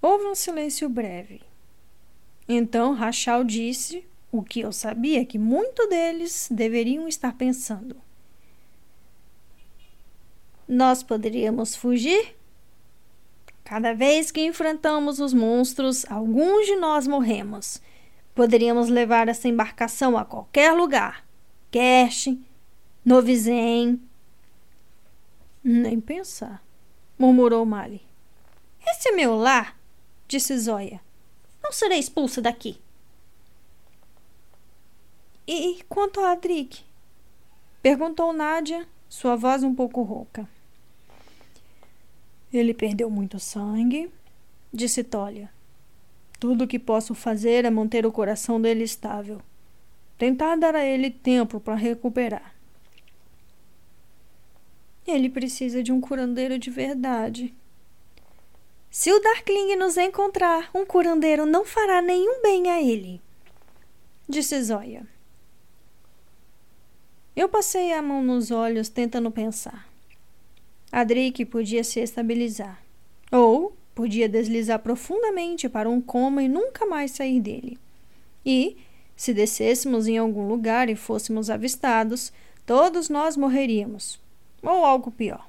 Houve 0.00 0.24
um 0.24 0.34
silêncio 0.34 0.88
breve. 0.88 1.42
Então 2.48 2.94
Rachel 2.94 3.44
disse 3.44 4.04
o 4.32 4.42
que 4.42 4.60
eu 4.60 4.72
sabia 4.72 5.24
que 5.24 5.38
muitos 5.38 5.88
deles 5.88 6.48
deveriam 6.50 7.08
estar 7.08 7.34
pensando. 7.34 7.96
Nós 10.66 11.02
poderíamos 11.02 11.74
fugir? 11.74 12.36
Cada 13.64 13.92
vez 13.92 14.30
que 14.30 14.44
enfrentamos 14.44 15.20
os 15.20 15.32
monstros, 15.32 16.04
alguns 16.10 16.66
de 16.66 16.76
nós 16.76 17.06
morremos. 17.06 17.80
Poderíamos 18.34 18.88
levar 18.88 19.28
essa 19.28 19.48
embarcação 19.48 20.16
a 20.16 20.24
qualquer 20.24 20.72
lugar. 20.72 21.24
Cash, 21.70 22.28
Novizen. 23.04 24.00
Nem 25.62 26.00
pensar, 26.00 26.62
murmurou 27.18 27.66
Mali. 27.66 28.02
Esse 28.86 29.10
é 29.10 29.12
meu 29.12 29.34
lar 29.34 29.80
disse 30.30 30.56
Zóia. 30.56 31.00
Não 31.62 31.72
serei 31.72 31.98
expulsa 31.98 32.40
daqui. 32.40 32.80
E 35.52 35.82
quanto 35.88 36.20
a 36.20 36.30
Adric? 36.30 36.84
Perguntou 37.82 38.32
Nádia, 38.32 38.86
sua 39.08 39.34
voz 39.34 39.64
um 39.64 39.74
pouco 39.74 40.00
rouca. 40.00 40.48
Ele 42.52 42.72
perdeu 42.72 43.10
muito 43.10 43.40
sangue, 43.40 44.12
disse 44.72 45.02
Tolia. 45.02 45.50
Tudo 46.38 46.62
o 46.62 46.68
que 46.68 46.78
posso 46.78 47.16
fazer 47.16 47.64
é 47.64 47.70
manter 47.70 48.06
o 48.06 48.12
coração 48.12 48.60
dele 48.60 48.84
estável. 48.84 49.42
Tentar 50.16 50.54
dar 50.54 50.76
a 50.76 50.84
ele 50.84 51.10
tempo 51.10 51.58
para 51.58 51.74
recuperar. 51.74 52.54
Ele 55.04 55.28
precisa 55.28 55.82
de 55.82 55.90
um 55.90 56.00
curandeiro 56.00 56.60
de 56.60 56.70
verdade. 56.70 57.52
Se 58.88 59.12
o 59.12 59.18
Darkling 59.18 59.74
nos 59.74 59.96
encontrar, 59.96 60.70
um 60.72 60.86
curandeiro 60.86 61.44
não 61.44 61.64
fará 61.64 62.00
nenhum 62.00 62.40
bem 62.40 62.70
a 62.70 62.80
ele, 62.80 63.20
disse 64.28 64.62
Zóia. 64.62 65.04
Eu 67.40 67.48
passei 67.48 67.90
a 67.94 68.02
mão 68.02 68.22
nos 68.22 68.50
olhos, 68.50 68.90
tentando 68.90 69.30
pensar. 69.30 69.88
Adric 70.92 71.46
podia 71.46 71.82
se 71.82 71.98
estabilizar. 71.98 72.82
Ou 73.32 73.74
podia 73.94 74.28
deslizar 74.28 74.78
profundamente 74.80 75.66
para 75.66 75.88
um 75.88 76.02
coma 76.02 76.42
e 76.42 76.48
nunca 76.48 76.84
mais 76.84 77.12
sair 77.12 77.40
dele. 77.40 77.78
E, 78.44 78.76
se 79.16 79.32
descêssemos 79.32 80.06
em 80.06 80.18
algum 80.18 80.46
lugar 80.46 80.90
e 80.90 80.94
fôssemos 80.94 81.48
avistados, 81.48 82.30
todos 82.66 83.08
nós 83.08 83.38
morreríamos. 83.38 84.20
Ou 84.62 84.84
algo 84.84 85.10
pior. 85.10 85.48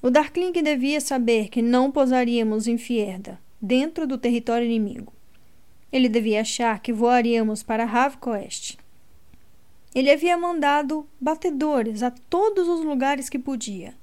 O 0.00 0.10
Darkling 0.10 0.52
devia 0.52 1.00
saber 1.00 1.48
que 1.48 1.60
não 1.60 1.90
pousaríamos 1.90 2.68
em 2.68 2.78
Fierda, 2.78 3.36
dentro 3.60 4.06
do 4.06 4.16
território 4.16 4.64
inimigo. 4.64 5.12
Ele 5.90 6.08
devia 6.08 6.42
achar 6.42 6.78
que 6.78 6.92
voaríamos 6.92 7.64
para 7.64 7.84
Ravcoest. 7.84 8.78
Ele 9.94 10.10
havia 10.10 10.36
mandado 10.36 11.06
batedores 11.20 12.02
a 12.02 12.10
todos 12.10 12.68
os 12.68 12.84
lugares 12.84 13.28
que 13.28 13.38
podia. 13.38 13.94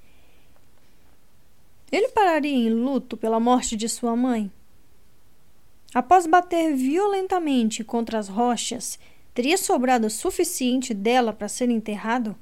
Ele 1.91 2.09
pararia 2.09 2.55
em 2.55 2.69
luto 2.69 3.17
pela 3.17 3.39
morte 3.39 3.75
de 3.75 3.89
sua 3.89 4.15
mãe? 4.15 4.51
Após 5.93 6.27
bater 6.27 6.75
violentamente 6.75 7.83
contra 7.83 8.19
as 8.19 8.27
rochas, 8.27 8.99
teria 9.33 9.57
sobrado 9.57 10.05
o 10.05 10.09
suficiente 10.11 10.93
dela 10.93 11.33
para 11.33 11.47
ser 11.47 11.69
enterrado? 11.69 12.35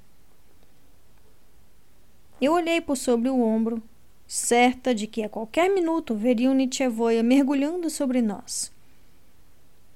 Eu 2.41 2.53
olhei 2.53 2.81
por 2.81 2.97
sobre 2.97 3.29
o 3.29 3.41
ombro, 3.41 3.81
certa 4.27 4.93
de 4.93 5.07
que 5.07 5.23
a 5.23 5.29
qualquer 5.29 5.69
minuto 5.69 6.13
veria 6.13 6.51
o 6.51 6.53
Nietzschevoia 6.53 7.23
mergulhando 7.23 7.89
sobre 7.89 8.21
nós. 8.21 8.71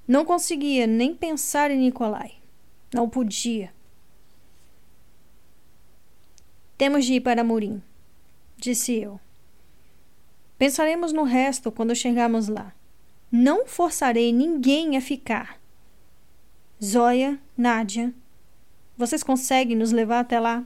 Não 0.08 0.24
conseguia 0.24 0.88
nem 0.88 1.14
pensar 1.14 1.70
em 1.70 1.78
Nikolai. 1.78 2.41
Não 2.94 3.10
podia. 3.10 3.74
Temos 6.78 7.06
de 7.06 7.14
ir 7.14 7.22
para 7.22 7.44
Murim, 7.44 7.82
disse 8.58 8.94
eu. 9.00 9.20
Pensaremos 10.58 11.14
no 11.14 11.24
resto 11.24 11.72
quando 11.72 11.96
chegarmos 11.96 12.48
lá. 12.48 12.74
Não 13.32 13.66
forçarei 13.66 14.34
ninguém 14.34 14.98
a 14.98 15.02
ficar. 15.02 15.60
Zóia, 16.84 17.40
Nádia, 17.56 18.14
vocês 18.98 19.24
conseguem 19.24 19.78
nos 19.78 19.92
levar 19.92 20.20
até 20.20 20.40
lá? 20.40 20.66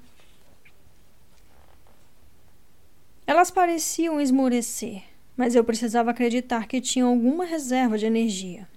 Elas 3.27 3.51
pareciam 3.51 4.19
esmorecer, 4.19 5.03
mas 5.35 5.55
eu 5.55 5.63
precisava 5.63 6.11
acreditar 6.11 6.67
que 6.67 6.81
tinham 6.81 7.09
alguma 7.09 7.45
reserva 7.45 7.97
de 7.97 8.05
energia. 8.05 8.67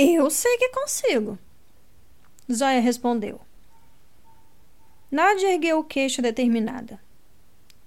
Eu 0.00 0.30
sei 0.30 0.56
que 0.58 0.68
consigo. 0.68 1.36
Zóia 2.52 2.78
respondeu. 2.80 3.40
Nádia 5.10 5.52
ergueu 5.52 5.80
o 5.80 5.84
queixo 5.84 6.22
determinada. 6.22 7.00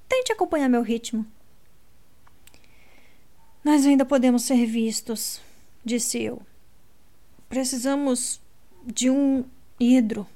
Tente 0.10 0.34
acompanhar 0.34 0.68
meu 0.68 0.82
ritmo. 0.82 1.26
Nós 3.64 3.86
ainda 3.86 4.04
podemos 4.04 4.44
ser 4.44 4.66
vistos, 4.66 5.42
disse 5.86 6.22
eu. 6.22 6.42
Precisamos 7.48 8.42
de 8.86 9.10
um 9.10 9.46
hidro. 9.80 10.28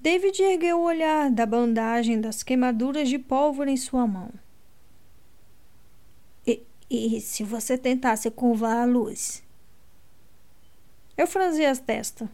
David 0.00 0.42
ergueu 0.42 0.78
o 0.78 0.84
olhar 0.84 1.30
da 1.30 1.44
bandagem 1.44 2.18
das 2.18 2.42
queimaduras 2.42 3.06
de 3.06 3.18
pólvora 3.18 3.70
em 3.70 3.76
sua 3.76 4.06
mão. 4.06 4.30
E, 6.46 6.62
e 6.88 7.20
se 7.20 7.44
você 7.44 7.76
tentasse 7.76 8.30
curvar 8.30 8.78
a 8.78 8.84
luz? 8.86 9.41
Eu 11.16 11.26
franzi 11.26 11.64
as 11.64 11.78
testas. 11.78 12.28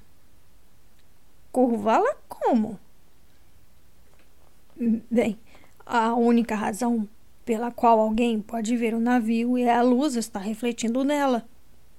Curvá-la 1.50 2.14
como? 2.28 2.78
Bem, 5.10 5.38
a 5.84 6.14
única 6.14 6.54
razão 6.54 7.08
pela 7.44 7.70
qual 7.72 7.98
alguém 7.98 8.40
pode 8.40 8.76
ver 8.76 8.94
o 8.94 9.00
navio 9.00 9.56
é 9.56 9.70
a 9.70 9.82
luz 9.82 10.14
estar 10.14 10.40
refletindo 10.40 11.02
nela. 11.02 11.48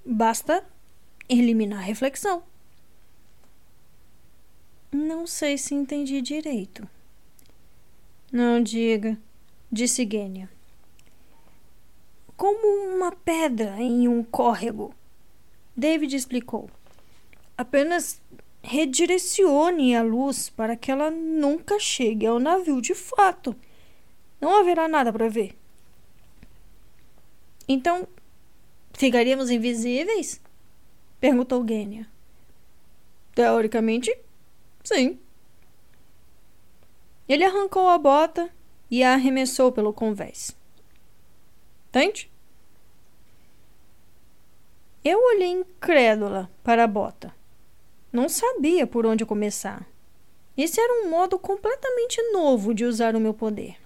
Basta 0.06 0.64
eliminar 1.28 1.80
a 1.80 1.82
reflexão. 1.82 2.42
Não 4.92 5.26
sei 5.26 5.58
se 5.58 5.74
entendi 5.74 6.20
direito. 6.20 6.88
Não 8.32 8.62
diga, 8.62 9.18
disse 9.70 10.08
Gênia. 10.10 10.48
Como 12.36 12.94
uma 12.94 13.12
pedra 13.12 13.76
em 13.80 14.08
um 14.08 14.22
córrego. 14.22 14.94
David 15.80 16.14
explicou. 16.14 16.70
Apenas 17.56 18.20
redirecione 18.62 19.96
a 19.96 20.02
luz 20.02 20.50
para 20.50 20.76
que 20.76 20.90
ela 20.90 21.10
nunca 21.10 21.78
chegue 21.80 22.26
ao 22.26 22.38
navio 22.38 22.82
de 22.82 22.94
fato. 22.94 23.56
Não 24.38 24.58
haverá 24.58 24.86
nada 24.86 25.10
para 25.10 25.28
ver. 25.28 25.56
Então, 27.66 28.06
ficaríamos 28.92 29.50
invisíveis? 29.50 30.40
perguntou 31.18 31.66
Gênia. 31.66 32.06
Teoricamente, 33.34 34.14
sim. 34.84 35.18
Ele 37.26 37.44
arrancou 37.44 37.88
a 37.88 37.96
bota 37.96 38.50
e 38.90 39.02
a 39.02 39.14
arremessou 39.14 39.72
pelo 39.72 39.94
convés. 39.94 40.54
Tente. 41.90 42.29
Eu 45.04 45.18
olhei 45.18 45.48
incrédula 45.48 46.50
para 46.62 46.84
a 46.84 46.86
bota. 46.86 47.34
Não 48.12 48.28
sabia 48.28 48.86
por 48.86 49.06
onde 49.06 49.24
começar. 49.24 49.86
Esse 50.56 50.80
era 50.80 51.04
um 51.04 51.10
modo 51.10 51.38
completamente 51.38 52.20
novo 52.32 52.74
de 52.74 52.84
usar 52.84 53.16
o 53.16 53.20
meu 53.20 53.32
poder. 53.32 53.76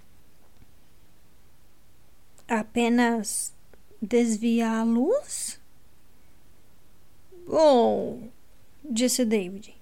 Apenas 2.49 3.55
desviar 4.03 4.81
a 4.81 4.85
luz? 4.85 5.61
Bom, 7.47 8.29
disse 8.83 9.25
David. 9.25 9.75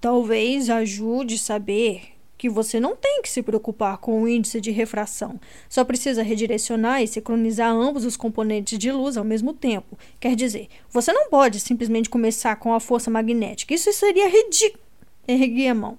Talvez 0.00 0.70
ajude 0.70 1.36
saber 1.36 2.15
que 2.38 2.48
você 2.48 2.78
não 2.78 2.94
tem 2.94 3.22
que 3.22 3.28
se 3.28 3.42
preocupar 3.42 3.98
com 3.98 4.22
o 4.22 4.28
índice 4.28 4.60
de 4.60 4.70
refração. 4.70 5.40
Só 5.68 5.84
precisa 5.84 6.22
redirecionar 6.22 7.02
e 7.02 7.08
sincronizar 7.08 7.70
ambos 7.70 8.04
os 8.04 8.16
componentes 8.16 8.78
de 8.78 8.92
luz 8.92 9.16
ao 9.16 9.24
mesmo 9.24 9.54
tempo. 9.54 9.98
Quer 10.20 10.36
dizer, 10.36 10.68
você 10.90 11.12
não 11.12 11.30
pode 11.30 11.60
simplesmente 11.60 12.10
começar 12.10 12.56
com 12.56 12.74
a 12.74 12.80
força 12.80 13.10
magnética. 13.10 13.74
Isso 13.74 13.92
seria 13.92 14.28
ridículo. 14.28 14.84
Ergui 15.26 15.66
a 15.66 15.74
mão. 15.74 15.98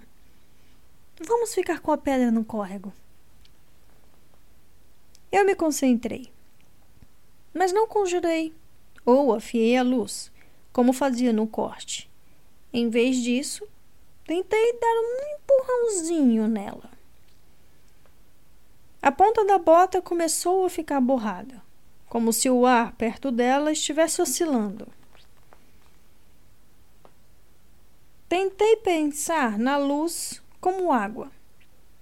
Vamos 1.25 1.53
ficar 1.53 1.79
com 1.79 1.91
a 1.91 1.97
pedra 1.97 2.31
no 2.31 2.43
córrego. 2.43 2.93
Eu 5.31 5.43
me 5.45 5.55
concentrei. 5.55 6.29
Mas 7.53 7.73
não 7.73 7.87
conjurei 7.87 8.53
ou 9.03 9.33
afiei 9.33 9.77
a 9.77 9.83
luz, 9.83 10.31
como 10.71 10.93
fazia 10.93 11.33
no 11.33 11.47
corte. 11.47 12.09
Em 12.71 12.89
vez 12.89 13.17
disso, 13.23 13.67
Tentei 14.27 14.73
dar 14.73 14.93
um 14.93 15.37
empurrãozinho 15.37 16.49
nela. 16.49 16.91
A 19.01 19.09
ponta 19.09 19.45
da 19.45 19.57
bota 19.57 20.01
começou 20.01 20.65
a 20.65 20.69
ficar 20.69 20.99
borrada, 20.99 21.63
como 22.09 22.33
se 22.33 22.49
o 22.49 22.65
ar 22.65 22.91
perto 22.97 23.31
dela 23.31 23.71
estivesse 23.71 24.21
oscilando. 24.21 24.85
Tentei 28.27 28.75
pensar 28.75 29.57
na 29.57 29.77
luz 29.77 30.43
como 30.59 30.91
água, 30.91 31.31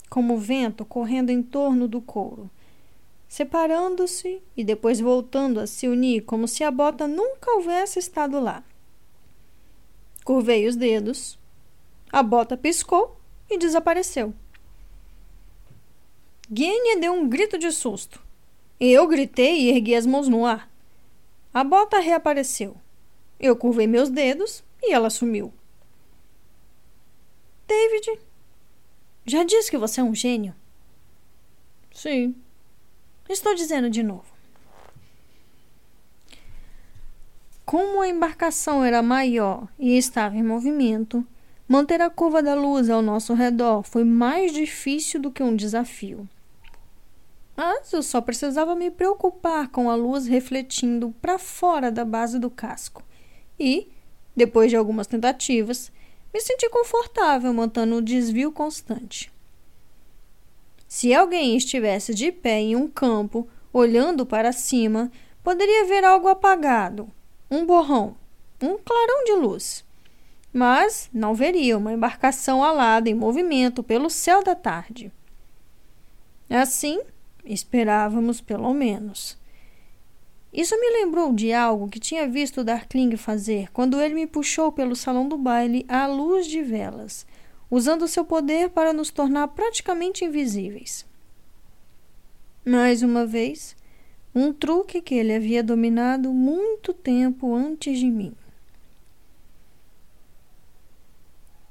como 0.10 0.36
vento 0.36 0.84
correndo 0.84 1.30
em 1.30 1.44
torno 1.44 1.88
do 1.88 2.02
couro, 2.02 2.50
separando-se 3.28 4.42
e 4.58 4.64
depois 4.64 5.00
voltando 5.00 5.60
a 5.60 5.68
se 5.68 5.88
unir 5.88 6.24
como 6.24 6.48
se 6.48 6.64
a 6.64 6.72
bota 6.72 7.08
nunca 7.08 7.52
houvesse 7.52 8.00
estado 8.00 8.40
lá. 8.40 8.64
Curvei 10.24 10.68
os 10.68 10.76
dedos 10.76 11.38
a 12.16 12.24
bota 12.24 12.56
piscou 12.56 13.20
e 13.50 13.58
desapareceu. 13.58 14.34
Guinia 16.50 16.98
deu 16.98 17.12
um 17.12 17.28
grito 17.28 17.58
de 17.58 17.70
susto. 17.74 18.24
Eu 18.80 19.06
gritei 19.06 19.64
e 19.64 19.70
ergui 19.70 19.94
as 19.94 20.06
mãos 20.06 20.30
no 20.30 20.46
ar. 20.46 20.72
A 21.54 21.62
bota 21.62 22.00
reapareceu. 22.00 22.78
Eu 23.38 23.54
curvei 23.58 23.86
meus 23.86 24.10
dedos 24.10 24.64
e 24.82 24.94
ela 24.94 25.10
sumiu. 25.10 25.54
David, 27.68 28.18
já 29.26 29.44
disse 29.44 29.70
que 29.70 29.78
você 29.78 30.00
é 30.00 30.04
um 30.04 30.16
gênio? 30.16 30.56
Sim. 31.94 32.34
Estou 33.28 33.54
dizendo 33.54 33.90
de 33.90 34.02
novo. 34.02 34.34
Como 37.66 38.00
a 38.00 38.08
embarcação 38.08 38.86
era 38.86 39.02
maior 39.02 39.68
e 39.78 39.98
estava 39.98 40.38
em 40.38 40.44
movimento, 40.44 41.28
Manter 41.68 42.00
a 42.00 42.10
curva 42.12 42.44
da 42.44 42.54
luz 42.54 42.90
ao 42.90 43.02
nosso 43.02 43.34
redor 43.34 43.82
foi 43.84 44.04
mais 44.04 44.54
difícil 44.54 45.20
do 45.20 45.32
que 45.32 45.42
um 45.42 45.56
desafio. 45.56 46.30
Mas 47.58 47.92
eu 47.94 48.04
só 48.04 48.22
precisava 48.22 48.76
me 48.76 48.92
preocupar 48.92 49.70
com 49.70 49.90
a 49.90 49.96
luz 49.96 50.28
refletindo 50.28 51.16
para 51.22 51.40
fora 51.40 51.92
da 51.92 52.04
base 52.04 52.38
do 52.38 52.50
casco. 52.50 53.02
E, 53.60 53.88
depois 54.36 54.70
de 54.70 54.76
algumas 54.76 55.08
tentativas, 55.08 55.92
me 56.34 56.42
senti 56.42 56.70
confortável 56.70 57.54
mantendo 57.54 57.96
o 57.96 58.02
desvio 58.02 58.52
constante. 58.52 59.32
Se 60.86 61.14
alguém 61.14 61.56
estivesse 61.56 62.14
de 62.14 62.32
pé 62.32 62.60
em 62.60 62.76
um 62.76 62.90
campo, 62.90 63.48
olhando 63.72 64.26
para 64.26 64.52
cima, 64.52 65.10
poderia 65.44 65.86
ver 65.86 66.04
algo 66.04 66.28
apagado, 66.28 67.10
um 67.50 67.66
borrão, 67.66 68.16
um 68.62 68.78
clarão 68.78 69.24
de 69.24 69.34
luz. 69.34 69.85
Mas 70.56 71.10
não 71.12 71.36
veria 71.36 71.78
uma 71.78 71.92
embarcação 71.92 72.64
alada 72.64 73.10
em 73.10 73.14
movimento 73.14 73.84
pelo 73.84 74.10
céu 74.10 74.42
da 74.42 74.56
tarde. 74.56 75.12
Assim, 76.50 77.02
esperávamos 77.44 78.40
pelo 78.40 78.74
menos. 78.74 79.38
Isso 80.54 80.80
me 80.80 80.92
lembrou 80.92 81.34
de 81.34 81.52
algo 81.52 81.90
que 81.90 82.00
tinha 82.00 82.26
visto 82.26 82.64
Darkling 82.64 83.18
fazer 83.18 83.70
quando 83.74 84.00
ele 84.00 84.14
me 84.14 84.26
puxou 84.26 84.72
pelo 84.72 84.96
salão 84.96 85.28
do 85.28 85.38
baile 85.38 85.86
à 85.90 86.08
luz 86.08 86.48
de 86.48 86.62
velas, 86.62 87.28
usando 87.70 88.08
seu 88.08 88.24
poder 88.24 88.70
para 88.70 88.94
nos 88.94 89.12
tornar 89.12 89.50
praticamente 89.50 90.24
invisíveis. 90.24 91.06
Mais 92.66 93.04
uma 93.04 93.26
vez, 93.26 93.76
um 94.34 94.54
truque 94.54 95.02
que 95.02 95.16
ele 95.16 95.36
havia 95.36 95.62
dominado 95.62 96.32
muito 96.32 96.94
tempo 96.94 97.54
antes 97.54 98.00
de 98.00 98.10
mim. 98.10 98.34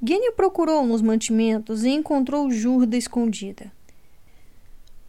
Guinea 0.04 0.32
procurou 0.32 0.86
nos 0.86 1.02
mantimentos 1.02 1.82
e 1.82 1.88
encontrou 1.88 2.50
Jurda 2.50 2.96
escondida 2.96 3.72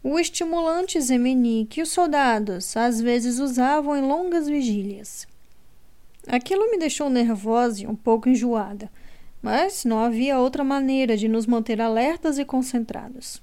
o 0.08 0.20
estimulante 0.20 1.00
Zemeni 1.00 1.66
que 1.68 1.82
os 1.82 1.88
soldados 1.88 2.76
às 2.76 3.00
vezes 3.00 3.40
usavam 3.40 3.96
em 3.96 4.02
longas 4.02 4.46
vigílias. 4.46 5.26
Aquilo 6.28 6.70
me 6.70 6.78
deixou 6.78 7.10
nervosa 7.10 7.82
e 7.82 7.88
um 7.88 7.96
pouco 7.96 8.28
enjoada, 8.28 8.88
mas 9.42 9.84
não 9.84 9.98
havia 9.98 10.38
outra 10.38 10.62
maneira 10.62 11.16
de 11.16 11.26
nos 11.26 11.44
manter 11.44 11.80
alertas 11.80 12.38
e 12.38 12.44
concentrados. 12.44 13.42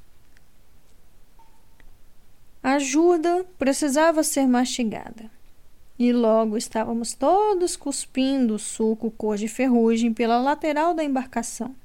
A 2.63 2.75
ajuda 2.75 3.45
precisava 3.59 4.23
ser 4.23 4.47
mastigada. 4.47 5.29
E 5.97 6.11
logo 6.11 6.57
estávamos 6.57 7.13
todos 7.13 7.75
cuspindo 7.75 8.55
o 8.55 8.59
suco 8.59 9.11
cor 9.11 9.37
de 9.37 9.47
ferrugem 9.47 10.13
pela 10.13 10.39
lateral 10.39 10.93
da 10.93 11.03
embarcação. 11.03 11.75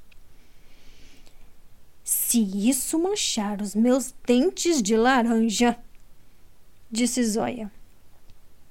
Se 2.03 2.41
isso 2.69 2.99
manchar 2.99 3.61
os 3.61 3.75
meus 3.75 4.15
dentes 4.27 4.83
de 4.83 4.97
laranja, 4.97 5.79
disse 6.91 7.23
Zóia. 7.23 7.71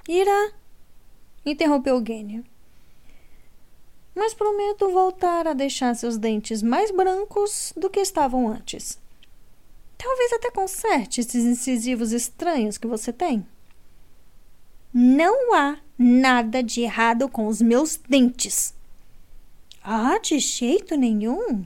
Irá, 0.09 0.51
interrompeu 1.45 2.03
Gênia. 2.03 2.43
Mas 4.15 4.33
prometo 4.33 4.91
voltar 4.91 5.47
a 5.47 5.53
deixar 5.53 5.95
seus 5.95 6.17
dentes 6.17 6.63
mais 6.63 6.89
brancos 6.89 7.73
do 7.77 7.91
que 7.91 7.99
estavam 7.99 8.47
antes. 8.47 8.97
Talvez 9.97 10.33
até 10.33 10.49
conserte 10.49 11.21
esses 11.21 11.43
incisivos 11.43 12.11
estranhos 12.11 12.79
que 12.79 12.87
você 12.87 13.13
tem. 13.13 13.45
Não 14.93 15.53
há 15.53 15.77
nada 15.97 16.63
de 16.63 16.81
errado 16.81 17.27
com 17.27 17.47
os 17.47 17.61
meus 17.61 17.97
dentes. 17.97 18.73
Ah, 19.83 20.17
de 20.19 20.39
jeito 20.39 20.95
nenhum, 20.95 21.65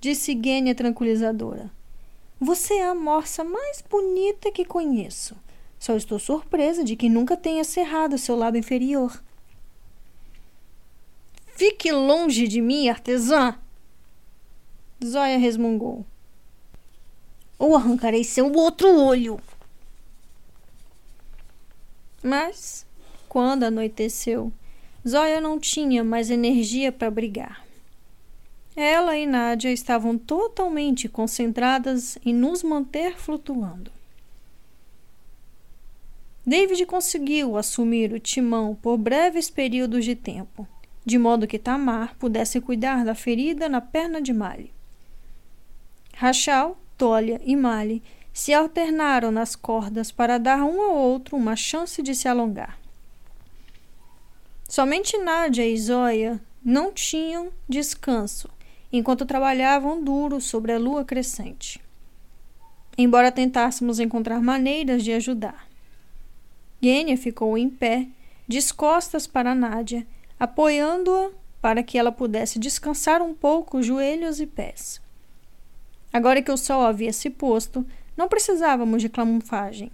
disse 0.00 0.38
Gênia 0.40 0.74
tranquilizadora. 0.74 1.70
Você 2.40 2.74
é 2.74 2.86
a 2.86 2.94
morsa 2.94 3.42
mais 3.42 3.82
bonita 3.88 4.50
que 4.50 4.64
conheço. 4.64 5.36
Só 5.78 5.96
estou 5.96 6.18
surpresa 6.18 6.82
de 6.82 6.96
que 6.96 7.08
nunca 7.08 7.36
tenha 7.36 7.62
cerrado 7.64 8.18
seu 8.18 8.36
lábio 8.36 8.58
inferior. 8.58 9.22
Fique 11.56 11.92
longe 11.92 12.48
de 12.48 12.60
mim, 12.60 12.88
artesã! 12.88 13.56
Zóia 15.04 15.38
resmungou. 15.38 16.04
Ou 17.58 17.76
arrancarei 17.76 18.24
seu 18.24 18.50
outro 18.52 18.88
olho. 18.88 19.40
Mas, 22.26 22.86
quando 23.28 23.64
anoiteceu, 23.64 24.50
Zóia 25.06 25.42
não 25.42 25.60
tinha 25.60 26.02
mais 26.02 26.30
energia 26.30 26.90
para 26.90 27.10
brigar. 27.10 27.62
Ela 28.74 29.14
e 29.18 29.26
Nádia 29.26 29.70
estavam 29.70 30.16
totalmente 30.16 31.06
concentradas 31.06 32.16
em 32.24 32.32
nos 32.32 32.62
manter 32.62 33.18
flutuando. 33.18 33.92
David 36.46 36.86
conseguiu 36.86 37.58
assumir 37.58 38.10
o 38.14 38.18
timão 38.18 38.74
por 38.74 38.96
breves 38.96 39.50
períodos 39.50 40.02
de 40.06 40.14
tempo, 40.14 40.66
de 41.04 41.18
modo 41.18 41.46
que 41.46 41.58
Tamar 41.58 42.16
pudesse 42.16 42.58
cuidar 42.58 43.04
da 43.04 43.14
ferida 43.14 43.68
na 43.68 43.82
perna 43.82 44.20
de 44.20 44.32
Mali. 44.32 44.72
Rachel, 46.14 46.74
Tolia 46.96 47.38
e 47.44 47.54
Mali 47.54 48.02
se 48.34 48.52
alternaram 48.52 49.30
nas 49.30 49.54
cordas 49.54 50.10
para 50.10 50.38
dar 50.38 50.64
um 50.64 50.82
ao 50.82 50.96
outro 50.96 51.36
uma 51.36 51.54
chance 51.54 52.02
de 52.02 52.16
se 52.16 52.26
alongar. 52.26 52.76
Somente 54.68 55.16
Nádia 55.16 55.64
e 55.64 55.78
Zoya 55.78 56.40
não 56.62 56.92
tinham 56.92 57.52
descanso 57.68 58.50
enquanto 58.92 59.24
trabalhavam 59.24 60.02
duro 60.02 60.40
sobre 60.40 60.72
a 60.72 60.78
lua 60.78 61.04
crescente. 61.04 61.80
Embora 62.98 63.30
tentássemos 63.30 64.00
encontrar 64.00 64.40
maneiras 64.40 65.04
de 65.04 65.12
ajudar. 65.12 65.68
Gênia 66.82 67.16
ficou 67.16 67.56
em 67.56 67.70
pé, 67.70 68.08
descostas 68.48 69.28
para 69.28 69.54
Nádia, 69.54 70.04
apoiando-a 70.38 71.30
para 71.62 71.84
que 71.84 71.96
ela 71.96 72.10
pudesse 72.10 72.58
descansar 72.58 73.22
um 73.22 73.32
pouco 73.32 73.80
joelhos 73.80 74.40
e 74.40 74.46
pés. 74.46 75.00
Agora 76.12 76.42
que 76.42 76.50
o 76.52 76.56
sol 76.56 76.82
havia 76.82 77.12
se 77.12 77.30
posto, 77.30 77.86
não 78.16 78.28
precisávamos 78.28 79.02
de 79.02 79.08
camuflagem. 79.08 79.90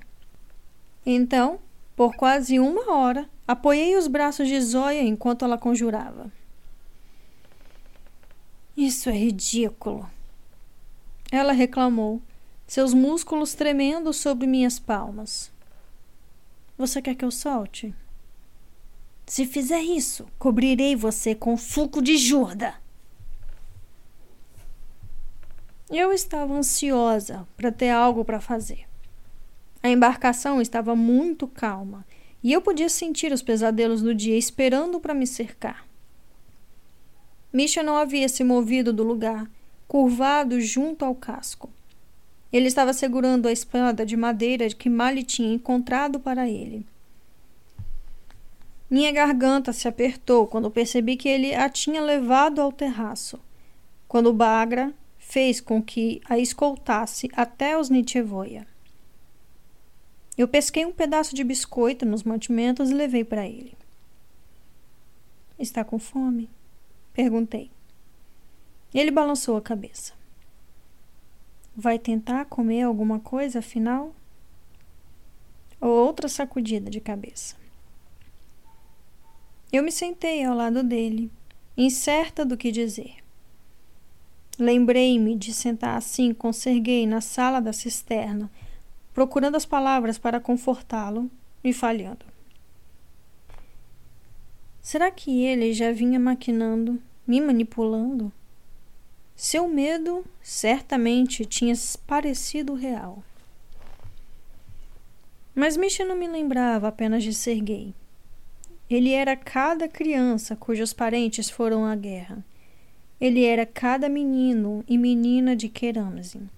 Então, 1.05 1.59
por 1.97 2.15
quase 2.15 2.59
uma 2.59 2.93
hora, 2.93 3.29
apoiei 3.47 3.97
os 3.97 4.07
braços 4.07 4.49
de 4.49 4.61
Zoya 4.61 5.03
enquanto 5.03 5.45
ela 5.45 5.59
conjurava. 5.59 6.31
Isso 8.77 9.11
é 9.11 9.13
ridículo. 9.13 10.09
Ela 11.31 11.53
reclamou, 11.53 12.23
seus 12.67 12.95
músculos 12.95 13.55
tremendo 13.55 14.13
sobre 14.13 14.47
minhas 14.47 14.79
palmas. 14.79 15.51
Você 16.79 17.03
quer 17.03 17.15
que 17.15 17.25
eu 17.25 17.31
solte? 17.31 17.95
Se 19.27 19.47
fizer 19.47 19.83
isso, 19.83 20.27
cobrirei 20.39 20.97
você 20.97 21.35
com 21.35 21.57
suco 21.57 22.01
de 22.01 22.17
jurda. 22.17 22.75
Eu 25.91 26.13
estava 26.13 26.55
ansiosa 26.55 27.49
para 27.57 27.73
ter 27.73 27.91
algo 27.91 28.25
para 28.25 28.41
fazer. 28.41 28.87
A 29.83 29.89
embarcação 29.89 30.61
estava 30.63 30.95
muito 30.95 31.49
calma 31.49 32.07
e 32.45 32.53
eu 32.53 32.63
podia 32.63 32.89
sentir 32.89 33.33
os 33.33 33.43
pesadelos 33.43 34.01
do 34.01 34.15
dia 34.15 34.39
esperando 34.39 35.01
para 35.01 35.13
me 35.13 35.27
cercar. 35.27 35.85
Misha 37.53 37.83
não 37.83 37.97
havia 37.97 38.29
se 38.29 38.45
movido 38.45 38.93
do 38.93 39.03
lugar, 39.03 39.51
curvado 39.89 40.61
junto 40.61 41.05
ao 41.05 41.13
casco. 41.13 41.69
Ele 42.53 42.69
estava 42.69 42.93
segurando 42.93 43.49
a 43.49 43.53
espada 43.53 44.07
de 44.07 44.17
madeira 44.17 44.69
que 44.69 44.89
Mali 44.89 45.25
tinha 45.25 45.53
encontrado 45.53 46.21
para 46.21 46.49
ele. 46.49 46.87
Minha 48.89 49.11
garganta 49.11 49.73
se 49.73 49.89
apertou 49.89 50.47
quando 50.47 50.71
percebi 50.71 51.17
que 51.17 51.29
ele 51.29 51.53
a 51.53 51.69
tinha 51.69 52.01
levado 52.01 52.61
ao 52.61 52.71
terraço, 52.71 53.41
quando 54.07 54.33
Bagra 54.33 54.95
fez 55.31 55.61
com 55.61 55.81
que 55.81 56.21
a 56.29 56.41
escoltasse 56.41 57.31
até 57.35 57.79
os 57.79 57.89
Nitchevoia. 57.89 58.67
Eu 60.37 60.49
pesquei 60.49 60.85
um 60.85 60.91
pedaço 60.91 61.37
de 61.37 61.45
biscoito 61.45 62.05
nos 62.05 62.25
mantimentos 62.25 62.91
e 62.91 62.95
levei 62.95 63.23
para 63.25 63.47
ele. 63.47 63.79
Está 65.57 65.85
com 65.85 66.01
fome? 66.01 66.51
Perguntei. 67.13 67.71
Ele 68.93 69.13
balançou 69.13 69.57
a 69.57 69.63
cabeça. 69.63 70.15
Vai 71.77 71.97
tentar 71.97 72.47
comer 72.47 72.83
alguma 72.83 73.21
coisa, 73.21 73.61
afinal? 73.61 74.13
Outra 75.81 76.27
sacudida 76.27 76.91
de 76.91 77.01
cabeça. 77.01 77.55
Eu 79.73 79.85
me 79.85 79.93
sentei 79.93 80.45
ao 80.45 80.57
lado 80.57 80.83
dele, 80.83 81.31
incerta 81.77 82.45
do 82.45 82.57
que 82.57 82.73
dizer. 82.73 83.21
Lembrei-me 84.61 85.35
de 85.35 85.55
sentar 85.55 85.97
assim 85.97 86.35
com 86.35 86.53
Serguei 86.53 87.07
na 87.07 87.23
sala 87.23 87.61
da 87.61 87.73
cisterna, 87.73 88.51
procurando 89.15 89.57
as 89.57 89.65
palavras 89.65 90.19
para 90.19 90.39
confortá-lo 90.39 91.31
e 91.65 91.73
falhando. 91.73 92.27
Será 94.83 95.11
que 95.11 95.43
ele 95.47 95.73
já 95.73 95.93
vinha 95.93 96.21
maquinando 96.21 97.01
me 97.27 97.41
manipulando? 97.41 98.31
Seu 99.35 99.67
medo 99.67 100.27
certamente 100.43 101.47
tinha 101.47 101.75
parecido 102.07 102.75
real. 102.75 103.25
Mas 105.55 105.75
Misha 105.75 106.05
não 106.05 106.17
me 106.17 106.29
lembrava 106.29 106.89
apenas 106.89 107.25
de 107.25 107.33
ser 107.33 107.59
gay. 107.63 107.95
Ele 108.91 109.13
era 109.13 109.35
cada 109.37 109.89
criança 109.89 110.55
cujos 110.55 110.93
parentes 110.93 111.49
foram 111.49 111.87
à 111.87 111.97
guerra. 111.97 112.45
Ele 113.21 113.45
era 113.45 113.67
cada 113.67 114.09
menino 114.09 114.83
e 114.89 114.97
menina 114.97 115.55
de 115.55 115.69
Keramzin. 115.69 116.49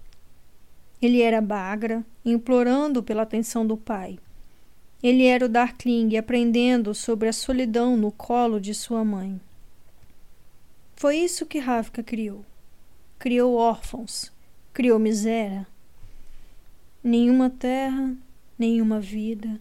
Ele 1.00 1.20
era 1.20 1.40
Bagra, 1.40 2.04
implorando 2.24 3.02
pela 3.02 3.22
atenção 3.22 3.66
do 3.66 3.76
pai. 3.76 4.18
Ele 5.02 5.24
era 5.24 5.46
o 5.46 5.48
Darkling, 5.48 6.16
aprendendo 6.16 6.94
sobre 6.94 7.28
a 7.28 7.32
solidão 7.32 7.96
no 7.96 8.12
colo 8.12 8.60
de 8.60 8.72
sua 8.72 9.04
mãe. 9.04 9.40
Foi 10.94 11.16
isso 11.16 11.44
que 11.44 11.58
Ravka 11.58 12.04
criou. 12.04 12.44
Criou 13.18 13.56
órfãos, 13.56 14.30
criou 14.72 15.00
miséria. 15.00 15.66
Nenhuma 17.02 17.50
terra, 17.50 18.14
nenhuma 18.56 19.00
vida, 19.00 19.60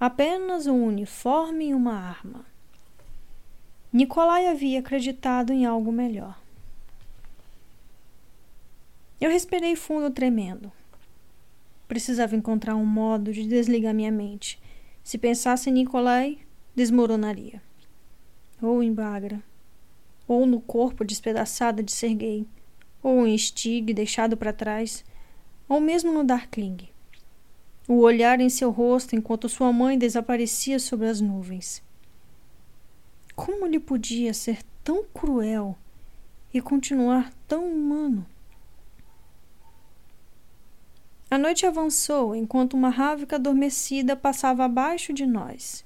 apenas 0.00 0.66
um 0.66 0.84
uniforme 0.84 1.68
e 1.68 1.74
uma 1.74 1.94
arma. 1.94 2.44
Nikolai 3.96 4.46
havia 4.46 4.80
acreditado 4.80 5.54
em 5.54 5.64
algo 5.64 5.90
melhor. 5.90 6.38
Eu 9.18 9.30
respirei 9.30 9.74
fundo, 9.74 10.10
tremendo. 10.10 10.70
Precisava 11.88 12.36
encontrar 12.36 12.76
um 12.76 12.84
modo 12.84 13.32
de 13.32 13.46
desligar 13.48 13.94
minha 13.94 14.12
mente. 14.12 14.60
Se 15.02 15.16
pensasse 15.16 15.70
em 15.70 15.72
Nikolai, 15.72 16.38
desmoronaria. 16.74 17.62
Ou 18.60 18.82
em 18.82 18.92
Bagra, 18.92 19.42
ou 20.28 20.44
no 20.44 20.60
corpo 20.60 21.02
despedaçado 21.02 21.82
de 21.82 21.90
Sergei, 21.90 22.46
ou 23.02 23.26
em 23.26 23.38
Stig 23.38 23.94
deixado 23.94 24.36
para 24.36 24.52
trás, 24.52 25.06
ou 25.66 25.80
mesmo 25.80 26.12
no 26.12 26.22
Darkling. 26.22 26.86
O 27.88 28.00
olhar 28.00 28.42
em 28.42 28.50
seu 28.50 28.70
rosto 28.70 29.16
enquanto 29.16 29.48
sua 29.48 29.72
mãe 29.72 29.96
desaparecia 29.96 30.78
sobre 30.78 31.08
as 31.08 31.18
nuvens. 31.18 31.82
Como 33.36 33.66
ele 33.66 33.78
podia 33.78 34.32
ser 34.32 34.62
tão 34.82 35.04
cruel 35.04 35.76
e 36.54 36.60
continuar 36.62 37.30
tão 37.46 37.70
humano? 37.70 38.26
A 41.30 41.36
noite 41.36 41.66
avançou 41.66 42.34
enquanto 42.34 42.72
uma 42.72 42.88
rávica 42.88 43.36
adormecida 43.36 44.16
passava 44.16 44.64
abaixo 44.64 45.12
de 45.12 45.26
nós. 45.26 45.84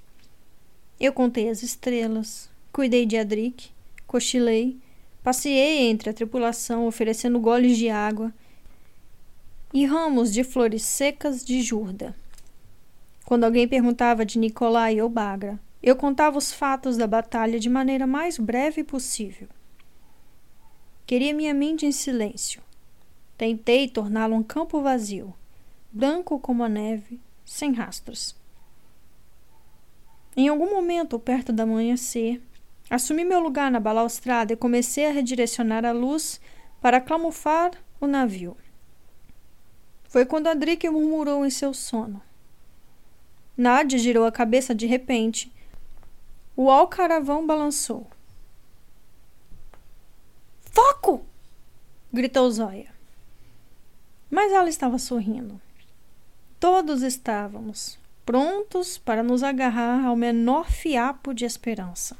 Eu 0.98 1.12
contei 1.12 1.48
as 1.48 1.64
estrelas, 1.64 2.48
cuidei 2.72 3.04
de 3.04 3.16
Adric, 3.16 3.70
cochilei, 4.06 4.78
passeei 5.20 5.90
entre 5.90 6.08
a 6.08 6.14
tripulação 6.14 6.86
oferecendo 6.86 7.40
goles 7.40 7.76
de 7.76 7.88
água 7.88 8.32
e 9.74 9.84
ramos 9.84 10.32
de 10.32 10.44
flores 10.44 10.82
secas 10.84 11.44
de 11.44 11.62
jurda. 11.62 12.14
Quando 13.24 13.42
alguém 13.42 13.66
perguntava 13.66 14.24
de 14.24 14.38
Nicolai 14.38 15.00
ou 15.00 15.08
Bagra, 15.08 15.58
eu 15.82 15.96
contava 15.96 16.36
os 16.36 16.52
fatos 16.52 16.96
da 16.96 17.06
batalha 17.06 17.58
de 17.58 17.70
maneira 17.70 18.06
mais 18.06 18.38
breve 18.38 18.84
possível. 18.84 19.48
Queria 21.06 21.34
minha 21.34 21.54
mente 21.54 21.86
em 21.86 21.92
silêncio. 21.92 22.62
Tentei 23.36 23.88
torná-lo 23.88 24.36
um 24.36 24.42
campo 24.42 24.82
vazio, 24.82 25.34
branco 25.90 26.38
como 26.38 26.62
a 26.62 26.68
neve, 26.68 27.18
sem 27.44 27.72
rastros. 27.72 28.36
Em 30.36 30.48
algum 30.48 30.70
momento, 30.70 31.18
perto 31.18 31.52
da 31.52 31.62
amanhecer, 31.62 32.40
assumi 32.88 33.24
meu 33.24 33.40
lugar 33.40 33.70
na 33.70 33.80
balaustrada 33.80 34.52
e 34.52 34.56
comecei 34.56 35.06
a 35.06 35.10
redirecionar 35.10 35.84
a 35.84 35.92
luz 35.92 36.40
para 36.80 37.00
camuflar 37.00 37.72
o 37.98 38.06
navio. 38.06 38.56
Foi 40.04 40.26
quando 40.26 40.48
Adrique 40.48 40.88
murmurou 40.90 41.46
em 41.46 41.50
seu 41.50 41.72
sono. 41.72 42.20
Nádia 43.56 43.98
girou 43.98 44.24
a 44.24 44.32
cabeça 44.32 44.74
de 44.74 44.86
repente 44.86 45.52
o 46.62 46.70
alcaravão 46.70 47.46
balançou. 47.46 48.06
Foco! 50.60 51.24
gritou 52.12 52.50
Zóia. 52.50 52.92
Mas 54.30 54.52
ela 54.52 54.68
estava 54.68 54.98
sorrindo. 54.98 55.58
Todos 56.58 57.00
estávamos 57.00 57.98
prontos 58.26 58.98
para 58.98 59.22
nos 59.22 59.42
agarrar 59.42 60.04
ao 60.04 60.14
menor 60.14 60.70
fiapo 60.70 61.32
de 61.32 61.46
esperança. 61.46 62.14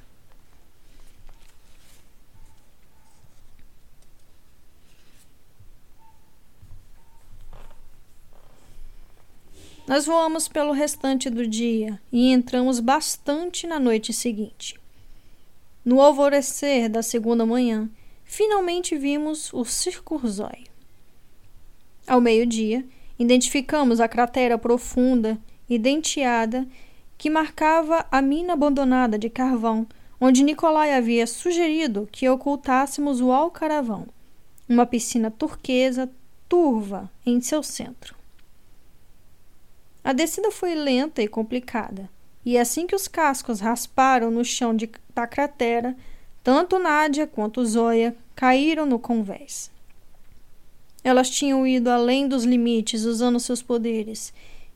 Nós 9.90 10.06
voamos 10.06 10.46
pelo 10.46 10.70
restante 10.70 11.28
do 11.28 11.44
dia 11.44 12.00
e 12.12 12.30
entramos 12.30 12.78
bastante 12.78 13.66
na 13.66 13.80
noite 13.80 14.12
seguinte. 14.12 14.78
No 15.84 16.00
alvorecer 16.00 16.88
da 16.88 17.02
segunda 17.02 17.44
manhã, 17.44 17.90
finalmente 18.22 18.96
vimos 18.96 19.52
o 19.52 19.64
Circurzói. 19.64 20.66
Ao 22.06 22.20
meio-dia, 22.20 22.86
identificamos 23.18 23.98
a 23.98 24.06
cratera 24.06 24.56
profunda 24.56 25.36
e 25.68 25.76
denteada 25.76 26.68
que 27.18 27.28
marcava 27.28 28.06
a 28.12 28.22
mina 28.22 28.52
abandonada 28.52 29.18
de 29.18 29.28
carvão, 29.28 29.88
onde 30.20 30.44
Nicolai 30.44 30.94
havia 30.94 31.26
sugerido 31.26 32.08
que 32.12 32.28
ocultássemos 32.28 33.20
o 33.20 33.32
alcaravão, 33.32 34.06
uma 34.68 34.86
piscina 34.86 35.32
turquesa 35.32 36.08
turva 36.48 37.10
em 37.26 37.40
seu 37.40 37.60
centro. 37.60 38.19
A 40.02 40.12
descida 40.12 40.50
foi 40.50 40.74
lenta 40.74 41.22
e 41.22 41.28
complicada, 41.28 42.08
e 42.44 42.56
assim 42.56 42.86
que 42.86 42.94
os 42.94 43.06
cascos 43.06 43.60
rasparam 43.60 44.30
no 44.30 44.44
chão 44.44 44.74
de, 44.74 44.90
da 45.14 45.26
cratera, 45.26 45.94
tanto 46.42 46.78
Nádia 46.78 47.26
quanto 47.26 47.64
Zoya 47.64 48.16
caíram 48.34 48.86
no 48.86 48.98
convés. 48.98 49.70
Elas 51.04 51.28
tinham 51.28 51.66
ido 51.66 51.90
além 51.90 52.26
dos 52.26 52.44
limites 52.44 53.04
usando 53.04 53.38
seus 53.38 53.62
poderes, 53.62 54.32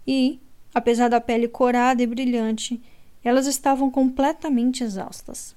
e, 0.06 0.38
apesar 0.74 1.08
da 1.08 1.20
pele 1.20 1.48
corada 1.48 2.02
e 2.02 2.06
brilhante, 2.06 2.80
elas 3.24 3.46
estavam 3.46 3.90
completamente 3.90 4.84
exaustas. 4.84 5.56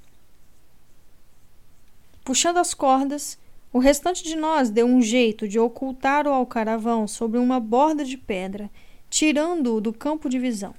Puxando 2.24 2.58
as 2.58 2.74
cordas, 2.74 3.38
o 3.72 3.80
restante 3.80 4.24
de 4.24 4.36
nós 4.36 4.70
deu 4.70 4.86
um 4.86 5.02
jeito 5.02 5.48
de 5.48 5.60
ocultar 5.60 6.26
o 6.26 6.32
alcaravão 6.32 7.06
sobre 7.08 7.38
uma 7.38 7.60
borda 7.60 8.06
de 8.06 8.18
pedra 8.18 8.72
tirando-o 9.18 9.82
do 9.82 9.92
campo 9.92 10.30
de 10.30 10.38
visão. 10.38 10.76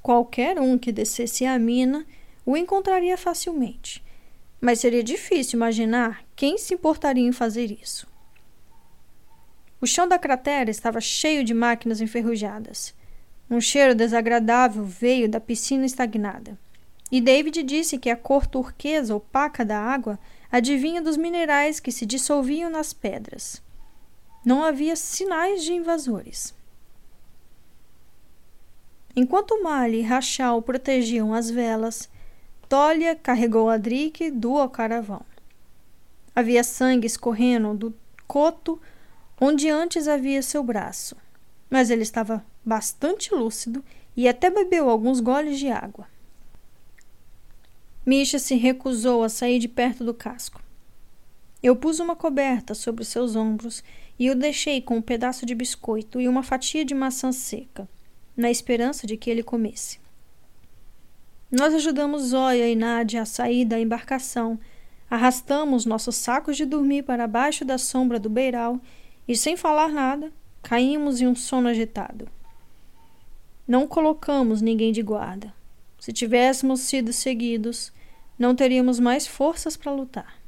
Qualquer 0.00 0.60
um 0.60 0.78
que 0.78 0.92
descesse 0.92 1.44
a 1.44 1.58
mina 1.58 2.06
o 2.46 2.56
encontraria 2.56 3.18
facilmente, 3.18 4.00
mas 4.60 4.78
seria 4.78 5.02
difícil 5.02 5.56
imaginar 5.56 6.22
quem 6.36 6.56
se 6.56 6.74
importaria 6.74 7.26
em 7.26 7.32
fazer 7.32 7.72
isso. 7.72 8.06
O 9.80 9.86
chão 9.86 10.06
da 10.06 10.16
cratera 10.16 10.70
estava 10.70 11.00
cheio 11.00 11.42
de 11.42 11.52
máquinas 11.52 12.00
enferrujadas. 12.00 12.94
Um 13.50 13.60
cheiro 13.60 13.96
desagradável 13.96 14.84
veio 14.84 15.28
da 15.28 15.40
piscina 15.40 15.84
estagnada. 15.84 16.56
E 17.10 17.20
David 17.20 17.64
disse 17.64 17.98
que 17.98 18.10
a 18.10 18.16
cor 18.16 18.46
turquesa 18.46 19.16
opaca 19.16 19.64
da 19.64 19.76
água 19.76 20.20
adivinha 20.52 21.02
dos 21.02 21.16
minerais 21.16 21.80
que 21.80 21.90
se 21.90 22.06
dissolviam 22.06 22.70
nas 22.70 22.92
pedras. 22.92 23.60
Não 24.44 24.62
havia 24.62 24.94
sinais 24.94 25.64
de 25.64 25.72
invasores. 25.72 26.54
Enquanto 29.14 29.62
Mali 29.62 29.98
e 29.98 30.02
Rachal 30.02 30.62
protegiam 30.62 31.34
as 31.34 31.50
velas, 31.50 32.08
Tolia 32.66 33.14
carregou 33.14 33.68
Adrique 33.68 34.30
do 34.30 34.56
alcaravão. 34.56 35.20
Havia 36.34 36.64
sangue 36.64 37.06
escorrendo 37.06 37.74
do 37.74 37.94
coto 38.26 38.80
onde 39.38 39.68
antes 39.68 40.08
havia 40.08 40.40
seu 40.40 40.62
braço, 40.64 41.14
mas 41.68 41.90
ele 41.90 42.02
estava 42.02 42.42
bastante 42.64 43.34
lúcido 43.34 43.84
e 44.16 44.26
até 44.26 44.48
bebeu 44.48 44.88
alguns 44.88 45.20
goles 45.20 45.58
de 45.58 45.68
água. 45.68 46.08
Misha 48.06 48.38
se 48.38 48.54
recusou 48.54 49.22
a 49.22 49.28
sair 49.28 49.58
de 49.58 49.68
perto 49.68 50.04
do 50.04 50.14
casco. 50.14 50.62
Eu 51.62 51.76
pus 51.76 52.00
uma 52.00 52.16
coberta 52.16 52.72
sobre 52.72 53.04
seus 53.04 53.36
ombros 53.36 53.84
e 54.18 54.30
o 54.30 54.34
deixei 54.34 54.80
com 54.80 54.96
um 54.96 55.02
pedaço 55.02 55.44
de 55.44 55.54
biscoito 55.54 56.18
e 56.18 56.26
uma 56.26 56.42
fatia 56.42 56.82
de 56.82 56.94
maçã 56.94 57.30
seca 57.30 57.86
na 58.36 58.50
esperança 58.50 59.06
de 59.06 59.16
que 59.16 59.30
ele 59.30 59.42
comesse. 59.42 60.00
Nós 61.50 61.74
ajudamos 61.74 62.22
Zóia 62.22 62.68
e 62.68 62.74
Nádia 62.74 63.22
a 63.22 63.26
sair 63.26 63.64
da 63.64 63.78
embarcação, 63.78 64.58
arrastamos 65.10 65.84
nossos 65.84 66.16
sacos 66.16 66.56
de 66.56 66.64
dormir 66.64 67.02
para 67.02 67.26
baixo 67.26 67.64
da 67.64 67.76
sombra 67.76 68.18
do 68.18 68.30
beiral 68.30 68.80
e, 69.28 69.36
sem 69.36 69.56
falar 69.56 69.90
nada, 69.90 70.32
caímos 70.62 71.20
em 71.20 71.26
um 71.26 71.34
sono 71.34 71.68
agitado. 71.68 72.26
Não 73.68 73.86
colocamos 73.86 74.62
ninguém 74.62 74.92
de 74.92 75.02
guarda. 75.02 75.52
Se 76.00 76.12
tivéssemos 76.12 76.80
sido 76.80 77.12
seguidos, 77.12 77.92
não 78.38 78.54
teríamos 78.54 78.98
mais 78.98 79.26
forças 79.26 79.76
para 79.76 79.92
lutar. 79.92 80.42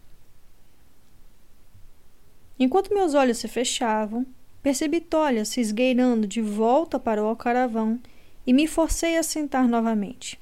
Enquanto 2.58 2.94
meus 2.94 3.14
olhos 3.14 3.38
se 3.38 3.48
fechavam, 3.48 4.26
percebi 4.64 4.98
Tolia 4.98 5.44
se 5.44 5.60
esgueirando 5.60 6.26
de 6.26 6.40
volta 6.40 6.98
para 6.98 7.22
o 7.22 7.26
alcaravão 7.26 8.00
e 8.46 8.52
me 8.54 8.66
forcei 8.66 9.18
a 9.18 9.22
sentar 9.22 9.68
novamente. 9.68 10.40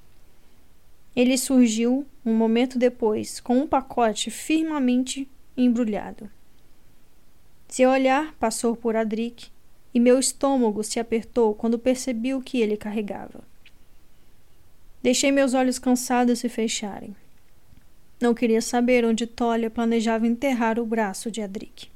Ele 1.15 1.37
surgiu 1.37 2.07
um 2.25 2.33
momento 2.33 2.79
depois 2.79 3.41
com 3.41 3.59
um 3.59 3.67
pacote 3.67 4.31
firmemente 4.31 5.29
embrulhado. 5.57 6.31
Seu 7.67 7.91
olhar 7.91 8.33
passou 8.35 8.77
por 8.77 8.95
Adric 8.95 9.49
e 9.93 9.99
meu 9.99 10.21
estômago 10.21 10.85
se 10.85 11.01
apertou 11.01 11.53
quando 11.53 11.77
percebi 11.77 12.33
o 12.33 12.41
que 12.41 12.61
ele 12.61 12.77
carregava. 12.77 13.43
Deixei 15.03 15.33
meus 15.33 15.53
olhos 15.53 15.81
cansados 15.81 16.39
se 16.39 16.49
fecharem. 16.49 17.17
Não 18.21 18.35
queria 18.35 18.63
saber 18.63 19.05
onde 19.05 19.27
Tolia 19.27 19.69
planejava 19.69 20.29
enterrar 20.29 20.79
o 20.79 20.87
braço 20.87 21.29
de 21.29 21.43
Adric. 21.43 21.92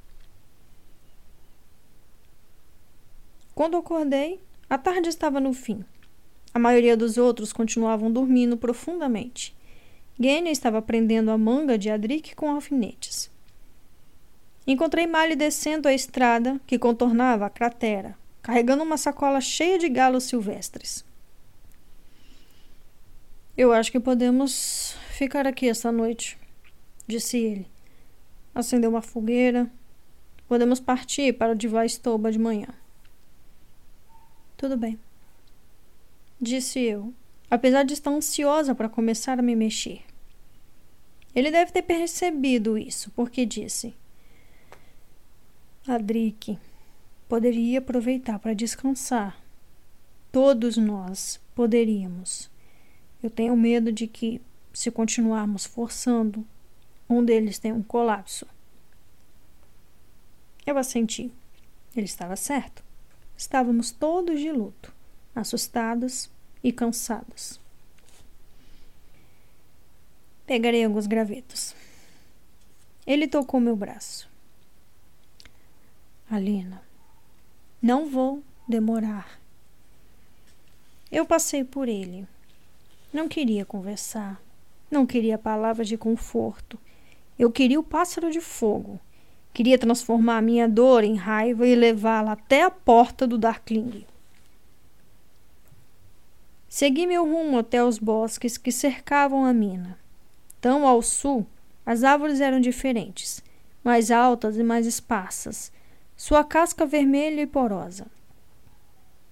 Quando 3.56 3.78
acordei, 3.78 4.38
a 4.68 4.76
tarde 4.76 5.08
estava 5.08 5.40
no 5.40 5.54
fim. 5.54 5.82
A 6.52 6.58
maioria 6.58 6.94
dos 6.94 7.16
outros 7.16 7.54
continuavam 7.54 8.12
dormindo 8.12 8.54
profundamente. 8.54 9.56
Gênia 10.20 10.52
estava 10.52 10.82
prendendo 10.82 11.30
a 11.30 11.38
manga 11.38 11.78
de 11.78 11.88
Adric 11.88 12.36
com 12.36 12.50
alfinetes. 12.50 13.30
Encontrei 14.66 15.06
Mali 15.06 15.34
descendo 15.34 15.88
a 15.88 15.94
estrada 15.94 16.60
que 16.66 16.78
contornava 16.78 17.46
a 17.46 17.50
cratera, 17.50 18.14
carregando 18.42 18.82
uma 18.82 18.98
sacola 18.98 19.40
cheia 19.40 19.78
de 19.78 19.88
galos 19.88 20.24
silvestres. 20.24 21.02
Eu 23.56 23.72
acho 23.72 23.90
que 23.90 23.98
podemos 23.98 24.98
ficar 25.12 25.46
aqui 25.46 25.66
esta 25.66 25.90
noite, 25.90 26.36
disse 27.06 27.38
ele. 27.38 27.66
Acendeu 28.54 28.90
uma 28.90 29.00
fogueira. 29.00 29.66
Podemos 30.46 30.78
partir 30.78 31.32
para 31.32 31.52
o 31.52 31.56
Divastoba 31.56 32.30
de 32.30 32.38
manhã. 32.38 32.68
Tudo 34.56 34.76
bem. 34.76 34.98
Disse 36.40 36.80
eu, 36.80 37.12
apesar 37.50 37.82
de 37.84 37.92
estar 37.92 38.10
ansiosa 38.10 38.74
para 38.74 38.88
começar 38.88 39.38
a 39.38 39.42
me 39.42 39.54
mexer. 39.54 40.02
Ele 41.34 41.50
deve 41.50 41.72
ter 41.72 41.82
percebido 41.82 42.78
isso, 42.78 43.10
porque 43.10 43.44
disse: 43.44 43.94
Adrique, 45.86 46.58
poderia 47.28 47.78
aproveitar 47.78 48.38
para 48.38 48.54
descansar. 48.54 49.38
Todos 50.32 50.76
nós 50.76 51.38
poderíamos. 51.54 52.50
Eu 53.22 53.28
tenho 53.28 53.56
medo 53.56 53.92
de 53.92 54.06
que, 54.06 54.40
se 54.72 54.90
continuarmos 54.90 55.66
forçando, 55.66 56.46
um 57.08 57.24
deles 57.24 57.58
tenha 57.58 57.74
um 57.74 57.82
colapso. 57.82 58.46
Eu 60.66 60.76
assenti. 60.78 61.30
Ele 61.94 62.06
estava 62.06 62.36
certo. 62.36 62.85
Estávamos 63.36 63.90
todos 63.90 64.40
de 64.40 64.50
luto, 64.50 64.92
assustados 65.34 66.30
e 66.64 66.72
cansados. 66.72 67.60
Pegarei 70.46 70.84
alguns 70.84 71.06
gravetos. 71.06 71.74
Ele 73.06 73.28
tocou 73.28 73.60
meu 73.60 73.76
braço. 73.76 74.28
Alina, 76.30 76.82
não 77.80 78.08
vou 78.08 78.42
demorar. 78.66 79.38
Eu 81.10 81.26
passei 81.26 81.62
por 81.62 81.88
ele. 81.88 82.26
Não 83.12 83.28
queria 83.28 83.64
conversar. 83.64 84.40
Não 84.90 85.06
queria 85.06 85.38
palavras 85.38 85.88
de 85.88 85.98
conforto. 85.98 86.78
Eu 87.38 87.52
queria 87.52 87.78
o 87.78 87.84
pássaro 87.84 88.30
de 88.30 88.40
fogo 88.40 88.98
Queria 89.56 89.78
transformar 89.78 90.36
a 90.36 90.42
minha 90.42 90.68
dor 90.68 91.02
em 91.02 91.14
raiva 91.14 91.66
e 91.66 91.74
levá-la 91.74 92.32
até 92.32 92.62
a 92.62 92.70
porta 92.70 93.26
do 93.26 93.38
Darkling. 93.38 94.04
Segui 96.68 97.06
meu 97.06 97.24
rumo 97.24 97.56
até 97.56 97.82
os 97.82 97.98
bosques 97.98 98.58
que 98.58 98.70
cercavam 98.70 99.46
a 99.46 99.54
mina. 99.54 99.98
Tão 100.60 100.86
ao 100.86 101.00
sul, 101.00 101.46
as 101.86 102.04
árvores 102.04 102.42
eram 102.42 102.60
diferentes, 102.60 103.42
mais 103.82 104.10
altas 104.10 104.58
e 104.58 104.62
mais 104.62 104.86
esparsas, 104.86 105.72
sua 106.14 106.44
casca 106.44 106.84
vermelha 106.84 107.40
e 107.40 107.46
porosa. 107.46 108.06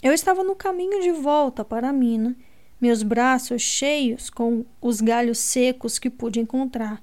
Eu 0.02 0.14
estava 0.14 0.42
no 0.42 0.56
caminho 0.56 1.02
de 1.02 1.12
volta 1.12 1.62
para 1.62 1.90
a 1.90 1.92
mina, 1.92 2.34
meus 2.80 3.02
braços 3.02 3.60
cheios 3.60 4.30
com 4.30 4.64
os 4.80 5.02
galhos 5.02 5.36
secos 5.36 5.98
que 5.98 6.08
pude 6.08 6.40
encontrar 6.40 7.02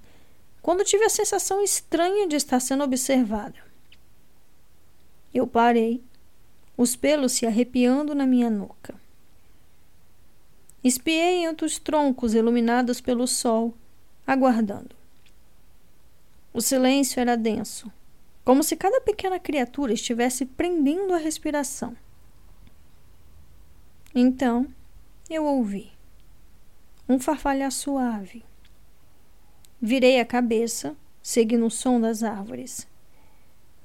quando 0.62 0.84
tive 0.84 1.04
a 1.04 1.10
sensação 1.10 1.62
estranha 1.64 2.28
de 2.28 2.36
estar 2.36 2.60
sendo 2.60 2.84
observada. 2.84 3.56
Eu 5.34 5.48
parei, 5.48 6.04
os 6.78 6.96
pelos 6.96 7.34
se 7.34 7.46
arrepiando 7.46 8.14
na 8.14 8.26
minha 8.26 8.50
nuca. 8.50 8.94
Espiei 10.84 11.46
entre 11.46 11.66
os 11.66 11.80
troncos 11.80 12.34
iluminados 12.34 13.00
pelo 13.02 13.28
sol, 13.28 13.74
aguardando. 14.26 14.96
O 16.54 16.62
silêncio 16.62 17.20
era 17.20 17.38
denso, 17.38 17.92
como 18.44 18.64
se 18.64 18.76
cada 18.76 19.00
pequena 19.00 19.40
criatura 19.40 19.94
estivesse 19.94 20.46
prendendo 20.46 21.14
a 21.14 21.18
respiração. 21.18 21.96
Então, 24.14 24.68
eu 25.30 25.46
ouvi 25.46 25.92
um 27.08 27.20
farfalhar 27.20 27.72
suave 27.72 28.44
Virei 29.82 30.20
a 30.20 30.26
cabeça, 30.26 30.96
seguindo 31.24 31.66
o 31.66 31.72
som 31.72 32.00
das 32.00 32.22
árvores. 32.22 32.88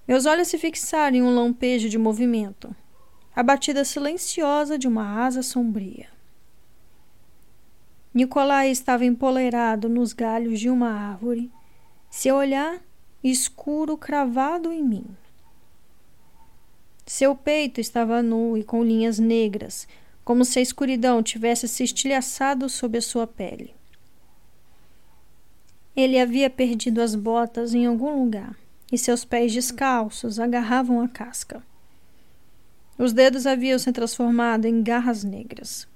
Meus 0.06 0.26
olhos 0.26 0.48
se 0.48 0.58
fixaram 0.58 1.16
em 1.16 1.22
um 1.22 1.34
lampejo 1.34 1.88
de 1.88 1.96
movimento, 1.96 2.76
a 3.34 3.42
batida 3.42 3.82
silenciosa 3.82 4.78
de 4.78 4.86
uma 4.86 5.24
asa 5.24 5.42
sombria. 5.42 6.08
Nicolai 8.12 8.70
estava 8.70 9.06
empoleirado 9.06 9.88
nos 9.88 10.12
galhos 10.12 10.60
de 10.60 10.68
uma 10.68 10.90
árvore, 10.90 11.50
seu 12.10 12.36
olhar 12.36 12.80
escuro 13.24 13.96
cravado 13.96 14.72
em 14.72 14.82
mim. 14.82 15.06
Seu 17.06 17.34
peito 17.34 17.80
estava 17.80 18.22
nu 18.22 18.58
e 18.58 18.64
com 18.64 18.82
linhas 18.82 19.18
negras, 19.18 19.88
como 20.24 20.44
se 20.44 20.58
a 20.58 20.62
escuridão 20.62 21.22
tivesse 21.22 21.66
se 21.68 21.84
estilhaçado 21.84 22.68
sob 22.68 22.98
a 22.98 23.02
sua 23.02 23.26
pele. 23.26 23.75
Ele 25.96 26.20
havia 26.20 26.50
perdido 26.50 27.00
as 27.00 27.14
botas 27.14 27.72
em 27.72 27.86
algum 27.86 28.22
lugar 28.22 28.54
e 28.92 28.98
seus 28.98 29.24
pés 29.24 29.52
descalços 29.52 30.38
agarravam 30.38 31.00
a 31.00 31.08
casca. 31.08 31.62
Os 32.98 33.12
dedos 33.12 33.46
haviam 33.46 33.78
se 33.78 33.90
transformado 33.92 34.66
em 34.66 34.82
garras 34.82 35.24
negras. 35.24 35.88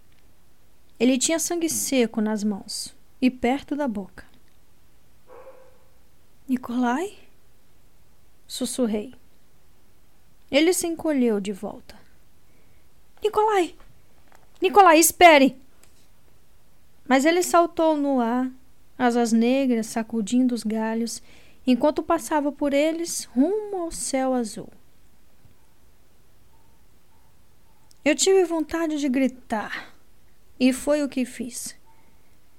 Ele 0.98 1.18
tinha 1.18 1.39
sangue 1.39 1.68
seco 1.68 2.20
nas 2.20 2.43
mãos 2.43 2.94
e 3.20 3.31
perto 3.31 3.77
da 3.77 3.86
boca. 3.86 4.24
Nicolai? 6.48 7.16
Sussurrei. 8.47 9.14
Ele 10.51 10.72
se 10.72 10.86
encolheu 10.86 11.40
de 11.40 11.52
volta. 11.52 11.98
Nicolai! 13.22 13.74
Nicolai, 14.60 14.98
espere! 14.98 15.56
Mas 17.06 17.24
ele 17.24 17.43
saltou 17.43 17.97
no 17.97 18.20
ar 18.20 18.51
asas 19.01 19.32
negras 19.32 19.86
sacudindo 19.86 20.55
os 20.55 20.62
galhos, 20.62 21.22
enquanto 21.66 22.02
passava 22.02 22.52
por 22.52 22.74
eles 22.74 23.24
rumo 23.35 23.78
ao 23.78 23.90
céu 23.90 24.35
azul. 24.35 24.68
Eu 28.05 28.14
tive 28.14 28.44
vontade 28.44 28.98
de 28.98 29.09
gritar, 29.09 29.94
e 30.59 30.70
foi 30.70 31.02
o 31.02 31.09
que 31.09 31.24
fiz. 31.24 31.74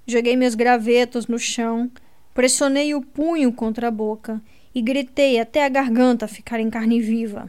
Joguei 0.04 0.36
meus 0.36 0.56
gravetos 0.56 1.28
no 1.28 1.38
chão, 1.38 1.88
pressionei 2.34 2.92
o 2.92 3.02
punho 3.02 3.52
contra 3.52 3.86
a 3.86 3.92
boca 3.92 4.42
e 4.74 4.82
gritei 4.82 5.38
até 5.38 5.64
a 5.64 5.68
garganta 5.68 6.26
ficar 6.26 6.58
em 6.58 6.68
carne 6.68 7.00
viva. 7.00 7.48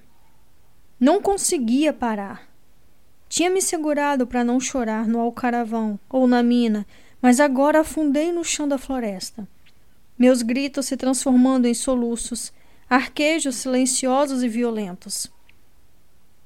Não 1.00 1.20
conseguia 1.20 1.92
parar. 1.92 2.48
Tinha 3.28 3.50
me 3.50 3.60
segurado 3.60 4.28
para 4.28 4.44
não 4.44 4.60
chorar 4.60 5.08
no 5.08 5.20
alcaravão 5.20 6.00
ou 6.08 6.28
na 6.28 6.44
mina 6.44 6.86
mas 7.24 7.40
agora 7.40 7.80
afundei 7.80 8.34
no 8.34 8.44
chão 8.44 8.68
da 8.68 8.78
floresta. 8.78 9.48
Meus 10.20 10.42
gritos 10.42 10.88
se 10.88 10.98
transformando 10.98 11.66
em 11.66 11.74
soluços, 11.74 12.52
arquejos 12.90 13.56
silenciosos 13.56 14.44
e 14.44 14.50
violentos. 14.50 15.32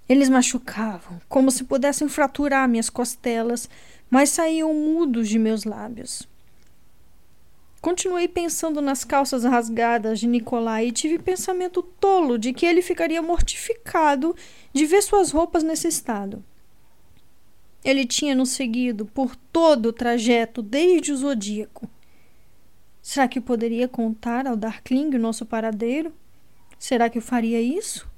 Eles 0.07 0.29
machucavam, 0.29 1.19
como 1.27 1.49
se 1.49 1.63
pudessem 1.63 2.07
fraturar 2.07 2.69
minhas 2.69 2.91
costelas, 2.91 3.67
mas 4.07 4.29
saíam 4.29 4.71
mudos 4.71 5.27
de 5.27 5.39
meus 5.39 5.63
lábios. 5.63 6.29
Continuei 7.81 8.27
pensando 8.27 8.79
nas 8.79 9.03
calças 9.03 9.43
rasgadas 9.45 10.19
de 10.19 10.27
Nicolai 10.27 10.87
e 10.87 10.91
tive 10.91 11.17
pensamento 11.17 11.81
tolo 11.81 12.37
de 12.37 12.53
que 12.53 12.67
ele 12.67 12.83
ficaria 12.83 13.21
mortificado 13.23 14.35
de 14.71 14.85
ver 14.85 15.01
suas 15.01 15.31
roupas 15.31 15.63
nesse 15.63 15.87
estado. 15.87 16.43
Ele 17.83 18.05
tinha 18.05 18.35
nos 18.35 18.49
seguido 18.49 19.05
por 19.05 19.35
todo 19.35 19.87
o 19.87 19.93
trajeto 19.93 20.61
desde 20.61 21.11
o 21.11 21.17
zodíaco. 21.17 21.89
Será 23.01 23.27
que 23.27 23.39
poderia 23.39 23.87
contar 23.87 24.45
ao 24.45 24.57
Darkling 24.57 25.15
o 25.15 25.19
nosso 25.19 25.45
paradeiro? 25.45 26.13
Será 26.77 27.09
que 27.09 27.17
eu 27.17 27.21
faria 27.21 27.61
isso? 27.61 28.09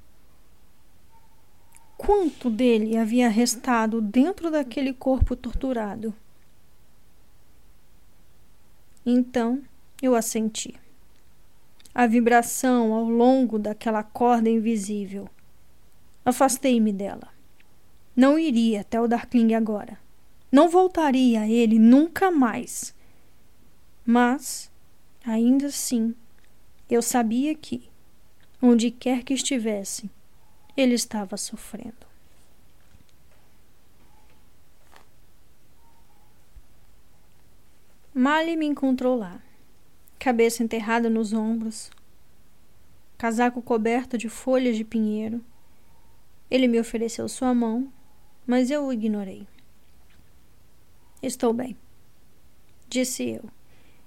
Quanto 1.96 2.50
dele 2.50 2.96
havia 2.96 3.28
restado 3.28 4.00
dentro 4.00 4.50
daquele 4.50 4.92
corpo 4.92 5.36
torturado? 5.36 6.14
Então 9.04 9.62
eu 10.02 10.14
assenti. 10.14 10.74
A 11.94 12.06
vibração 12.06 12.92
ao 12.92 13.04
longo 13.04 13.58
daquela 13.58 14.02
corda 14.02 14.48
invisível. 14.48 15.28
Afastei-me 16.24 16.92
dela. 16.92 17.29
Não 18.14 18.38
iria 18.38 18.80
até 18.80 19.00
o 19.00 19.06
Darkling 19.06 19.54
agora. 19.54 19.98
Não 20.50 20.68
voltaria 20.68 21.42
a 21.42 21.48
ele 21.48 21.78
nunca 21.78 22.30
mais. 22.30 22.94
Mas, 24.04 24.70
ainda 25.24 25.66
assim, 25.66 26.14
eu 26.88 27.00
sabia 27.00 27.54
que, 27.54 27.88
onde 28.60 28.90
quer 28.90 29.22
que 29.22 29.32
estivesse, 29.32 30.10
ele 30.76 30.94
estava 30.94 31.36
sofrendo. 31.36 32.10
Mali 38.12 38.56
me 38.56 38.66
encontrou 38.66 39.16
lá, 39.16 39.40
cabeça 40.18 40.64
enterrada 40.64 41.08
nos 41.08 41.32
ombros, 41.32 41.90
casaco 43.16 43.62
coberto 43.62 44.18
de 44.18 44.28
folhas 44.28 44.76
de 44.76 44.84
pinheiro. 44.84 45.44
Ele 46.50 46.66
me 46.66 46.80
ofereceu 46.80 47.28
sua 47.28 47.54
mão, 47.54 47.92
mas 48.50 48.68
eu 48.68 48.84
o 48.84 48.92
ignorei. 48.92 49.46
Estou 51.22 51.52
bem, 51.52 51.76
disse 52.88 53.22
eu, 53.28 53.48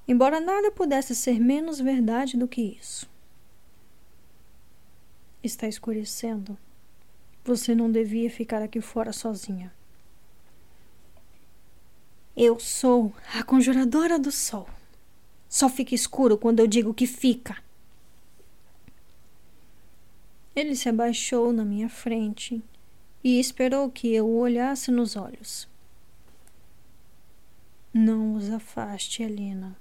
embora 0.06 0.42
nada 0.42 0.70
pudesse 0.70 1.16
ser 1.16 1.40
menos 1.40 1.80
verdade 1.80 2.36
do 2.36 2.46
que 2.46 2.62
isso. 2.62 3.10
Está 5.42 5.66
escurecendo. 5.66 6.58
Você 7.46 7.74
não 7.74 7.90
devia 7.90 8.30
ficar 8.30 8.62
aqui 8.62 8.82
fora 8.82 9.14
sozinha. 9.14 9.74
Eu 12.36 12.60
sou 12.60 13.14
a 13.34 13.44
conjuradora 13.44 14.20
do 14.20 14.32
sol. 14.32 14.68
Só 15.48 15.70
fica 15.70 15.96
escuro 15.96 16.38
quando 16.38 16.60
eu 16.60 16.68
digo 16.68 16.94
que 16.94 17.08
fica. 17.08 17.64
Ele 20.54 20.76
se 20.76 20.90
abaixou 20.90 21.54
na 21.54 21.64
minha 21.64 21.88
frente 21.88 22.62
e 23.24 23.40
esperou 23.40 23.90
que 23.90 24.14
eu 24.14 24.28
o 24.28 24.38
olhasse 24.40 24.92
nos 24.92 25.16
olhos. 25.16 25.68
Não 27.94 28.34
os 28.34 28.50
afaste, 28.50 29.24
Helena. 29.24 29.78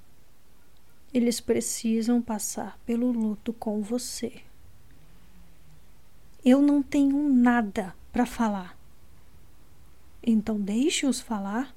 Eles 1.12 1.40
precisam 1.40 2.22
passar 2.22 2.78
pelo 2.86 3.10
luto 3.10 3.52
com 3.52 3.82
você. 3.82 4.42
Eu 6.44 6.62
não 6.62 6.82
tenho 6.82 7.28
nada 7.32 7.94
para 8.12 8.26
falar. 8.26 8.78
Então 10.22 10.60
deixe-os 10.60 11.20
falar. 11.20 11.74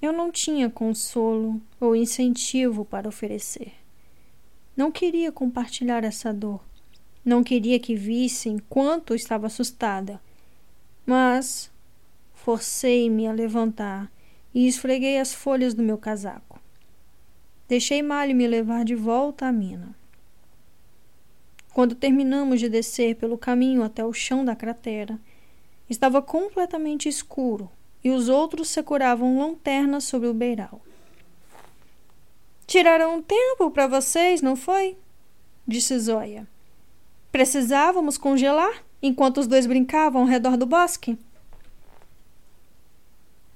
Eu 0.00 0.12
não 0.12 0.30
tinha 0.30 0.68
consolo 0.68 1.60
ou 1.80 1.96
incentivo 1.96 2.84
para 2.84 3.08
oferecer. 3.08 3.72
Não 4.76 4.92
queria 4.92 5.32
compartilhar 5.32 6.04
essa 6.04 6.32
dor. 6.32 6.62
Não 7.26 7.42
queria 7.42 7.80
que 7.80 7.96
vissem 7.96 8.56
quanto 8.68 9.12
estava 9.12 9.48
assustada. 9.48 10.20
Mas 11.04 11.68
forcei-me 12.32 13.26
a 13.26 13.32
levantar 13.32 14.08
e 14.54 14.68
esfreguei 14.68 15.18
as 15.18 15.34
folhas 15.34 15.74
do 15.74 15.82
meu 15.82 15.98
casaco. 15.98 16.60
Deixei 17.66 18.00
Malho 18.00 18.36
me 18.36 18.46
levar 18.46 18.84
de 18.84 18.94
volta 18.94 19.46
à 19.46 19.50
mina. 19.50 19.92
Quando 21.74 21.96
terminamos 21.96 22.60
de 22.60 22.68
descer 22.68 23.16
pelo 23.16 23.36
caminho 23.36 23.82
até 23.82 24.04
o 24.04 24.12
chão 24.12 24.44
da 24.44 24.54
cratera, 24.54 25.18
estava 25.90 26.22
completamente 26.22 27.08
escuro 27.08 27.68
e 28.04 28.10
os 28.10 28.28
outros 28.28 28.68
seguravam 28.68 29.40
lanternas 29.40 30.04
sobre 30.04 30.28
o 30.28 30.34
beiral. 30.34 30.80
Tiraram 32.68 33.16
um 33.16 33.22
tempo 33.22 33.68
para 33.72 33.88
vocês, 33.88 34.40
não 34.40 34.54
foi? 34.54 34.96
disse 35.66 35.98
Zóia. 35.98 36.46
Precisávamos 37.36 38.16
congelar 38.16 38.82
enquanto 39.02 39.36
os 39.36 39.46
dois 39.46 39.66
brincavam 39.66 40.22
ao 40.22 40.26
redor 40.26 40.56
do 40.56 40.64
bosque? 40.64 41.18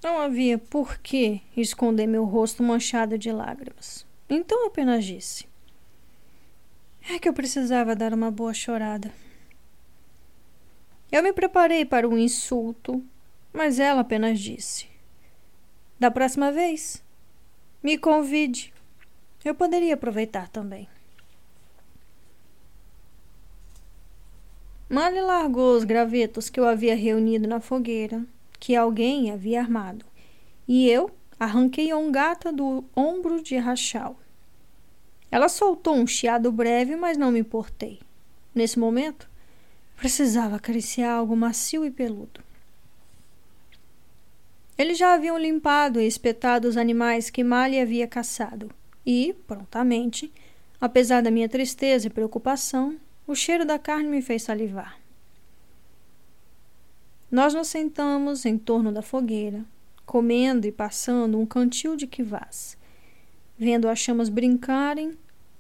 Não 0.03 0.21
havia 0.21 0.59
por 0.59 0.99
que 0.99 1.41
esconder 1.57 2.07
meu 2.07 2.27
rosto 2.27 2.63
manchado 2.63 3.17
de 3.17 3.33
lágrimas. 3.33 4.05
Então 4.29 4.67
apenas 4.67 5.03
disse: 5.03 5.49
é 7.09 7.19
que 7.19 7.27
eu 7.27 7.33
precisava 7.33 7.97
dar 7.97 8.13
uma 8.13 8.31
boa 8.31 8.53
chorada. 8.53 9.11
Eu 11.11 11.23
me 11.23 11.33
preparei 11.33 11.87
para 11.87 12.07
um 12.07 12.19
insulto, 12.19 13.03
mas 13.51 13.79
ela 13.79 14.03
apenas 14.03 14.39
disse: 14.39 14.89
Da 15.99 16.11
próxima 16.11 16.53
vez, 16.53 17.03
me 17.83 17.97
convide. 17.97 18.75
Eu 19.43 19.55
poderia 19.55 19.95
aproveitar 19.95 20.51
também. 20.51 20.87
Mali 24.91 25.21
largou 25.21 25.77
os 25.77 25.85
gravetos 25.85 26.51
que 26.51 26.59
eu 26.59 26.67
havia 26.67 26.97
reunido 26.97 27.47
na 27.47 27.61
fogueira, 27.61 28.27
que 28.59 28.75
alguém 28.75 29.31
havia 29.31 29.61
armado, 29.61 30.05
e 30.67 30.91
eu 30.91 31.13
arranquei 31.39 31.93
a 31.93 31.97
ongata 31.97 32.53
do 32.53 32.85
ombro 32.95 33.41
de 33.41 33.57
Rachel. 33.57 34.17
Ela 35.31 35.49
soltou 35.49 35.95
um 35.95 36.09
chiado 36.09 36.51
breve, 36.51 36.97
mas 36.97 37.17
não 37.17 37.31
me 37.31 37.39
importei. 37.39 38.01
Nesse 38.53 38.81
momento, 38.81 39.31
precisava 39.97 40.57
acariciar 40.57 41.19
algo 41.19 41.37
macio 41.37 41.85
e 41.85 41.91
peludo. 41.93 42.41
Eles 44.77 44.99
já 44.99 45.15
haviam 45.15 45.39
limpado 45.39 46.01
e 46.01 46.07
espetado 46.07 46.67
os 46.67 46.77
animais 46.77 47.31
que 47.31 47.45
Mali 47.45 47.79
havia 47.79 48.09
caçado, 48.09 48.69
e, 49.07 49.37
prontamente, 49.47 50.33
apesar 50.81 51.23
da 51.23 51.31
minha 51.31 51.49
tristeza 51.49 52.09
e 52.09 52.11
preocupação, 52.11 52.99
o 53.31 53.35
cheiro 53.35 53.65
da 53.65 53.79
carne 53.79 54.09
me 54.09 54.21
fez 54.21 54.43
salivar. 54.43 54.99
Nós 57.31 57.55
nos 57.55 57.69
sentamos 57.69 58.45
em 58.45 58.59
torno 58.59 58.91
da 58.93 59.03
fogueira, 59.03 59.65
comendo 60.05 60.67
e 60.67 60.73
passando 60.73 61.39
um 61.39 61.47
cantil 61.47 61.97
de 61.97 62.07
quivás 62.07 62.77
vendo 63.61 63.91
as 63.91 63.99
chamas 63.99 64.31
brincarem 64.31 65.19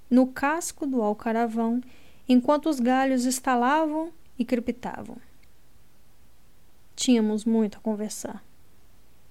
no 0.08 0.26
casco 0.26 0.86
do 0.86 1.02
alcaravão 1.02 1.82
enquanto 2.26 2.70
os 2.70 2.80
galhos 2.80 3.26
estalavam 3.26 4.10
e 4.38 4.44
crepitavam. 4.44 5.18
Tínhamos 6.96 7.44
muito 7.44 7.76
a 7.76 7.80
conversar. 7.82 8.42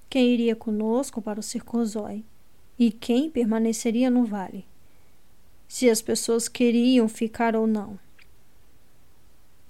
Quem 0.07 0.27
iria 0.27 0.55
conosco 0.55 1.19
para 1.19 1.39
o 1.39 1.43
circozói 1.43 2.23
e 2.77 2.91
quem 2.91 3.27
permaneceria 3.27 4.11
no 4.11 4.23
vale? 4.23 4.67
Se 5.67 5.89
as 5.89 5.99
pessoas 5.99 6.47
queriam 6.47 7.09
ficar 7.09 7.55
ou 7.55 7.65
não. 7.65 7.97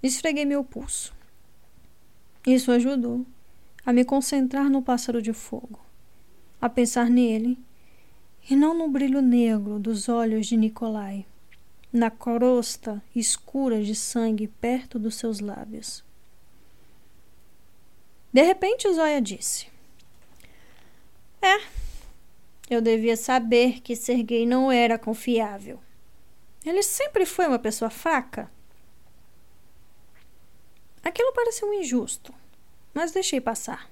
Esfreguei 0.01 0.45
meu 0.45 0.63
pulso. 0.63 1.13
Isso 2.47 2.71
ajudou 2.71 3.25
a 3.85 3.91
me 3.91 4.05
concentrar 4.05 4.69
no 4.69 4.81
pássaro 4.81 5.21
de 5.21 5.33
fogo, 5.33 5.79
a 6.61 6.69
pensar 6.69 7.09
nele 7.09 7.57
e 8.49 8.55
não 8.55 8.73
no 8.73 8.89
brilho 8.89 9.21
negro 9.21 9.79
dos 9.79 10.07
olhos 10.07 10.47
de 10.47 10.55
Nicolai, 10.55 11.25
na 11.91 12.09
crosta 12.09 13.03
escura 13.15 13.83
de 13.83 13.95
sangue 13.95 14.47
perto 14.47 14.97
dos 14.97 15.15
seus 15.15 15.39
lábios. 15.39 16.03
De 18.31 18.43
repente, 18.43 18.91
Zóia 18.93 19.21
disse: 19.21 19.67
É, 21.41 21.61
eu 22.69 22.81
devia 22.81 23.17
saber 23.17 23.81
que 23.81 23.95
Serguei 23.95 24.45
não 24.45 24.71
era 24.71 24.99
confiável. 24.99 25.79
Ele 26.63 26.83
sempre 26.83 27.25
foi 27.25 27.47
uma 27.47 27.57
pessoa 27.57 27.89
fraca. 27.89 28.51
Aquilo 31.03 31.33
pareceu 31.33 31.73
injusto, 31.73 32.33
mas 32.93 33.11
deixei 33.11 33.39
passar. 33.39 33.89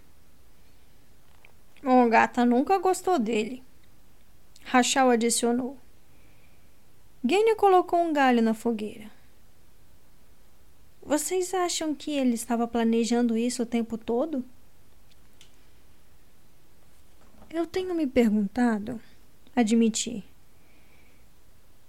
O 1.83 2.09
gata 2.09 2.45
nunca 2.45 2.77
gostou 2.79 3.17
dele. 3.17 3.63
Rachel 4.63 5.09
adicionou. 5.09 5.77
Gênia 7.23 7.55
colocou 7.55 7.99
um 7.99 8.11
galho 8.11 8.41
na 8.41 8.53
fogueira. 8.53 9.09
Vocês 11.01 11.53
acham 11.53 11.95
que 11.95 12.11
ele 12.11 12.33
estava 12.33 12.67
planejando 12.67 13.37
isso 13.37 13.63
o 13.63 13.65
tempo 13.65 13.97
todo? 13.97 14.43
Eu 17.49 17.65
tenho 17.65 17.95
me 17.95 18.05
perguntado, 18.05 18.99
admiti. 19.55 20.23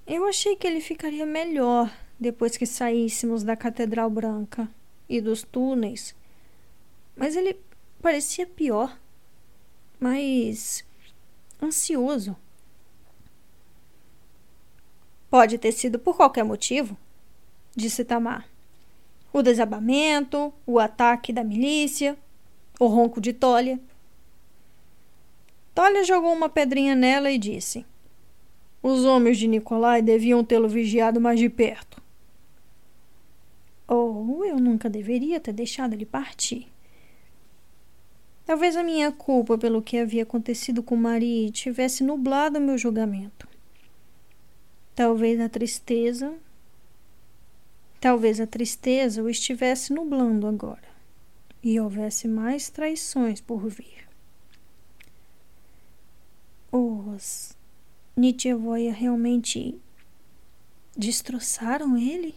Eu 0.07 0.25
achei 0.27 0.55
que 0.55 0.67
ele 0.67 0.81
ficaria 0.81 1.27
melhor 1.27 1.93
depois 2.19 2.57
que 2.57 2.65
saíssemos 2.65 3.43
da 3.43 3.57
Catedral 3.57 4.09
Branca 4.09 4.69
e 5.09 5.21
dos 5.21 5.43
túneis, 5.43 6.15
mas 7.17 7.35
ele 7.35 7.59
parecia 8.01 8.47
pior. 8.47 8.97
Mas 10.01 10.85
ansioso. 11.61 12.37
Pode 15.29 15.59
ter 15.59 15.73
sido 15.73 15.99
por 15.99 16.17
qualquer 16.17 16.45
motivo, 16.45 16.97
disse 17.75 18.05
Tamar. 18.05 18.49
O 19.33 19.43
desabamento, 19.43 20.53
o 20.65 20.79
ataque 20.79 21.33
da 21.33 21.45
milícia, 21.45 22.17
o 22.79 22.87
ronco 22.87 23.21
de 23.21 23.33
Tolia. 23.33 23.79
Tolia 25.75 26.05
jogou 26.05 26.33
uma 26.33 26.49
pedrinha 26.49 26.95
nela 26.95 27.31
e 27.31 27.37
disse: 27.37 27.85
Os 28.83 29.05
homens 29.05 29.37
de 29.37 29.47
Nicolai 29.47 30.01
deviam 30.01 30.43
tê-lo 30.43 30.69
vigiado 30.69 31.21
mais 31.21 31.39
de 31.39 31.49
perto. 31.49 32.01
Ou 33.89 34.45
eu 34.45 34.59
nunca 34.61 34.91
deveria 34.91 35.41
ter 35.41 35.53
deixado 35.53 35.95
ele 35.95 36.05
partir. 36.05 36.71
Talvez 38.45 38.77
a 38.77 38.83
minha 38.83 39.11
culpa 39.11 39.59
pelo 39.59 39.83
que 39.83 39.99
havia 39.99 40.23
acontecido 40.23 40.83
com 40.83 40.95
Marie 40.95 41.51
tivesse 41.51 42.05
nublado 42.05 42.61
meu 42.61 42.79
julgamento. 42.79 43.49
Talvez 44.95 45.41
a 45.41 45.49
tristeza. 45.49 46.35
Talvez 48.01 48.41
a 48.41 48.47
tristeza 48.47 49.23
o 49.23 49.29
estivesse 49.29 49.93
nublando 49.93 50.47
agora 50.47 50.89
e 51.63 51.81
houvesse 51.81 52.29
mais 52.29 52.71
traições 52.71 53.41
por 53.41 53.69
vir. 53.69 54.09
Os 56.71 57.57
Nietzschevoia 58.17 58.93
realmente 58.93 59.79
destroçaram 60.97 61.97
ele? 61.97 62.35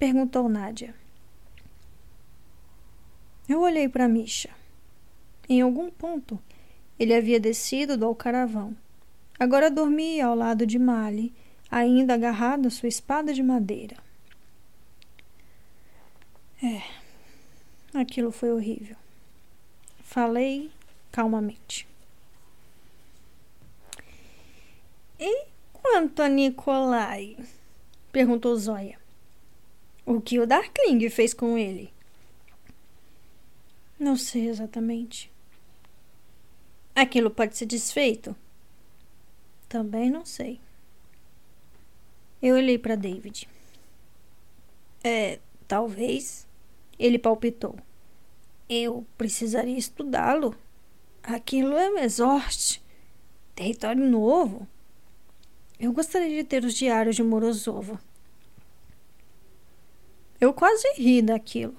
Perguntou 0.00 0.48
Nádia. 0.48 0.94
Eu 3.46 3.60
olhei 3.60 3.86
para 3.86 4.08
Misha. 4.08 4.48
Em 5.46 5.60
algum 5.60 5.90
ponto, 5.90 6.40
ele 6.98 7.12
havia 7.12 7.38
descido 7.38 7.98
do 7.98 8.06
alcaravão. 8.06 8.74
Agora 9.38 9.70
dormia 9.70 10.24
ao 10.24 10.34
lado 10.34 10.64
de 10.64 10.78
Mali, 10.78 11.34
ainda 11.70 12.14
agarrado 12.14 12.66
à 12.66 12.70
sua 12.70 12.88
espada 12.88 13.34
de 13.34 13.42
madeira. 13.42 13.98
É, 16.62 16.80
aquilo 17.92 18.32
foi 18.32 18.50
horrível. 18.52 18.96
Falei 20.02 20.70
calmamente. 21.12 21.86
E 25.18 25.44
quanto 25.74 26.22
a 26.22 26.28
Nicolai? 26.28 27.36
perguntou 28.10 28.56
Zóia. 28.56 28.99
O 30.04 30.20
que 30.20 30.38
o 30.38 30.46
Darkling 30.46 31.08
fez 31.10 31.34
com 31.34 31.56
ele? 31.58 31.92
Não 33.98 34.16
sei 34.16 34.48
exatamente. 34.48 35.30
Aquilo 36.94 37.30
pode 37.30 37.56
ser 37.56 37.66
desfeito? 37.66 38.34
Também 39.68 40.10
não 40.10 40.24
sei. 40.24 40.60
Eu 42.42 42.56
olhei 42.56 42.78
para 42.78 42.96
David. 42.96 43.48
É, 45.04 45.38
talvez. 45.68 46.46
Ele 46.98 47.18
palpitou. 47.18 47.76
Eu 48.68 49.06
precisaria 49.16 49.78
estudá-lo. 49.78 50.54
Aquilo 51.22 51.76
é 51.76 51.90
Mesorte. 51.90 52.82
Território 53.54 54.08
novo. 54.08 54.66
Eu 55.78 55.92
gostaria 55.92 56.42
de 56.42 56.44
ter 56.44 56.64
os 56.64 56.74
diários 56.74 57.16
de 57.16 57.22
Morozova. 57.22 58.00
Eu 60.40 60.54
quase 60.54 60.86
ri 60.96 61.20
daquilo. 61.20 61.76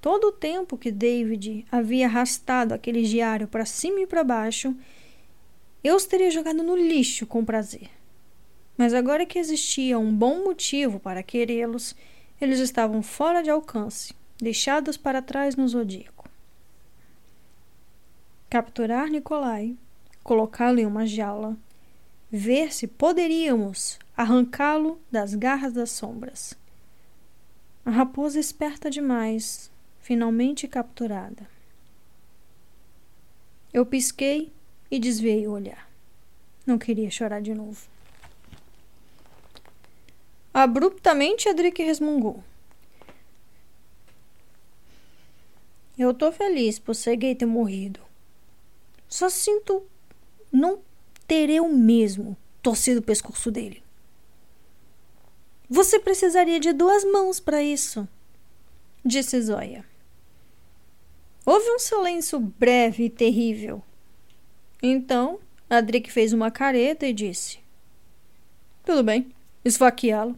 Todo 0.00 0.28
o 0.28 0.32
tempo 0.32 0.76
que 0.76 0.92
David 0.92 1.64
havia 1.72 2.06
arrastado 2.06 2.74
aquele 2.74 3.02
diário 3.02 3.48
para 3.48 3.64
cima 3.64 4.00
e 4.00 4.06
para 4.06 4.22
baixo, 4.22 4.76
eu 5.82 5.96
os 5.96 6.04
teria 6.04 6.30
jogado 6.30 6.62
no 6.62 6.76
lixo 6.76 7.26
com 7.26 7.44
prazer. 7.44 7.88
Mas 8.76 8.92
agora 8.92 9.24
que 9.24 9.38
existia 9.38 9.98
um 9.98 10.14
bom 10.14 10.44
motivo 10.44 11.00
para 11.00 11.22
querê-los, 11.22 11.96
eles 12.38 12.58
estavam 12.58 13.02
fora 13.02 13.42
de 13.42 13.50
alcance, 13.50 14.14
deixados 14.38 14.98
para 14.98 15.22
trás 15.22 15.56
no 15.56 15.66
zodíaco. 15.66 16.28
Capturar 18.50 19.08
Nicolai, 19.08 19.74
colocá-lo 20.22 20.80
em 20.80 20.86
uma 20.86 21.06
jaula, 21.06 21.56
ver 22.30 22.74
se 22.74 22.86
poderíamos 22.86 23.98
arrancá-lo 24.16 25.00
das 25.10 25.34
garras 25.34 25.72
das 25.72 25.90
sombras. 25.90 26.59
A 27.84 27.90
raposa 27.90 28.38
esperta 28.38 28.90
demais 28.90 29.70
finalmente 30.00 30.68
capturada. 30.68 31.48
Eu 33.72 33.86
pisquei 33.86 34.52
e 34.90 34.98
desviei 34.98 35.46
o 35.46 35.52
olhar. 35.52 35.88
Não 36.66 36.78
queria 36.78 37.10
chorar 37.10 37.40
de 37.40 37.54
novo. 37.54 37.88
Abruptamente, 40.52 41.48
Adric 41.48 41.82
resmungou. 41.82 42.42
Eu 45.96 46.12
tô 46.12 46.32
feliz 46.32 46.78
por 46.78 46.94
Sergei 46.94 47.34
ter 47.34 47.46
morrido. 47.46 48.00
Só 49.08 49.28
sinto 49.28 49.84
não 50.50 50.80
ter 51.26 51.50
eu 51.50 51.68
mesmo 51.68 52.36
torcido 52.62 53.00
o 53.00 53.02
pescoço 53.02 53.50
dele. 53.50 53.82
Você 55.72 56.00
precisaria 56.00 56.58
de 56.58 56.72
duas 56.72 57.04
mãos 57.04 57.38
para 57.38 57.62
isso, 57.62 58.08
disse 59.04 59.40
Zoya. 59.40 59.84
Houve 61.46 61.70
um 61.70 61.78
silêncio 61.78 62.40
breve 62.40 63.04
e 63.04 63.10
terrível. 63.10 63.80
Então, 64.82 65.38
Adric 65.70 66.10
fez 66.10 66.32
uma 66.32 66.50
careta 66.50 67.06
e 67.06 67.12
disse: 67.12 67.60
Tudo 68.84 69.04
bem, 69.04 69.32
esfaqueá-lo. 69.64 70.36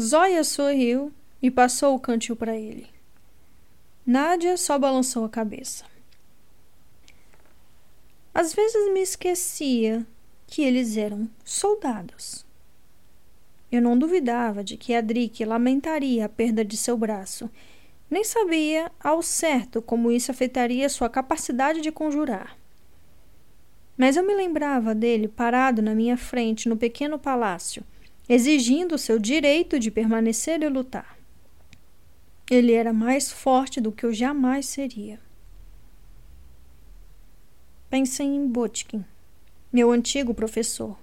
Zóia 0.00 0.44
sorriu 0.44 1.12
e 1.42 1.50
passou 1.50 1.96
o 1.96 2.00
cantil 2.00 2.36
para 2.36 2.56
ele. 2.56 2.88
Nádia 4.06 4.56
só 4.56 4.78
balançou 4.78 5.24
a 5.24 5.28
cabeça. 5.28 5.84
Às 8.32 8.54
vezes 8.54 8.92
me 8.92 9.00
esquecia 9.00 10.06
que 10.46 10.62
eles 10.62 10.96
eram 10.96 11.28
soldados. 11.44 12.48
Eu 13.70 13.80
não 13.80 13.96
duvidava 13.96 14.64
de 14.64 14.76
que 14.76 14.94
Adric 14.94 15.44
lamentaria 15.44 16.24
a 16.24 16.28
perda 16.28 16.64
de 16.64 16.76
seu 16.76 16.96
braço 16.96 17.48
nem 18.10 18.24
sabia 18.24 18.90
ao 18.98 19.22
certo 19.22 19.80
como 19.80 20.10
isso 20.10 20.32
afetaria 20.32 20.88
sua 20.88 21.08
capacidade 21.08 21.80
de 21.80 21.92
conjurar. 21.92 22.58
Mas 23.96 24.16
eu 24.16 24.26
me 24.26 24.34
lembrava 24.34 24.94
dele 24.94 25.28
parado 25.28 25.80
na 25.80 25.94
minha 25.94 26.16
frente 26.16 26.68
no 26.68 26.76
pequeno 26.76 27.18
palácio, 27.18 27.84
exigindo 28.28 28.98
seu 28.98 29.18
direito 29.18 29.78
de 29.78 29.90
permanecer 29.90 30.60
e 30.62 30.68
lutar. 30.68 31.16
Ele 32.50 32.72
era 32.72 32.92
mais 32.92 33.30
forte 33.30 33.80
do 33.80 33.92
que 33.92 34.04
eu 34.04 34.12
jamais 34.12 34.66
seria. 34.66 35.20
Pensei 37.88 38.26
em 38.26 38.46
Botkin, 38.46 39.04
meu 39.72 39.92
antigo 39.92 40.34
professor, 40.34 40.98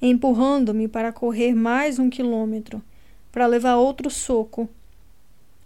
empurrando-me 0.00 0.88
para 0.88 1.12
correr 1.12 1.54
mais 1.54 1.98
um 1.98 2.08
quilômetro, 2.08 2.82
para 3.30 3.46
levar 3.46 3.76
outro 3.76 4.10
soco 4.10 4.68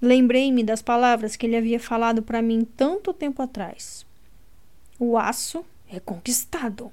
Lembrei-me 0.05 0.63
das 0.63 0.83
palavras 0.83 1.35
que 1.35 1.47
ele 1.47 1.57
havia 1.57 1.81
falado 1.81 2.23
para 2.23 2.43
mim 2.43 2.69
tanto 2.77 3.11
tempo 3.15 3.41
atrás. 3.41 4.05
O 4.99 5.17
aço 5.17 5.65
é 5.91 5.99
conquistado. 5.99 6.93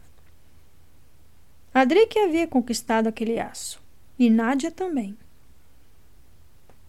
Adrique 1.73 2.17
havia 2.17 2.47
conquistado 2.47 3.07
aquele 3.07 3.37
aço, 3.37 3.81
e 4.17 4.29
Nádia 4.29 4.71
também. 4.71 5.17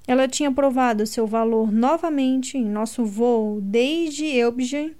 Ela 0.07 0.29
tinha 0.29 0.53
provado 0.53 1.09
seu 1.09 1.27
valor 1.27 1.73
novamente 1.73 2.57
em 2.57 2.65
nosso 2.65 3.05
voo 3.05 3.61
desde 3.61 4.25
Eubgen. 4.25 4.95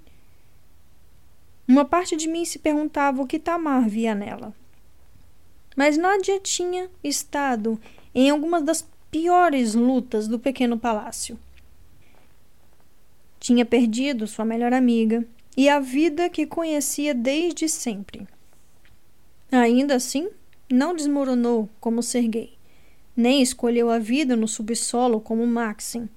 Uma 1.65 1.85
parte 1.85 2.17
de 2.17 2.27
mim 2.27 2.43
se 2.43 2.59
perguntava 2.59 3.21
o 3.21 3.27
que 3.27 3.39
Tamar 3.39 3.87
via 3.87 4.13
nela. 4.13 4.53
Mas 5.75 5.97
Nádia 5.97 6.39
tinha 6.39 6.89
estado 7.03 7.79
em 8.13 8.29
algumas 8.29 8.63
das 8.63 8.87
piores 9.09 9.73
lutas 9.73 10.27
do 10.27 10.39
pequeno 10.39 10.77
palácio. 10.77 11.37
Tinha 13.39 13.65
perdido 13.65 14.27
sua 14.27 14.45
melhor 14.45 14.73
amiga 14.73 15.25
e 15.55 15.69
a 15.69 15.79
vida 15.79 16.29
que 16.29 16.45
conhecia 16.45 17.13
desde 17.13 17.67
sempre. 17.67 18.27
Ainda 19.51 19.95
assim, 19.95 20.29
não 20.71 20.95
desmoronou 20.95 21.69
como 21.79 22.01
Sergei, 22.01 22.57
nem 23.15 23.41
escolheu 23.41 23.89
a 23.89 23.99
vida 23.99 24.35
no 24.35 24.47
subsolo 24.47 25.19
como 25.19 25.45
Maxim. 25.45 26.09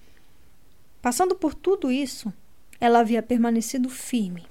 Passando 1.02 1.34
por 1.34 1.54
tudo 1.54 1.90
isso, 1.90 2.32
ela 2.80 3.00
havia 3.00 3.22
permanecido 3.22 3.90
firme. 3.90 4.46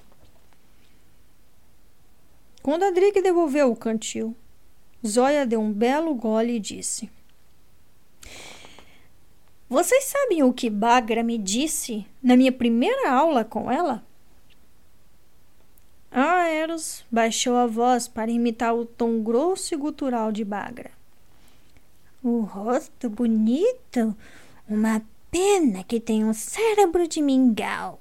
Quando 2.62 2.84
Adrique 2.84 3.22
devolveu 3.22 3.72
o 3.72 3.76
cantil, 3.76 4.36
Zóia 5.06 5.46
deu 5.46 5.62
um 5.62 5.72
belo 5.72 6.14
gole 6.14 6.56
e 6.56 6.60
disse: 6.60 7.10
vocês 9.68 10.04
sabem 10.06 10.44
o 10.44 10.54
que 10.54 10.70
Bagra 10.70 11.24
me 11.24 11.40
disse 11.40 12.06
na 12.22 12.38
minha 12.38 12.52
primeira 12.52 13.12
aula 13.12 13.44
com 13.44 13.72
ela? 13.72 14.06
A 16.12 16.48
Eros 16.48 17.04
baixou 17.12 17.56
a 17.56 17.66
voz 17.66 18.08
para 18.08 18.30
imitar 18.30 18.76
o 18.76 18.86
tom 18.86 19.24
grosso 19.24 19.74
e 19.74 19.78
gutural 19.78 20.32
de 20.32 20.46
Bagra. 20.46 20.92
O 22.24 22.42
rosto 22.42 23.10
bonito, 23.10 24.16
uma 24.70 25.02
pena 25.32 25.84
que 25.84 26.00
tem 26.00 26.24
um 26.24 26.34
cérebro 26.34 27.08
de 27.08 27.22
mingau. 27.22 28.00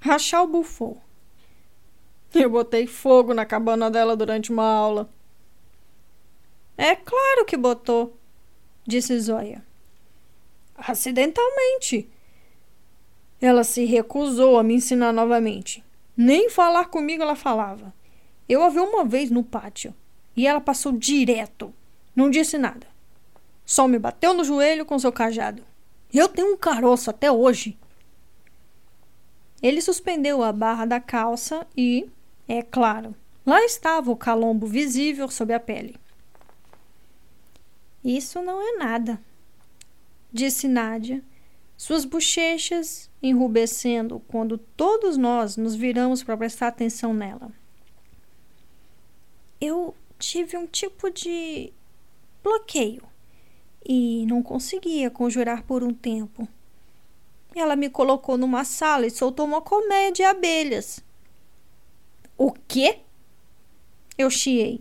Rachal 0.00 0.48
bufou. 0.48 1.00
Eu 2.34 2.48
botei 2.48 2.86
fogo 2.86 3.34
na 3.34 3.44
cabana 3.44 3.90
dela 3.90 4.16
durante 4.16 4.52
uma 4.52 4.64
aula. 4.64 5.10
É 6.76 6.94
claro 6.94 7.44
que 7.44 7.56
botou, 7.56 8.16
disse 8.86 9.18
Zóia. 9.18 9.64
Acidentalmente. 10.76 12.08
Ela 13.40 13.64
se 13.64 13.84
recusou 13.84 14.58
a 14.58 14.62
me 14.62 14.74
ensinar 14.74 15.12
novamente. 15.12 15.84
Nem 16.16 16.48
falar 16.50 16.86
comigo 16.86 17.22
ela 17.22 17.34
falava. 17.34 17.92
Eu 18.48 18.62
a 18.62 18.68
vi 18.68 18.80
uma 18.80 19.04
vez 19.04 19.30
no 19.30 19.42
pátio 19.44 19.94
e 20.36 20.46
ela 20.46 20.60
passou 20.60 20.92
direto. 20.92 21.72
Não 22.14 22.30
disse 22.30 22.58
nada. 22.58 22.86
Só 23.64 23.86
me 23.86 23.98
bateu 23.98 24.34
no 24.34 24.44
joelho 24.44 24.84
com 24.84 24.98
seu 24.98 25.12
cajado. 25.12 25.62
Eu 26.12 26.28
tenho 26.28 26.52
um 26.52 26.56
caroço 26.56 27.10
até 27.10 27.30
hoje. 27.30 27.78
Ele 29.62 29.80
suspendeu 29.80 30.42
a 30.42 30.52
barra 30.52 30.84
da 30.84 30.98
calça 30.98 31.66
e, 31.76 32.08
é 32.52 32.62
claro, 32.62 33.14
lá 33.46 33.62
estava 33.64 34.10
o 34.10 34.16
calombo 34.16 34.66
visível 34.66 35.28
sob 35.28 35.54
a 35.54 35.60
pele. 35.60 35.94
Isso 38.02 38.42
não 38.42 38.60
é 38.60 38.76
nada, 38.76 39.22
disse 40.32 40.66
Nádia, 40.66 41.22
suas 41.76 42.04
bochechas 42.04 43.08
enrubescendo 43.22 44.18
quando 44.26 44.58
todos 44.58 45.16
nós 45.16 45.56
nos 45.56 45.76
viramos 45.76 46.24
para 46.24 46.36
prestar 46.36 46.66
atenção 46.66 47.14
nela. 47.14 47.52
Eu 49.60 49.94
tive 50.18 50.56
um 50.56 50.66
tipo 50.66 51.08
de 51.08 51.72
bloqueio 52.42 53.04
e 53.86 54.26
não 54.26 54.42
conseguia 54.42 55.08
conjurar 55.08 55.62
por 55.62 55.84
um 55.84 55.94
tempo. 55.94 56.48
Ela 57.54 57.76
me 57.76 57.88
colocou 57.88 58.36
numa 58.36 58.64
sala 58.64 59.06
e 59.06 59.10
soltou 59.10 59.46
uma 59.46 59.62
colmeia 59.62 60.10
de 60.10 60.24
abelhas. 60.24 61.00
O 62.42 62.52
quê? 62.52 63.00
Eu 64.16 64.30
chiei. 64.30 64.80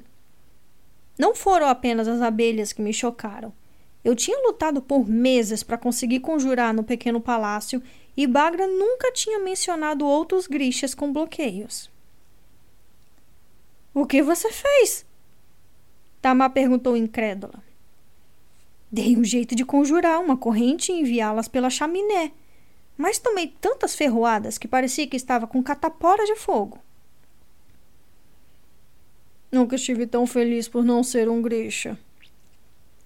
Não 1.17 1.35
foram 1.35 1.67
apenas 1.67 2.07
as 2.07 2.21
abelhas 2.21 2.71
que 2.71 2.81
me 2.81 2.93
chocaram. 2.93 3.51
Eu 4.01 4.15
tinha 4.15 4.41
lutado 4.47 4.81
por 4.81 5.05
meses 5.05 5.61
para 5.61 5.77
conseguir 5.77 6.21
conjurar 6.21 6.73
no 6.73 6.85
pequeno 6.85 7.19
palácio 7.19 7.83
e 8.15 8.25
Bagra 8.25 8.65
nunca 8.65 9.11
tinha 9.11 9.39
mencionado 9.39 10.07
outros 10.07 10.47
grixas 10.47 10.95
com 10.95 11.11
bloqueios. 11.11 11.91
O 13.93 14.05
que 14.05 14.23
você 14.23 14.49
fez? 14.53 15.05
Tamar 16.21 16.51
perguntou 16.51 16.95
incrédula. 16.95 17.61
Dei 18.89 19.17
um 19.17 19.23
jeito 19.25 19.53
de 19.53 19.65
conjurar 19.65 20.21
uma 20.21 20.37
corrente 20.37 20.93
e 20.93 21.01
enviá-las 21.01 21.49
pela 21.49 21.69
chaminé, 21.69 22.31
mas 22.95 23.19
tomei 23.19 23.53
tantas 23.59 23.95
ferroadas 23.95 24.57
que 24.57 24.65
parecia 24.65 25.05
que 25.05 25.17
estava 25.17 25.45
com 25.45 25.61
catapora 25.61 26.23
de 26.23 26.37
fogo. 26.37 26.79
Nunca 29.51 29.75
estive 29.75 30.05
tão 30.05 30.27
feliz 30.27 30.67
por 30.67 30.83
não 30.83 31.03
ser 31.03 31.27
um 31.29 31.41
grisha, 31.41 31.97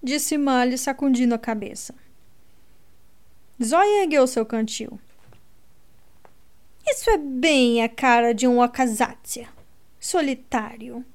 disse 0.02 0.38
Mali 0.38 0.78
sacudindo 0.78 1.34
a 1.34 1.40
cabeça. 1.40 1.95
Zóia 3.64 4.03
ergueu 4.03 4.28
seu 4.28 4.45
cantil. 4.45 4.99
Isso 6.86 7.10
é 7.10 7.18
bem 7.18 7.82
a 7.82 7.88
cara 7.88 8.34
de 8.34 8.45
um 8.45 8.61
Akazatia, 8.61 9.48
solitário. 9.99 11.06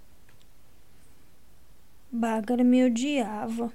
Bagar 2.11 2.65
me 2.65 2.85
odiava 2.85 3.71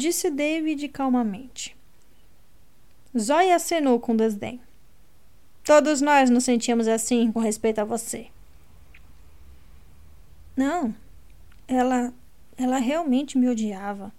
disse 0.00 0.30
David 0.30 0.88
calmamente. 0.88 1.76
Zoe 3.16 3.52
acenou 3.52 4.00
com 4.00 4.16
desdém. 4.16 4.60
Todos 5.62 6.00
nós 6.00 6.30
nos 6.30 6.44
sentíamos 6.44 6.88
assim 6.88 7.30
com 7.30 7.38
respeito 7.38 7.80
a 7.80 7.84
você. 7.84 8.28
Não, 10.60 10.94
ela, 11.66 12.12
ela 12.54 12.76
realmente 12.76 13.38
me 13.38 13.48
odiava. 13.48 14.12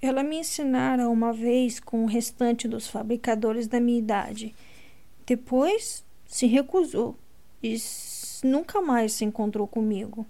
Ela 0.00 0.22
me 0.22 0.36
ensinara 0.36 1.08
uma 1.08 1.32
vez 1.32 1.80
com 1.80 2.04
o 2.04 2.06
restante 2.06 2.68
dos 2.68 2.86
fabricadores 2.86 3.66
da 3.66 3.80
minha 3.80 3.98
idade. 3.98 4.54
Depois 5.26 6.04
se 6.28 6.46
recusou 6.46 7.16
e 7.60 7.76
nunca 8.44 8.80
mais 8.80 9.14
se 9.14 9.24
encontrou 9.24 9.66
comigo. 9.66 10.24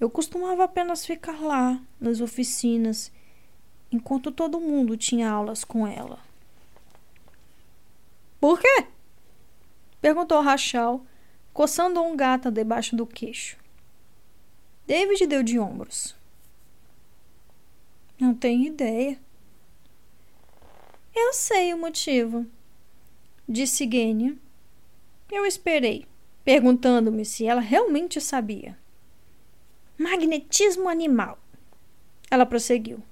Eu 0.00 0.08
costumava 0.08 0.64
apenas 0.64 1.04
ficar 1.04 1.38
lá, 1.42 1.78
nas 2.00 2.22
oficinas, 2.22 3.12
enquanto 3.92 4.32
todo 4.32 4.58
mundo 4.58 4.96
tinha 4.96 5.30
aulas 5.30 5.62
com 5.62 5.86
ela. 5.86 6.20
Por 8.40 8.58
quê? 8.58 8.86
perguntou 10.00 10.40
Rachel, 10.40 11.04
coçando 11.52 12.00
um 12.00 12.16
gato 12.16 12.50
debaixo 12.50 12.96
do 12.96 13.06
queixo. 13.06 13.65
David 14.86 15.26
deu 15.26 15.42
de 15.42 15.58
ombros. 15.58 16.14
Não 18.18 18.34
tenho 18.34 18.66
ideia. 18.66 19.18
Eu 21.14 21.32
sei 21.32 21.74
o 21.74 21.78
motivo, 21.78 22.46
disse 23.48 23.88
Gênia. 23.90 24.36
Eu 25.30 25.44
esperei, 25.44 26.06
perguntando-me 26.44 27.24
se 27.24 27.46
ela 27.46 27.60
realmente 27.60 28.20
sabia. 28.20 28.78
Magnetismo 29.98 30.88
animal. 30.88 31.38
Ela 32.30 32.46
prosseguiu 32.46 33.02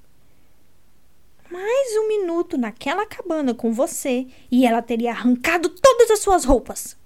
mais 1.54 1.96
um 1.98 2.08
minuto 2.08 2.58
naquela 2.58 3.06
cabana 3.06 3.54
com 3.54 3.72
você 3.72 4.26
e 4.50 4.66
ela 4.66 4.82
teria 4.82 5.12
arrancado 5.12 5.68
todas 5.68 6.10
as 6.10 6.18
suas 6.18 6.44
roupas. 6.44 6.96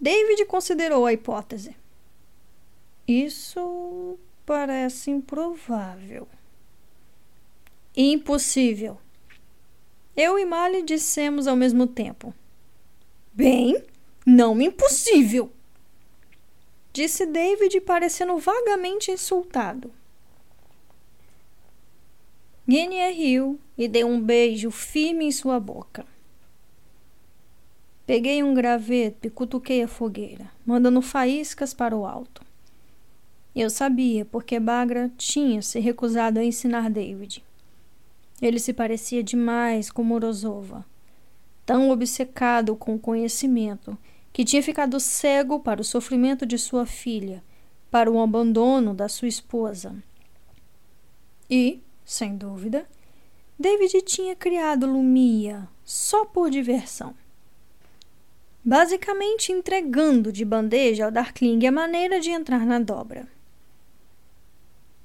David 0.00 0.44
considerou 0.46 1.06
a 1.06 1.12
hipótese. 1.12 1.76
Isso 3.06 4.18
parece 4.46 5.10
improvável. 5.10 6.26
Impossível. 7.96 8.98
Eu 10.16 10.38
e 10.38 10.44
Mali 10.44 10.82
dissemos 10.82 11.46
ao 11.46 11.56
mesmo 11.56 11.86
tempo. 11.86 12.34
Bem, 13.32 13.82
não 14.24 14.60
impossível, 14.60 15.50
disse 16.92 17.26
David, 17.26 17.80
parecendo 17.80 18.38
vagamente 18.38 19.10
insultado. 19.10 19.92
Guinea 22.66 23.12
riu 23.12 23.58
e 23.76 23.88
deu 23.88 24.06
um 24.06 24.20
beijo 24.20 24.70
firme 24.70 25.26
em 25.26 25.32
sua 25.32 25.60
boca. 25.60 26.06
Peguei 28.06 28.42
um 28.42 28.54
graveto 28.54 29.26
e 29.26 29.30
cutuquei 29.30 29.82
a 29.82 29.88
fogueira, 29.88 30.50
mandando 30.64 31.02
faíscas 31.02 31.74
para 31.74 31.96
o 31.96 32.06
alto. 32.06 32.42
Eu 33.54 33.70
sabia 33.70 34.24
porque 34.24 34.58
Bagra 34.58 35.12
tinha 35.16 35.62
se 35.62 35.78
recusado 35.78 36.40
a 36.40 36.44
ensinar 36.44 36.90
David. 36.90 37.44
Ele 38.42 38.58
se 38.58 38.72
parecia 38.72 39.22
demais 39.22 39.90
com 39.90 40.02
Morozova, 40.02 40.84
tão 41.64 41.90
obcecado 41.90 42.74
com 42.74 42.96
o 42.96 42.98
conhecimento 42.98 43.96
que 44.32 44.44
tinha 44.44 44.62
ficado 44.62 44.98
cego 44.98 45.60
para 45.60 45.80
o 45.80 45.84
sofrimento 45.84 46.44
de 46.44 46.58
sua 46.58 46.84
filha, 46.84 47.44
para 47.90 48.10
o 48.10 48.20
abandono 48.20 48.92
da 48.92 49.08
sua 49.08 49.28
esposa. 49.28 49.94
E, 51.48 51.80
sem 52.04 52.36
dúvida, 52.36 52.88
David 53.56 54.02
tinha 54.02 54.34
criado 54.34 54.84
Lumia 54.84 55.68
só 55.84 56.24
por 56.24 56.50
diversão. 56.50 57.14
Basicamente 58.64 59.52
entregando 59.52 60.32
de 60.32 60.44
bandeja 60.44 61.04
ao 61.04 61.12
Darkling 61.12 61.64
a 61.66 61.70
maneira 61.70 62.18
de 62.18 62.30
entrar 62.30 62.66
na 62.66 62.80
dobra. 62.80 63.28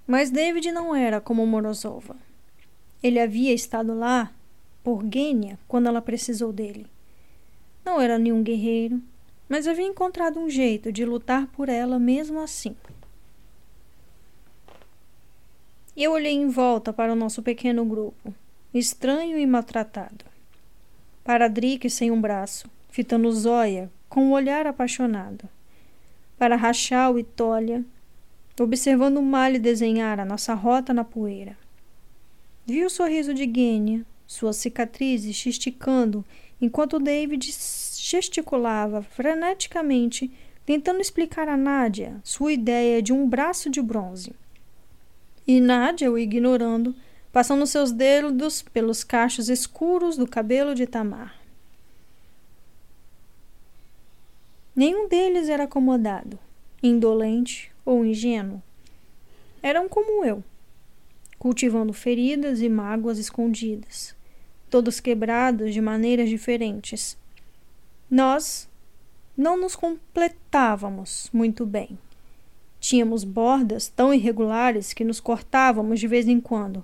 Mas 0.10 0.32
David 0.32 0.72
não 0.72 0.96
era 0.96 1.22
como 1.22 1.46
Morozova. 1.46 2.16
Ele 3.04 3.20
havia 3.20 3.54
estado 3.54 3.94
lá 3.94 4.34
por 4.84 5.04
Gênia 5.04 5.60
quando 5.68 5.86
ela 5.86 6.02
precisou 6.02 6.52
dele. 6.52 6.88
Não 7.86 8.02
era 8.02 8.18
nenhum 8.18 8.42
guerreiro, 8.42 9.00
mas 9.48 9.68
havia 9.68 9.86
encontrado 9.86 10.40
um 10.40 10.50
jeito 10.50 10.92
de 10.92 11.06
lutar 11.06 11.46
por 11.50 11.70
ela 11.70 12.00
mesmo 12.00 12.40
assim. 12.40 12.76
Eu 15.96 16.14
olhei 16.14 16.34
em 16.34 16.48
volta 16.48 16.92
para 16.92 17.14
o 17.14 17.16
nosso 17.16 17.44
pequeno 17.44 17.86
grupo, 17.86 18.34
estranho 18.74 19.38
e 19.38 19.46
maltratado. 19.46 20.26
Para 21.24 21.48
Drick 21.48 21.88
sem 21.88 22.10
um 22.10 22.20
braço, 22.20 22.68
fitando 22.90 23.32
Zóia 23.32 23.92
com 24.10 24.24
um 24.24 24.32
olhar 24.32 24.66
apaixonado. 24.66 25.48
Para 26.36 26.56
Rachel 26.56 27.20
e 27.20 27.24
Tolia, 27.24 27.86
observando 28.64 29.18
o 29.18 29.24
Mali 29.24 29.60
desenhar 29.60 30.20
a 30.20 30.26
nossa 30.26 30.54
rota 30.54 30.94
na 30.94 31.04
poeira. 31.04 31.58
Vi 32.66 32.84
o 32.84 32.90
sorriso 32.90 33.34
de 33.34 33.44
Gênia, 33.44 34.06
suas 34.28 34.58
cicatrizes 34.58 35.46
esticando 35.46 36.24
enquanto 36.62 37.00
David 37.00 37.52
gesticulava 37.98 39.02
freneticamente, 39.02 40.32
tentando 40.66 41.02
explicar 41.02 41.48
a 41.48 41.58
Nádia 41.58 42.20
sua 42.24 42.54
ideia 42.54 43.02
de 43.02 43.12
um 43.12 43.28
braço 43.28 43.70
de 43.70 43.82
bronze. 43.82 44.36
E 45.48 45.60
Nádia 45.60 46.12
o 46.12 46.18
ignorando, 46.18 46.96
passando 47.32 47.66
seus 47.66 47.92
dedos 47.92 48.62
pelos 48.62 49.04
cachos 49.04 49.50
escuros 49.50 50.16
do 50.16 50.28
cabelo 50.28 50.76
de 50.76 50.86
Tamar. 50.86 51.36
Nenhum 54.76 55.10
deles 55.10 55.50
era 55.50 55.64
acomodado, 55.64 56.38
indolente 56.82 57.72
ou 57.90 58.06
ingênuo. 58.06 58.62
Eram 59.64 59.90
como 59.90 60.24
eu, 60.24 60.44
cultivando 61.40 61.92
feridas 61.92 62.62
e 62.62 62.70
mágoas 62.70 63.18
escondidas, 63.18 64.16
todos 64.70 65.00
quebrados 65.00 65.74
de 65.74 65.82
maneiras 65.82 66.30
diferentes. 66.30 67.18
Nós 68.10 68.70
não 69.36 69.60
nos 69.60 69.76
completávamos 69.76 71.32
muito 71.34 71.66
bem. 71.66 71.98
Tínhamos 72.80 73.24
bordas 73.24 73.88
tão 73.88 74.14
irregulares 74.14 74.94
que 74.94 75.04
nos 75.04 75.20
cortávamos 75.20 76.00
de 76.00 76.08
vez 76.08 76.28
em 76.28 76.40
quando. 76.40 76.84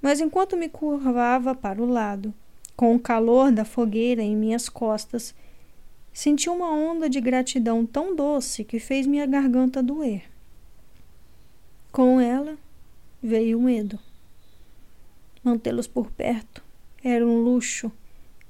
Mas 0.00 0.20
enquanto 0.20 0.56
me 0.56 0.68
curvava 0.68 1.52
para 1.52 1.82
o 1.82 1.86
lado, 1.86 2.32
com 2.76 2.94
o 2.94 3.00
calor 3.00 3.50
da 3.50 3.64
fogueira 3.64 4.22
em 4.22 4.36
minhas 4.36 4.68
costas, 4.68 5.34
senti 6.12 6.48
uma 6.48 6.70
onda 6.70 7.08
de 7.08 7.20
gratidão 7.20 7.86
tão 7.86 8.14
doce 8.14 8.64
que 8.64 8.78
fez 8.78 9.06
minha 9.06 9.26
garganta 9.26 9.82
doer. 9.82 10.24
Com 11.90 12.20
ela 12.20 12.56
veio 13.22 13.58
o 13.58 13.62
medo. 13.62 13.98
Mantê-los 15.42 15.86
por 15.86 16.10
perto 16.10 16.62
era 17.02 17.26
um 17.26 17.42
luxo 17.42 17.90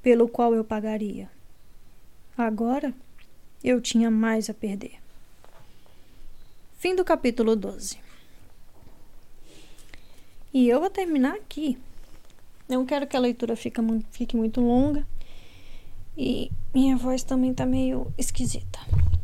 pelo 0.03 0.29
qual 0.29 0.55
eu 0.55 0.65
pagaria. 0.65 1.31
Agora 2.37 2.95
eu 3.63 3.81
tinha 3.81 4.11
mais 4.11 4.51
a 4.51 4.55
perder. 4.55 4.99
Fim 6.79 6.97
do 6.97 7.05
capítulo 7.05 7.55
12. 7.55 7.99
E 10.53 10.69
eu 10.69 10.81
vou 10.81 10.91
terminar 10.91 11.35
aqui. 11.35 11.79
Não 12.69 12.85
quero 12.85 13.07
que 13.07 13.17
a 13.17 13.21
leitura 13.21 13.57
fique, 13.57 14.37
muito 14.37 14.61
longa. 14.61 15.07
E 16.17 16.51
minha 16.75 16.97
voz 16.97 17.23
também 17.23 17.55
tá 17.55 17.65
meio 17.65 18.13
esquisita. 18.19 18.79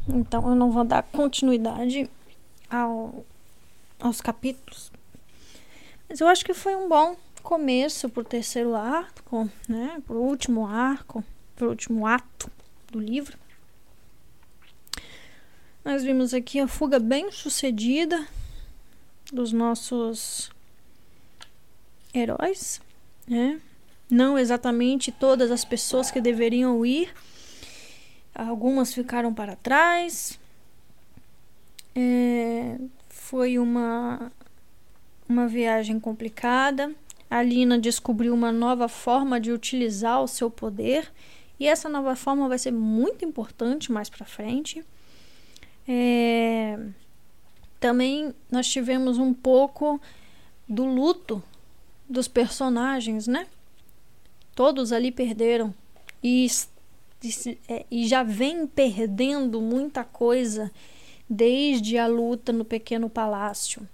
Então 0.08 0.48
eu 0.48 0.54
não 0.54 0.70
vou 0.70 0.84
dar 0.84 1.02
continuidade 1.02 2.08
ao, 2.70 3.24
aos 4.00 4.20
capítulos. 4.20 4.90
Mas 6.08 6.20
eu 6.20 6.28
acho 6.28 6.44
que 6.44 6.54
foi 6.54 6.74
um 6.74 6.88
bom 6.88 7.16
começo 7.42 8.08
pro 8.08 8.24
terceiro 8.24 8.74
arco, 8.74 9.48
né? 9.68 10.02
Pro 10.06 10.16
último 10.16 10.66
arco, 10.66 11.22
pro 11.54 11.68
último 11.68 12.06
ato 12.06 12.50
do 12.90 12.98
livro. 12.98 13.38
Nós 15.84 16.02
vimos 16.02 16.34
aqui 16.34 16.60
a 16.60 16.68
fuga 16.68 16.98
bem 16.98 17.30
sucedida 17.30 18.26
dos 19.32 19.52
nossos 19.52 20.50
heróis, 22.14 22.80
né? 23.26 23.60
Não 24.10 24.38
exatamente 24.38 25.12
todas 25.12 25.50
as 25.50 25.64
pessoas 25.64 26.10
que 26.10 26.20
deveriam 26.20 26.84
ir. 26.84 27.12
Algumas 28.34 28.94
ficaram 28.94 29.34
para 29.34 29.56
trás. 29.56 30.38
É, 31.94 32.78
foi 33.08 33.58
uma, 33.58 34.32
uma 35.28 35.46
viagem 35.46 36.00
complicada. 36.00 36.94
A 37.30 37.42
Lina 37.42 37.78
descobriu 37.78 38.32
uma 38.32 38.50
nova 38.50 38.88
forma 38.88 39.38
de 39.38 39.52
utilizar 39.52 40.22
o 40.22 40.28
seu 40.28 40.50
poder. 40.50 41.12
E 41.60 41.66
essa 41.66 41.88
nova 41.88 42.16
forma 42.16 42.48
vai 42.48 42.58
ser 42.58 42.70
muito 42.70 43.24
importante 43.24 43.92
mais 43.92 44.08
para 44.08 44.24
frente. 44.24 44.82
É... 45.86 46.78
Também 47.80 48.34
nós 48.50 48.66
tivemos 48.68 49.18
um 49.18 49.34
pouco 49.34 50.00
do 50.68 50.84
luto 50.84 51.42
dos 52.08 52.28
personagens, 52.28 53.26
né? 53.26 53.46
Todos 54.58 54.90
ali 54.90 55.12
perderam 55.12 55.72
e, 56.20 56.48
é, 57.68 57.86
e 57.88 58.08
já 58.08 58.24
vem 58.24 58.66
perdendo 58.66 59.60
muita 59.60 60.02
coisa 60.02 60.68
desde 61.30 61.96
a 61.96 62.08
luta 62.08 62.52
no 62.52 62.64
pequeno 62.64 63.08
palácio. 63.08 63.88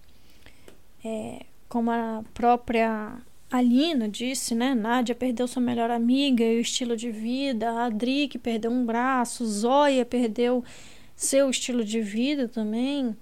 É, 1.05 1.45
como 1.69 1.91
a 1.91 2.25
própria 2.33 3.19
Alina 3.51 4.09
disse, 4.09 4.55
né? 4.55 4.75
Nádia 4.75 5.15
perdeu 5.15 5.47
sua 5.47 5.61
melhor 5.61 5.91
amiga 5.91 6.43
e 6.43 6.57
o 6.57 6.63
estilo 6.63 6.97
de 6.97 7.11
vida, 7.11 7.71
a 7.71 7.85
Adri 7.85 8.27
que 8.27 8.39
perdeu 8.39 8.71
um 8.71 8.87
braço, 8.87 9.45
Zóia 9.45 10.03
perdeu 10.03 10.65
seu 11.15 11.51
estilo 11.51 11.85
de 11.85 12.01
vida 12.01 12.49
também. 12.49 13.15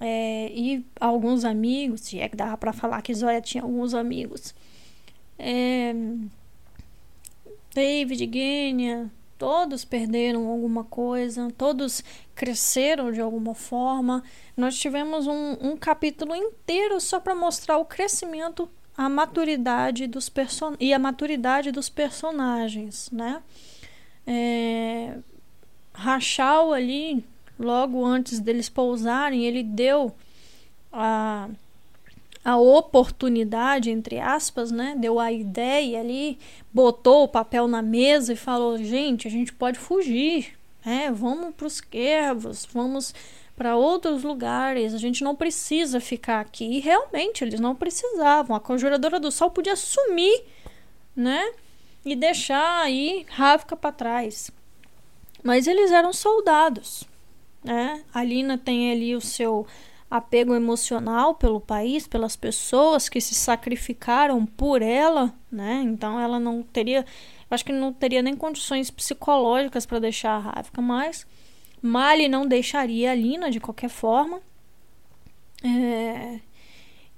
É, 0.00 0.50
e 0.52 0.84
alguns 0.98 1.44
amigos, 1.44 2.00
se 2.00 2.18
é 2.18 2.28
que 2.28 2.34
dava 2.34 2.56
para 2.56 2.72
falar 2.72 3.02
que 3.02 3.14
Zóia 3.14 3.40
tinha 3.40 3.62
alguns 3.62 3.94
amigos. 3.94 4.52
É, 5.38 5.94
David, 7.74 8.30
Gênia, 8.32 9.10
todos 9.38 9.84
perderam 9.84 10.46
alguma 10.48 10.84
coisa, 10.84 11.50
todos 11.56 12.04
cresceram 12.34 13.10
de 13.10 13.20
alguma 13.20 13.54
forma. 13.54 14.22
Nós 14.56 14.78
tivemos 14.78 15.26
um, 15.26 15.56
um 15.60 15.76
capítulo 15.76 16.34
inteiro 16.34 17.00
só 17.00 17.18
para 17.18 17.34
mostrar 17.34 17.78
o 17.78 17.84
crescimento, 17.84 18.68
a 18.96 19.08
maturidade 19.08 20.06
dos 20.06 20.28
person 20.28 20.74
e 20.78 20.92
a 20.92 20.98
maturidade 20.98 21.72
dos 21.72 21.88
personagens, 21.88 23.10
né? 23.10 23.42
É, 24.26 25.18
Rachal 25.94 26.72
ali, 26.72 27.24
logo 27.58 28.04
antes 28.04 28.38
deles 28.38 28.68
pousarem, 28.68 29.44
ele 29.44 29.62
deu 29.62 30.14
a, 30.92 31.48
a 32.44 32.56
oportunidade, 32.56 33.90
entre 33.90 34.18
aspas, 34.18 34.70
né? 34.70 34.94
Deu 34.98 35.20
a 35.20 35.30
ideia 35.30 36.00
ali, 36.00 36.38
botou 36.72 37.24
o 37.24 37.28
papel 37.28 37.68
na 37.68 37.80
mesa 37.80 38.32
e 38.32 38.36
falou: 38.36 38.78
gente, 38.78 39.28
a 39.28 39.30
gente 39.30 39.52
pode 39.52 39.78
fugir, 39.78 40.58
né? 40.84 41.10
Vamos 41.12 41.54
para 41.54 41.66
os 41.66 41.80
Quervos, 41.80 42.66
vamos 42.72 43.14
para 43.54 43.76
outros 43.76 44.24
lugares, 44.24 44.94
a 44.94 44.98
gente 44.98 45.22
não 45.22 45.36
precisa 45.36 46.00
ficar 46.00 46.40
aqui. 46.40 46.64
E 46.64 46.80
realmente 46.80 47.44
eles 47.44 47.60
não 47.60 47.76
precisavam. 47.76 48.56
A 48.56 48.60
Conjuradora 48.60 49.20
do 49.20 49.30
Sol 49.30 49.50
podia 49.50 49.76
sumir, 49.76 50.44
né? 51.14 51.52
E 52.04 52.16
deixar 52.16 52.82
aí 52.82 53.24
Ravka 53.28 53.76
para 53.76 53.92
trás. 53.92 54.50
Mas 55.44 55.68
eles 55.68 55.92
eram 55.92 56.12
soldados, 56.12 57.04
né? 57.62 58.02
A 58.12 58.24
Lina 58.24 58.58
tem 58.58 58.90
ali 58.90 59.14
o 59.14 59.20
seu 59.20 59.66
apego 60.12 60.54
emocional 60.54 61.34
pelo 61.34 61.58
país, 61.58 62.06
pelas 62.06 62.36
pessoas 62.36 63.08
que 63.08 63.18
se 63.18 63.34
sacrificaram 63.34 64.44
por 64.44 64.82
ela, 64.82 65.32
né? 65.50 65.80
Então 65.86 66.20
ela 66.20 66.38
não 66.38 66.62
teria, 66.62 67.06
acho 67.50 67.64
que 67.64 67.72
não 67.72 67.94
teria 67.94 68.20
nem 68.20 68.36
condições 68.36 68.90
psicológicas 68.90 69.86
para 69.86 70.00
deixar 70.00 70.32
a 70.32 70.38
Ravka 70.38 70.82
mais. 70.82 71.26
Mali 71.80 72.28
não 72.28 72.46
deixaria 72.46 73.10
a 73.10 73.14
Lina 73.14 73.50
de 73.50 73.58
qualquer 73.58 73.88
forma. 73.88 74.42
É, 75.64 76.40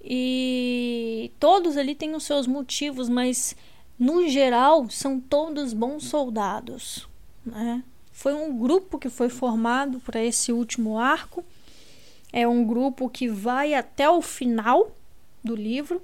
e 0.01 1.33
todos 1.41 1.77
ali 1.77 1.97
têm 1.97 2.15
os 2.15 2.23
seus 2.23 2.47
motivos, 2.47 3.09
mas 3.09 3.57
no 3.99 4.29
geral 4.29 4.89
são 4.89 5.19
todos 5.19 5.73
bons 5.73 6.05
soldados, 6.05 7.09
né? 7.45 7.83
Foi 8.13 8.35
um 8.35 8.57
grupo 8.57 9.01
que 9.01 9.09
foi 9.09 9.29
formado 9.29 9.99
para 9.99 10.23
esse 10.23 10.53
último 10.53 10.97
arco. 10.97 11.45
É 12.37 12.49
um 12.49 12.65
grupo 12.67 13.09
que 13.09 13.29
vai 13.29 13.75
até 13.75 14.11
o 14.11 14.21
final 14.21 14.91
do 15.45 15.55
livro. 15.55 16.03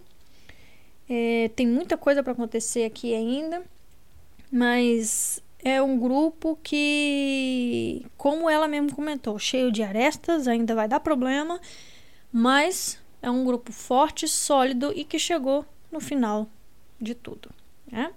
É, 1.09 1.51
tem 1.57 1.67
muita 1.67 1.99
coisa 1.99 2.23
para 2.23 2.35
acontecer 2.35 2.85
aqui 2.85 3.13
ainda, 3.13 3.65
mas 4.49 5.43
é 5.59 5.83
um 5.83 5.99
grupo 5.99 6.57
que, 6.63 8.07
como 8.17 8.49
ela 8.49 8.69
mesmo 8.69 8.95
comentou, 8.95 9.41
cheio 9.41 9.73
de 9.73 9.83
arestas, 9.83 10.47
ainda 10.47 10.73
vai 10.73 10.87
dar 10.87 11.01
problema, 11.01 11.61
mas 12.33 12.97
é 13.21 13.29
um 13.29 13.45
grupo 13.45 13.73
forte, 13.73 14.29
sólido 14.29 14.93
e 14.95 15.05
que 15.05 15.19
chegou 15.19 15.67
no 15.91 15.99
final 15.99 16.49
de 17.01 17.13
tudo. 17.13 17.51
Né? 17.91 18.13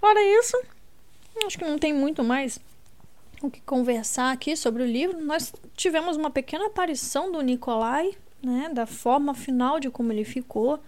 Fora 0.00 0.18
isso, 0.40 0.56
Acho 1.46 1.58
que 1.58 1.64
não 1.64 1.78
tem 1.78 1.92
muito 1.92 2.24
mais 2.24 2.58
o 3.42 3.50
que 3.50 3.60
conversar 3.60 4.32
aqui 4.32 4.56
sobre 4.56 4.82
o 4.82 4.86
livro. 4.86 5.20
Nós 5.20 5.52
tivemos 5.76 6.16
uma 6.16 6.30
pequena 6.30 6.66
aparição 6.66 7.30
do 7.30 7.40
Nicolai, 7.40 8.14
né, 8.42 8.70
da 8.72 8.86
forma 8.86 9.34
final 9.34 9.80
de 9.80 9.90
como 9.90 10.12
ele 10.12 10.24
ficou. 10.24 10.78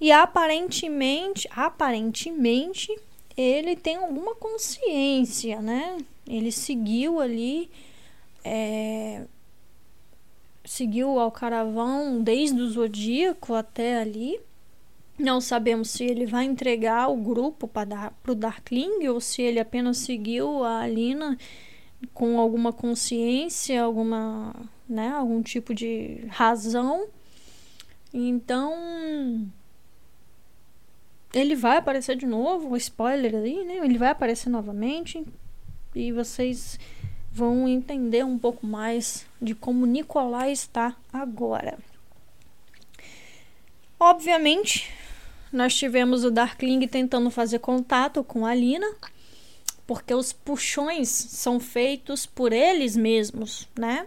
E 0.00 0.10
aparentemente, 0.10 1.48
aparentemente, 1.50 2.94
ele 3.36 3.76
tem 3.76 3.96
alguma 3.96 4.34
consciência, 4.34 5.60
né? 5.60 5.98
Ele 6.26 6.50
seguiu 6.50 7.20
ali, 7.20 7.70
é, 8.44 9.24
seguiu 10.64 11.18
ao 11.18 11.30
caravão 11.30 12.22
desde 12.22 12.60
o 12.60 12.68
Zodíaco 12.68 13.54
até 13.54 14.00
ali. 14.00 14.40
Não 15.18 15.40
sabemos 15.40 15.90
se 15.90 16.04
ele 16.04 16.26
vai 16.26 16.44
entregar 16.44 17.08
o 17.08 17.16
grupo 17.16 17.68
para 17.68 18.12
o 18.26 18.34
Darkling 18.34 19.06
ou 19.08 19.20
se 19.20 19.42
ele 19.42 19.60
apenas 19.60 19.98
seguiu 19.98 20.64
a 20.64 20.80
Alina 20.80 21.38
com 22.12 22.38
alguma 22.38 22.72
consciência, 22.72 23.82
alguma, 23.82 24.54
né, 24.88 25.10
algum 25.10 25.40
tipo 25.40 25.72
de 25.72 26.24
razão. 26.28 27.06
Então, 28.12 29.48
ele 31.32 31.56
vai 31.56 31.78
aparecer 31.78 32.16
de 32.16 32.26
novo, 32.26 32.76
spoiler 32.76 33.34
aí, 33.34 33.64
né? 33.64 33.78
Ele 33.84 33.98
vai 33.98 34.08
aparecer 34.08 34.48
novamente 34.48 35.24
e 35.94 36.12
vocês 36.12 36.78
vão 37.32 37.68
entender 37.68 38.24
um 38.24 38.38
pouco 38.38 38.66
mais 38.66 39.26
de 39.40 39.54
como 39.54 39.86
Nicolai 39.86 40.52
está 40.52 40.96
agora. 41.12 41.78
Obviamente, 43.98 44.92
nós 45.54 45.74
tivemos 45.74 46.24
o 46.24 46.30
Darkling 46.30 46.86
tentando 46.88 47.30
fazer 47.30 47.60
contato 47.60 48.24
com 48.24 48.44
a 48.44 48.54
Lina, 48.54 48.86
porque 49.86 50.12
os 50.12 50.32
puxões 50.32 51.08
são 51.08 51.60
feitos 51.60 52.26
por 52.26 52.52
eles 52.52 52.96
mesmos, 52.96 53.68
né? 53.78 54.06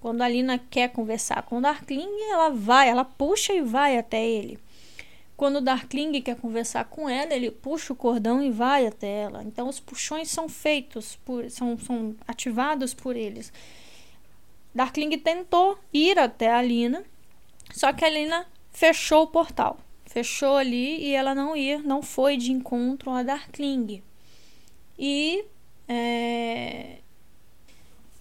Quando 0.00 0.22
a 0.22 0.28
Lina 0.28 0.58
quer 0.58 0.88
conversar 0.90 1.42
com 1.42 1.58
o 1.58 1.60
Darkling, 1.60 2.08
ela 2.30 2.50
vai, 2.50 2.88
ela 2.88 3.04
puxa 3.04 3.52
e 3.52 3.60
vai 3.60 3.98
até 3.98 4.24
ele. 4.24 4.58
Quando 5.36 5.56
o 5.56 5.60
Darkling 5.60 6.20
quer 6.20 6.36
conversar 6.36 6.84
com 6.84 7.08
ela, 7.08 7.34
ele 7.34 7.50
puxa 7.50 7.92
o 7.92 7.96
cordão 7.96 8.40
e 8.42 8.50
vai 8.50 8.86
até 8.86 9.22
ela. 9.22 9.42
Então 9.42 9.68
os 9.68 9.80
puxões 9.80 10.28
são 10.28 10.48
feitos 10.48 11.18
por, 11.24 11.50
são, 11.50 11.76
são 11.78 12.14
ativados 12.28 12.94
por 12.94 13.16
eles. 13.16 13.52
Darkling 14.74 15.18
tentou 15.18 15.78
ir 15.92 16.18
até 16.18 16.52
a 16.52 16.62
Lina, 16.62 17.02
só 17.72 17.92
que 17.92 18.04
a 18.04 18.08
Lina 18.08 18.46
fechou 18.70 19.22
o 19.22 19.26
portal. 19.26 19.78
Fechou 20.14 20.56
ali 20.56 21.08
e 21.08 21.12
ela 21.12 21.34
não 21.34 21.56
ia, 21.56 21.80
não 21.80 22.00
foi 22.00 22.36
de 22.36 22.52
encontro 22.52 23.10
a 23.10 23.24
Darkling. 23.24 24.00
E 24.96 25.44
é, 25.88 26.98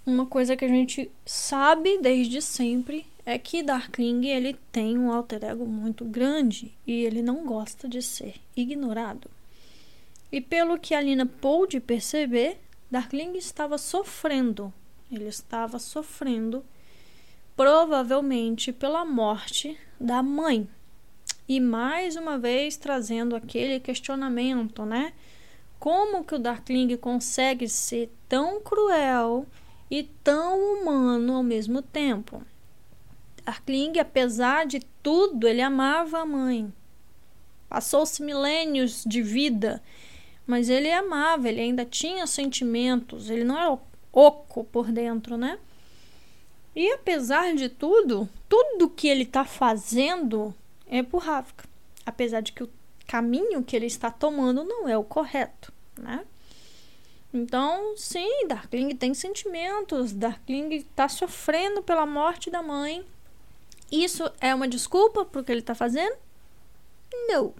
uma 0.03 0.25
coisa 0.25 0.57
que 0.57 0.65
a 0.65 0.67
gente 0.67 1.11
sabe 1.23 1.99
desde 1.99 2.41
sempre 2.41 3.05
é 3.23 3.37
que 3.37 3.61
Darkling 3.61 4.25
ele 4.25 4.57
tem 4.71 4.97
um 4.97 5.11
alter 5.11 5.43
ego 5.43 5.67
muito 5.67 6.03
grande 6.03 6.73
e 6.87 7.03
ele 7.03 7.21
não 7.21 7.45
gosta 7.45 7.87
de 7.87 8.01
ser 8.01 8.41
ignorado. 8.57 9.29
E 10.31 10.41
pelo 10.41 10.79
que 10.79 10.95
a 10.95 11.01
Lina 11.01 11.27
pôde 11.27 11.79
perceber, 11.79 12.57
Darkling 12.89 13.37
estava 13.37 13.77
sofrendo. 13.77 14.73
Ele 15.11 15.27
estava 15.27 15.77
sofrendo 15.77 16.65
provavelmente 17.55 18.73
pela 18.73 19.05
morte 19.05 19.77
da 19.99 20.23
mãe. 20.23 20.67
E 21.47 21.59
mais 21.59 22.15
uma 22.15 22.37
vez 22.37 22.77
trazendo 22.77 23.35
aquele 23.35 23.79
questionamento, 23.79 24.85
né? 24.85 25.13
Como 25.77 26.23
que 26.23 26.35
o 26.35 26.39
Darkling 26.39 26.95
consegue 26.95 27.67
ser 27.67 28.09
tão 28.29 28.61
cruel 28.61 29.45
e 29.91 30.03
tão 30.23 30.57
humano 30.57 31.35
ao 31.35 31.43
mesmo 31.43 31.81
tempo? 31.81 32.41
Darkling, 33.45 33.99
apesar 33.99 34.65
de 34.65 34.79
tudo, 35.01 35.45
ele 35.47 35.61
amava 35.61 36.19
a 36.19 36.25
mãe. 36.25 36.71
Passou-se 37.67 38.23
milênios 38.23 39.03
de 39.05 39.21
vida, 39.21 39.83
mas 40.47 40.69
ele 40.69 40.89
amava, 40.91 41.49
ele 41.49 41.59
ainda 41.59 41.83
tinha 41.83 42.25
sentimentos, 42.25 43.29
ele 43.29 43.43
não 43.43 43.59
era 43.59 43.77
oco 44.13 44.63
por 44.63 44.91
dentro, 44.91 45.35
né? 45.35 45.59
E 46.75 46.91
apesar 46.93 47.53
de 47.53 47.67
tudo, 47.67 48.29
tudo 48.47 48.89
que 48.89 49.07
ele 49.07 49.23
está 49.23 49.43
fazendo 49.43 50.55
é 50.87 51.03
por 51.03 51.19
Ravka. 51.19 51.65
Apesar 52.05 52.41
de 52.41 52.51
que 52.51 52.63
o 52.63 52.69
caminho 53.07 53.63
que 53.63 53.75
ele 53.75 53.85
está 53.85 54.11
tomando 54.11 54.63
não 54.63 54.87
é 54.87 54.97
o 54.97 55.03
correto, 55.03 55.71
né? 55.97 56.25
Então, 57.33 57.97
sim, 57.97 58.47
Darkling 58.47 58.95
tem 58.95 59.13
sentimentos. 59.13 60.13
Darkling 60.13 60.75
está 60.75 61.09
sofrendo 61.09 61.81
pela 61.81 62.05
morte 62.05 62.51
da 62.51 62.61
mãe. 62.61 63.03
Isso 63.91 64.31
é 64.39 64.53
uma 64.53 64.67
desculpa 64.67 65.25
para 65.25 65.41
o 65.41 65.43
que 65.43 65.51
ele 65.51 65.61
está 65.61 65.73
fazendo? 65.73 66.15
Não. 67.27 67.53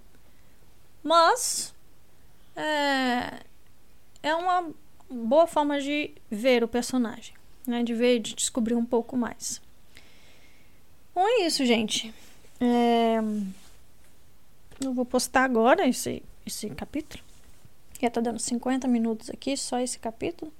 Mas 1.04 1.74
é, 2.56 3.42
é 4.22 4.36
uma 4.36 4.72
boa 5.10 5.48
forma 5.48 5.80
de 5.82 6.12
ver 6.30 6.64
o 6.64 6.68
personagem, 6.68 7.34
né? 7.66 7.84
De 7.84 7.94
ver, 7.94 8.20
de 8.20 8.36
descobrir 8.36 8.76
um 8.76 8.86
pouco 8.86 9.18
mais. 9.18 9.62
Bom, 11.16 11.28
é 11.28 11.46
isso, 11.46 11.66
gente. 11.66 12.14
É, 12.66 13.18
eu 14.80 14.94
vou 14.94 15.04
postar 15.04 15.44
agora 15.44 15.86
esse, 15.86 16.24
esse 16.46 16.70
capítulo. 16.70 17.22
Já 18.00 18.10
tá 18.10 18.22
dando 18.22 18.40
50 18.40 18.88
minutos 18.88 19.30
aqui, 19.30 19.58
só 19.58 19.80
esse 19.80 20.00
capítulo. 20.00 20.52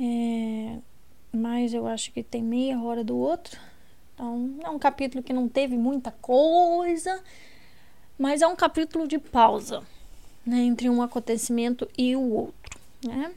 É, 0.00 0.78
mas 1.32 1.72
eu 1.72 1.86
acho 1.86 2.10
que 2.10 2.24
tem 2.24 2.42
meia 2.42 2.80
hora 2.82 3.04
do 3.04 3.16
outro. 3.16 3.56
Então, 4.14 4.58
é 4.64 4.68
um 4.68 4.80
capítulo 4.80 5.22
que 5.22 5.32
não 5.32 5.48
teve 5.48 5.76
muita 5.76 6.10
coisa, 6.10 7.22
mas 8.18 8.42
é 8.42 8.46
um 8.48 8.56
capítulo 8.56 9.06
de 9.06 9.18
pausa 9.18 9.84
né, 10.44 10.58
entre 10.58 10.90
um 10.90 11.02
acontecimento 11.02 11.88
e 11.96 12.16
o 12.16 12.32
outro. 12.32 12.80
Né? 13.04 13.32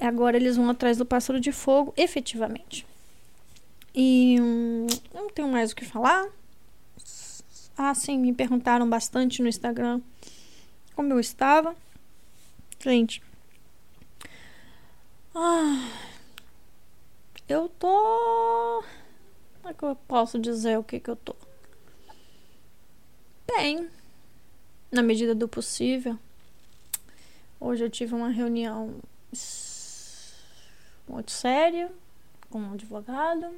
Agora 0.00 0.36
eles 0.36 0.56
vão 0.56 0.68
atrás 0.70 0.96
do 0.96 1.06
pássaro 1.06 1.38
de 1.38 1.52
fogo, 1.52 1.94
efetivamente. 1.96 2.84
E 3.96 4.38
hum, 4.38 4.86
não 5.14 5.30
tenho 5.30 5.48
mais 5.48 5.72
o 5.72 5.76
que 5.76 5.84
falar. 5.86 6.28
Ah, 7.78 7.94
sim, 7.94 8.18
me 8.18 8.34
perguntaram 8.34 8.88
bastante 8.88 9.40
no 9.40 9.48
Instagram 9.48 10.02
como 10.94 11.14
eu 11.14 11.18
estava. 11.18 11.74
Gente. 12.78 13.22
Ah, 15.34 15.90
eu 17.48 17.70
tô 17.70 18.84
como 19.66 19.74
é 19.74 19.74
que 19.74 19.84
eu 19.84 19.96
posso 20.06 20.38
dizer 20.38 20.78
o 20.78 20.84
que, 20.84 21.00
que 21.00 21.10
eu 21.10 21.16
tô? 21.16 21.34
Bem, 23.48 23.88
na 24.92 25.02
medida 25.02 25.34
do 25.34 25.48
possível. 25.48 26.16
Hoje 27.58 27.82
eu 27.82 27.90
tive 27.90 28.14
uma 28.14 28.28
reunião 28.28 29.00
muito 31.08 31.32
séria 31.32 31.90
com 32.48 32.60
um 32.60 32.74
advogado. 32.74 33.52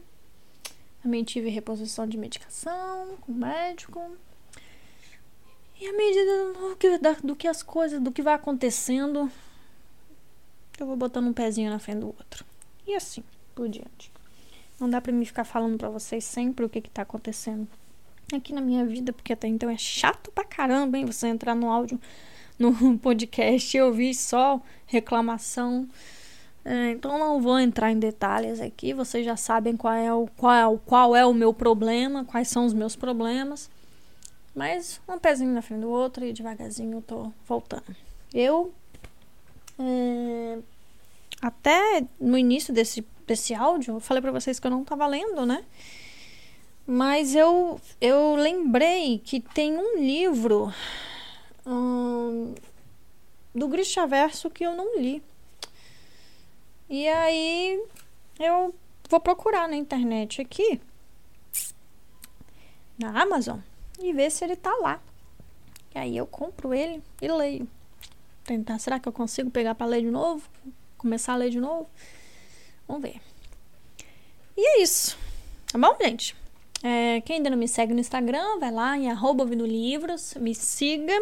Também 1.08 1.24
tive 1.24 1.48
reposição 1.48 2.06
de 2.06 2.18
medicação 2.18 3.16
com 3.22 3.32
o 3.32 3.34
médico. 3.34 3.98
E 5.80 5.86
à 5.86 5.92
medida 5.94 7.16
do 7.24 7.34
que, 7.34 7.48
as 7.48 7.62
coisas, 7.62 7.98
do 7.98 8.12
que 8.12 8.20
vai 8.20 8.34
acontecendo, 8.34 9.32
eu 10.78 10.86
vou 10.86 10.98
botando 10.98 11.28
um 11.28 11.32
pezinho 11.32 11.70
na 11.70 11.78
frente 11.78 12.00
do 12.00 12.08
outro. 12.08 12.44
E 12.86 12.94
assim 12.94 13.24
por 13.54 13.70
diante. 13.70 14.12
Não 14.78 14.90
dá 14.90 15.00
para 15.00 15.10
mim 15.10 15.24
ficar 15.24 15.44
falando 15.44 15.78
para 15.78 15.88
vocês 15.88 16.22
sempre 16.24 16.66
o 16.66 16.68
que 16.68 16.82
que 16.82 16.90
tá 16.90 17.00
acontecendo 17.00 17.66
aqui 18.30 18.52
na 18.52 18.60
minha 18.60 18.84
vida, 18.84 19.10
porque 19.10 19.32
até 19.32 19.48
então 19.48 19.70
é 19.70 19.78
chato 19.78 20.30
pra 20.32 20.44
caramba, 20.44 20.98
hein? 20.98 21.06
Você 21.06 21.26
entrar 21.26 21.54
no 21.54 21.70
áudio, 21.70 21.98
no 22.58 22.74
podcast 23.00 23.74
e 23.74 23.80
ouvir 23.80 24.12
só 24.12 24.60
reclamação. 24.84 25.88
É, 26.70 26.90
então 26.90 27.18
não 27.18 27.40
vou 27.40 27.58
entrar 27.58 27.90
em 27.90 27.98
detalhes 27.98 28.60
aqui, 28.60 28.92
vocês 28.92 29.24
já 29.24 29.38
sabem 29.38 29.74
qual 29.74 29.94
é 29.94 30.12
o 30.12 30.28
qual 30.36 30.52
é 30.52 30.78
qual 30.84 31.16
é 31.16 31.24
o 31.24 31.32
meu 31.32 31.54
problema, 31.54 32.26
quais 32.26 32.48
são 32.48 32.66
os 32.66 32.74
meus 32.74 32.94
problemas. 32.94 33.70
Mas 34.54 35.00
um 35.08 35.18
pezinho 35.18 35.50
na 35.54 35.62
frente 35.62 35.80
do 35.80 35.88
outro 35.88 36.26
e 36.26 36.32
devagarzinho 36.32 36.98
eu 36.98 37.00
tô 37.00 37.32
voltando. 37.46 37.96
Eu 38.34 38.70
é, 39.78 40.58
até 41.40 42.04
no 42.20 42.36
início 42.36 42.74
desse 42.74 43.00
desse 43.26 43.54
áudio, 43.54 43.94
eu 43.94 44.00
falei 44.00 44.20
para 44.20 44.32
vocês 44.32 44.60
que 44.60 44.66
eu 44.66 44.70
não 44.70 44.84
tava 44.84 45.06
lendo, 45.06 45.46
né? 45.46 45.64
Mas 46.86 47.34
eu, 47.34 47.80
eu 47.98 48.34
lembrei 48.34 49.18
que 49.24 49.40
tem 49.40 49.74
um 49.78 49.98
livro 49.98 50.70
hum, 51.66 52.54
do 53.54 53.68
Grisha 53.68 54.06
Verso 54.06 54.50
que 54.50 54.64
eu 54.66 54.74
não 54.74 54.98
li. 54.98 55.22
E 56.90 57.06
aí 57.06 57.82
eu 58.38 58.74
vou 59.10 59.20
procurar 59.20 59.68
na 59.68 59.76
internet 59.76 60.40
aqui, 60.40 60.80
na 62.98 63.22
Amazon, 63.22 63.58
e 64.00 64.12
ver 64.12 64.30
se 64.30 64.44
ele 64.44 64.56
tá 64.56 64.74
lá. 64.76 65.00
E 65.94 65.98
aí 65.98 66.16
eu 66.16 66.26
compro 66.26 66.72
ele 66.72 67.02
e 67.20 67.28
leio. 67.28 67.68
Tentar, 68.44 68.78
será 68.78 68.98
que 68.98 69.06
eu 69.06 69.12
consigo 69.12 69.50
pegar 69.50 69.74
para 69.74 69.86
ler 69.86 70.00
de 70.00 70.10
novo? 70.10 70.48
Começar 70.96 71.34
a 71.34 71.36
ler 71.36 71.50
de 71.50 71.60
novo? 71.60 71.88
Vamos 72.86 73.02
ver. 73.02 73.20
E 74.56 74.66
é 74.66 74.82
isso. 74.82 75.18
Tá 75.70 75.78
bom, 75.78 75.94
gente? 76.00 76.34
É, 76.82 77.20
quem 77.20 77.36
ainda 77.36 77.50
não 77.50 77.58
me 77.58 77.68
segue 77.68 77.92
no 77.92 78.00
Instagram, 78.00 78.58
vai 78.58 78.70
lá 78.70 78.96
em 78.96 79.10
arroba 79.10 79.44
livros, 79.44 80.34
me 80.34 80.54
siga. 80.54 81.12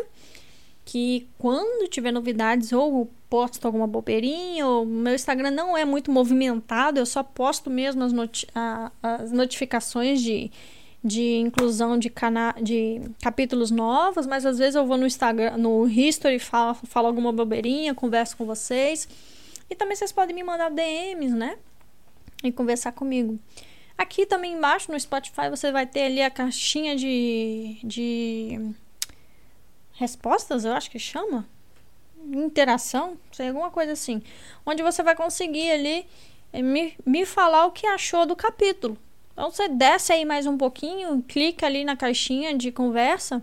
Que 0.84 1.28
quando 1.36 1.88
tiver 1.88 2.12
novidades 2.12 2.72
ou 2.72 3.10
posto 3.28 3.64
alguma 3.66 3.86
bobeirinha, 3.86 4.66
ou 4.66 4.84
meu 4.84 5.14
Instagram 5.14 5.50
não 5.50 5.76
é 5.76 5.84
muito 5.84 6.10
movimentado, 6.10 6.98
eu 6.98 7.06
só 7.06 7.22
posto 7.22 7.70
mesmo 7.70 8.02
as, 8.02 8.12
noti 8.12 8.46
a, 8.54 8.90
as 9.02 9.32
notificações 9.32 10.22
de, 10.22 10.50
de 11.02 11.36
inclusão 11.36 11.98
de, 11.98 12.08
cana 12.10 12.54
de 12.60 13.00
capítulos 13.22 13.70
novos, 13.70 14.26
mas 14.26 14.46
às 14.46 14.58
vezes 14.58 14.74
eu 14.74 14.86
vou 14.86 14.96
no 14.96 15.06
Instagram, 15.06 15.56
no 15.56 15.88
History, 15.88 16.38
falo, 16.38 16.74
falo 16.84 17.06
alguma 17.06 17.32
bobeirinha, 17.32 17.94
converso 17.94 18.36
com 18.36 18.44
vocês. 18.44 19.08
E 19.68 19.74
também 19.74 19.96
vocês 19.96 20.12
podem 20.12 20.34
me 20.34 20.42
mandar 20.42 20.70
DMs, 20.70 21.34
né? 21.34 21.56
E 22.42 22.52
conversar 22.52 22.92
comigo. 22.92 23.38
Aqui 23.98 24.26
também 24.26 24.54
embaixo 24.54 24.92
no 24.92 25.00
Spotify 25.00 25.48
você 25.50 25.72
vai 25.72 25.86
ter 25.86 26.02
ali 26.02 26.22
a 26.22 26.30
caixinha 26.30 26.94
de, 26.94 27.78
de 27.82 28.74
respostas, 29.92 30.64
eu 30.64 30.72
acho 30.72 30.90
que 30.90 30.98
chama. 30.98 31.48
Interação, 32.32 33.16
sei, 33.32 33.48
alguma 33.48 33.70
coisa 33.70 33.92
assim. 33.92 34.22
Onde 34.64 34.82
você 34.82 35.02
vai 35.02 35.14
conseguir 35.14 35.70
ali 35.70 36.06
eh, 36.52 36.62
me, 36.62 36.94
me 37.04 37.24
falar 37.26 37.66
o 37.66 37.72
que 37.72 37.86
achou 37.86 38.26
do 38.26 38.34
capítulo. 38.34 38.96
Então 39.32 39.50
você 39.50 39.68
desce 39.68 40.12
aí 40.12 40.24
mais 40.24 40.46
um 40.46 40.56
pouquinho, 40.56 41.22
clica 41.28 41.66
ali 41.66 41.84
na 41.84 41.96
caixinha 41.96 42.56
de 42.56 42.72
conversa 42.72 43.42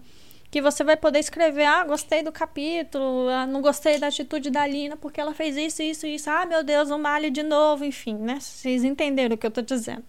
que 0.54 0.62
você 0.62 0.84
vai 0.84 0.96
poder 0.96 1.18
escrever: 1.18 1.66
ah, 1.66 1.84
gostei 1.84 2.22
do 2.22 2.32
capítulo, 2.32 3.28
ah, 3.28 3.48
não 3.48 3.60
gostei 3.60 3.98
da 3.98 4.08
atitude 4.08 4.52
da 4.52 4.68
Lina 4.68 4.96
porque 4.96 5.20
ela 5.20 5.34
fez 5.34 5.58
isso, 5.58 5.82
isso, 5.82 6.06
isso. 6.06 6.30
Ah, 6.30 6.46
meu 6.46 6.64
Deus, 6.64 6.92
o 6.92 7.00
malho 7.00 7.32
de 7.32 7.42
novo, 7.42 7.84
enfim, 7.84 8.14
né? 8.14 8.38
Vocês 8.40 8.84
entenderam 8.84 9.34
o 9.34 9.38
que 9.38 9.48
eu 9.48 9.52
tô 9.52 9.64
dizendo. 9.64 10.04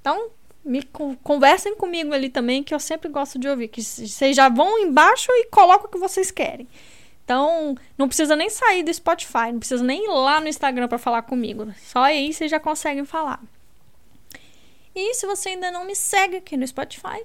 Então, 0.00 0.30
me 0.64 0.82
conversem 1.22 1.76
comigo 1.76 2.12
ali 2.12 2.28
também, 2.28 2.64
que 2.64 2.74
eu 2.74 2.80
sempre 2.80 3.08
gosto 3.08 3.38
de 3.38 3.48
ouvir. 3.48 3.68
Que 3.68 3.80
vocês 3.80 4.34
já 4.34 4.48
vão 4.48 4.76
embaixo 4.80 5.30
e 5.30 5.46
colocam 5.46 5.86
o 5.86 5.92
que 5.92 5.98
vocês 5.98 6.32
querem. 6.32 6.66
Então, 7.26 7.74
não 7.98 8.06
precisa 8.06 8.36
nem 8.36 8.48
sair 8.48 8.84
do 8.84 8.94
Spotify, 8.94 9.50
não 9.50 9.58
precisa 9.58 9.82
nem 9.82 10.04
ir 10.04 10.08
lá 10.08 10.40
no 10.40 10.46
Instagram 10.46 10.86
para 10.86 10.96
falar 10.96 11.22
comigo. 11.22 11.74
Só 11.76 12.04
aí 12.04 12.32
vocês 12.32 12.48
já 12.48 12.60
conseguem 12.60 13.04
falar. 13.04 13.42
E 14.94 15.12
se 15.14 15.26
você 15.26 15.48
ainda 15.48 15.72
não 15.72 15.84
me 15.84 15.96
segue 15.96 16.36
aqui 16.36 16.56
no 16.56 16.64
Spotify, 16.64 17.20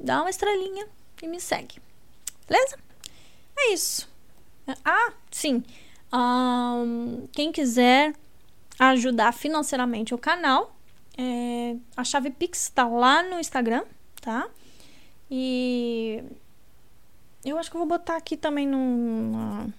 dá 0.00 0.20
uma 0.22 0.30
estrelinha 0.30 0.88
e 1.22 1.28
me 1.28 1.40
segue. 1.40 1.76
Beleza? 2.48 2.76
É 3.56 3.72
isso. 3.72 4.08
Ah, 4.84 5.12
sim. 5.30 5.62
Um, 6.12 7.28
quem 7.30 7.52
quiser 7.52 8.14
ajudar 8.80 9.32
financeiramente 9.32 10.12
o 10.12 10.18
canal, 10.18 10.76
é, 11.16 11.76
a 11.96 12.02
chave 12.02 12.30
Pix 12.30 12.64
está 12.64 12.84
lá 12.88 13.22
no 13.22 13.38
Instagram, 13.38 13.84
tá? 14.20 14.48
E 15.30 16.20
eu 17.50 17.58
acho 17.58 17.70
que 17.70 17.76
eu 17.76 17.80
vou 17.80 17.88
botar 17.88 18.16
aqui 18.16 18.36
também 18.36 18.66
no, 18.66 19.72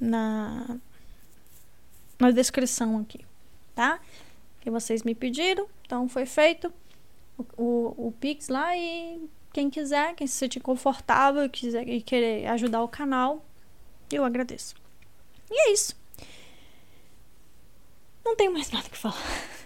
na, 0.00 0.76
na, 2.18 2.30
descrição 2.30 2.98
aqui, 2.98 3.24
tá? 3.74 4.00
Que 4.60 4.70
vocês 4.70 5.02
me 5.02 5.14
pediram, 5.14 5.66
então 5.84 6.08
foi 6.08 6.24
feito 6.24 6.72
o, 7.36 7.44
o, 7.56 8.08
o 8.08 8.12
Pix 8.12 8.48
lá 8.48 8.76
e 8.76 9.28
quem 9.52 9.68
quiser, 9.68 10.14
quem 10.14 10.26
se 10.26 10.34
sentir 10.34 10.60
confortável 10.60 11.48
quiser 11.50 11.86
e 11.88 12.00
querer 12.00 12.46
ajudar 12.46 12.82
o 12.82 12.88
canal, 12.88 13.44
eu 14.10 14.24
agradeço. 14.24 14.74
E 15.50 15.68
é 15.68 15.72
isso. 15.72 15.98
Não 18.24 18.36
tenho 18.36 18.52
mais 18.52 18.70
nada 18.70 18.88
que 18.88 18.96
falar. 18.96 19.16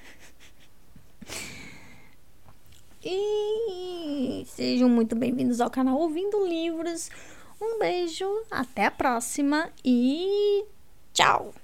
E 3.06 4.46
sejam 4.46 4.88
muito 4.88 5.14
bem-vindos 5.14 5.60
ao 5.60 5.68
canal 5.68 5.98
Ouvindo 5.98 6.46
Livros. 6.46 7.10
Um 7.60 7.78
beijo, 7.78 8.26
até 8.50 8.86
a 8.86 8.90
próxima 8.90 9.70
e 9.84 10.64
tchau! 11.12 11.54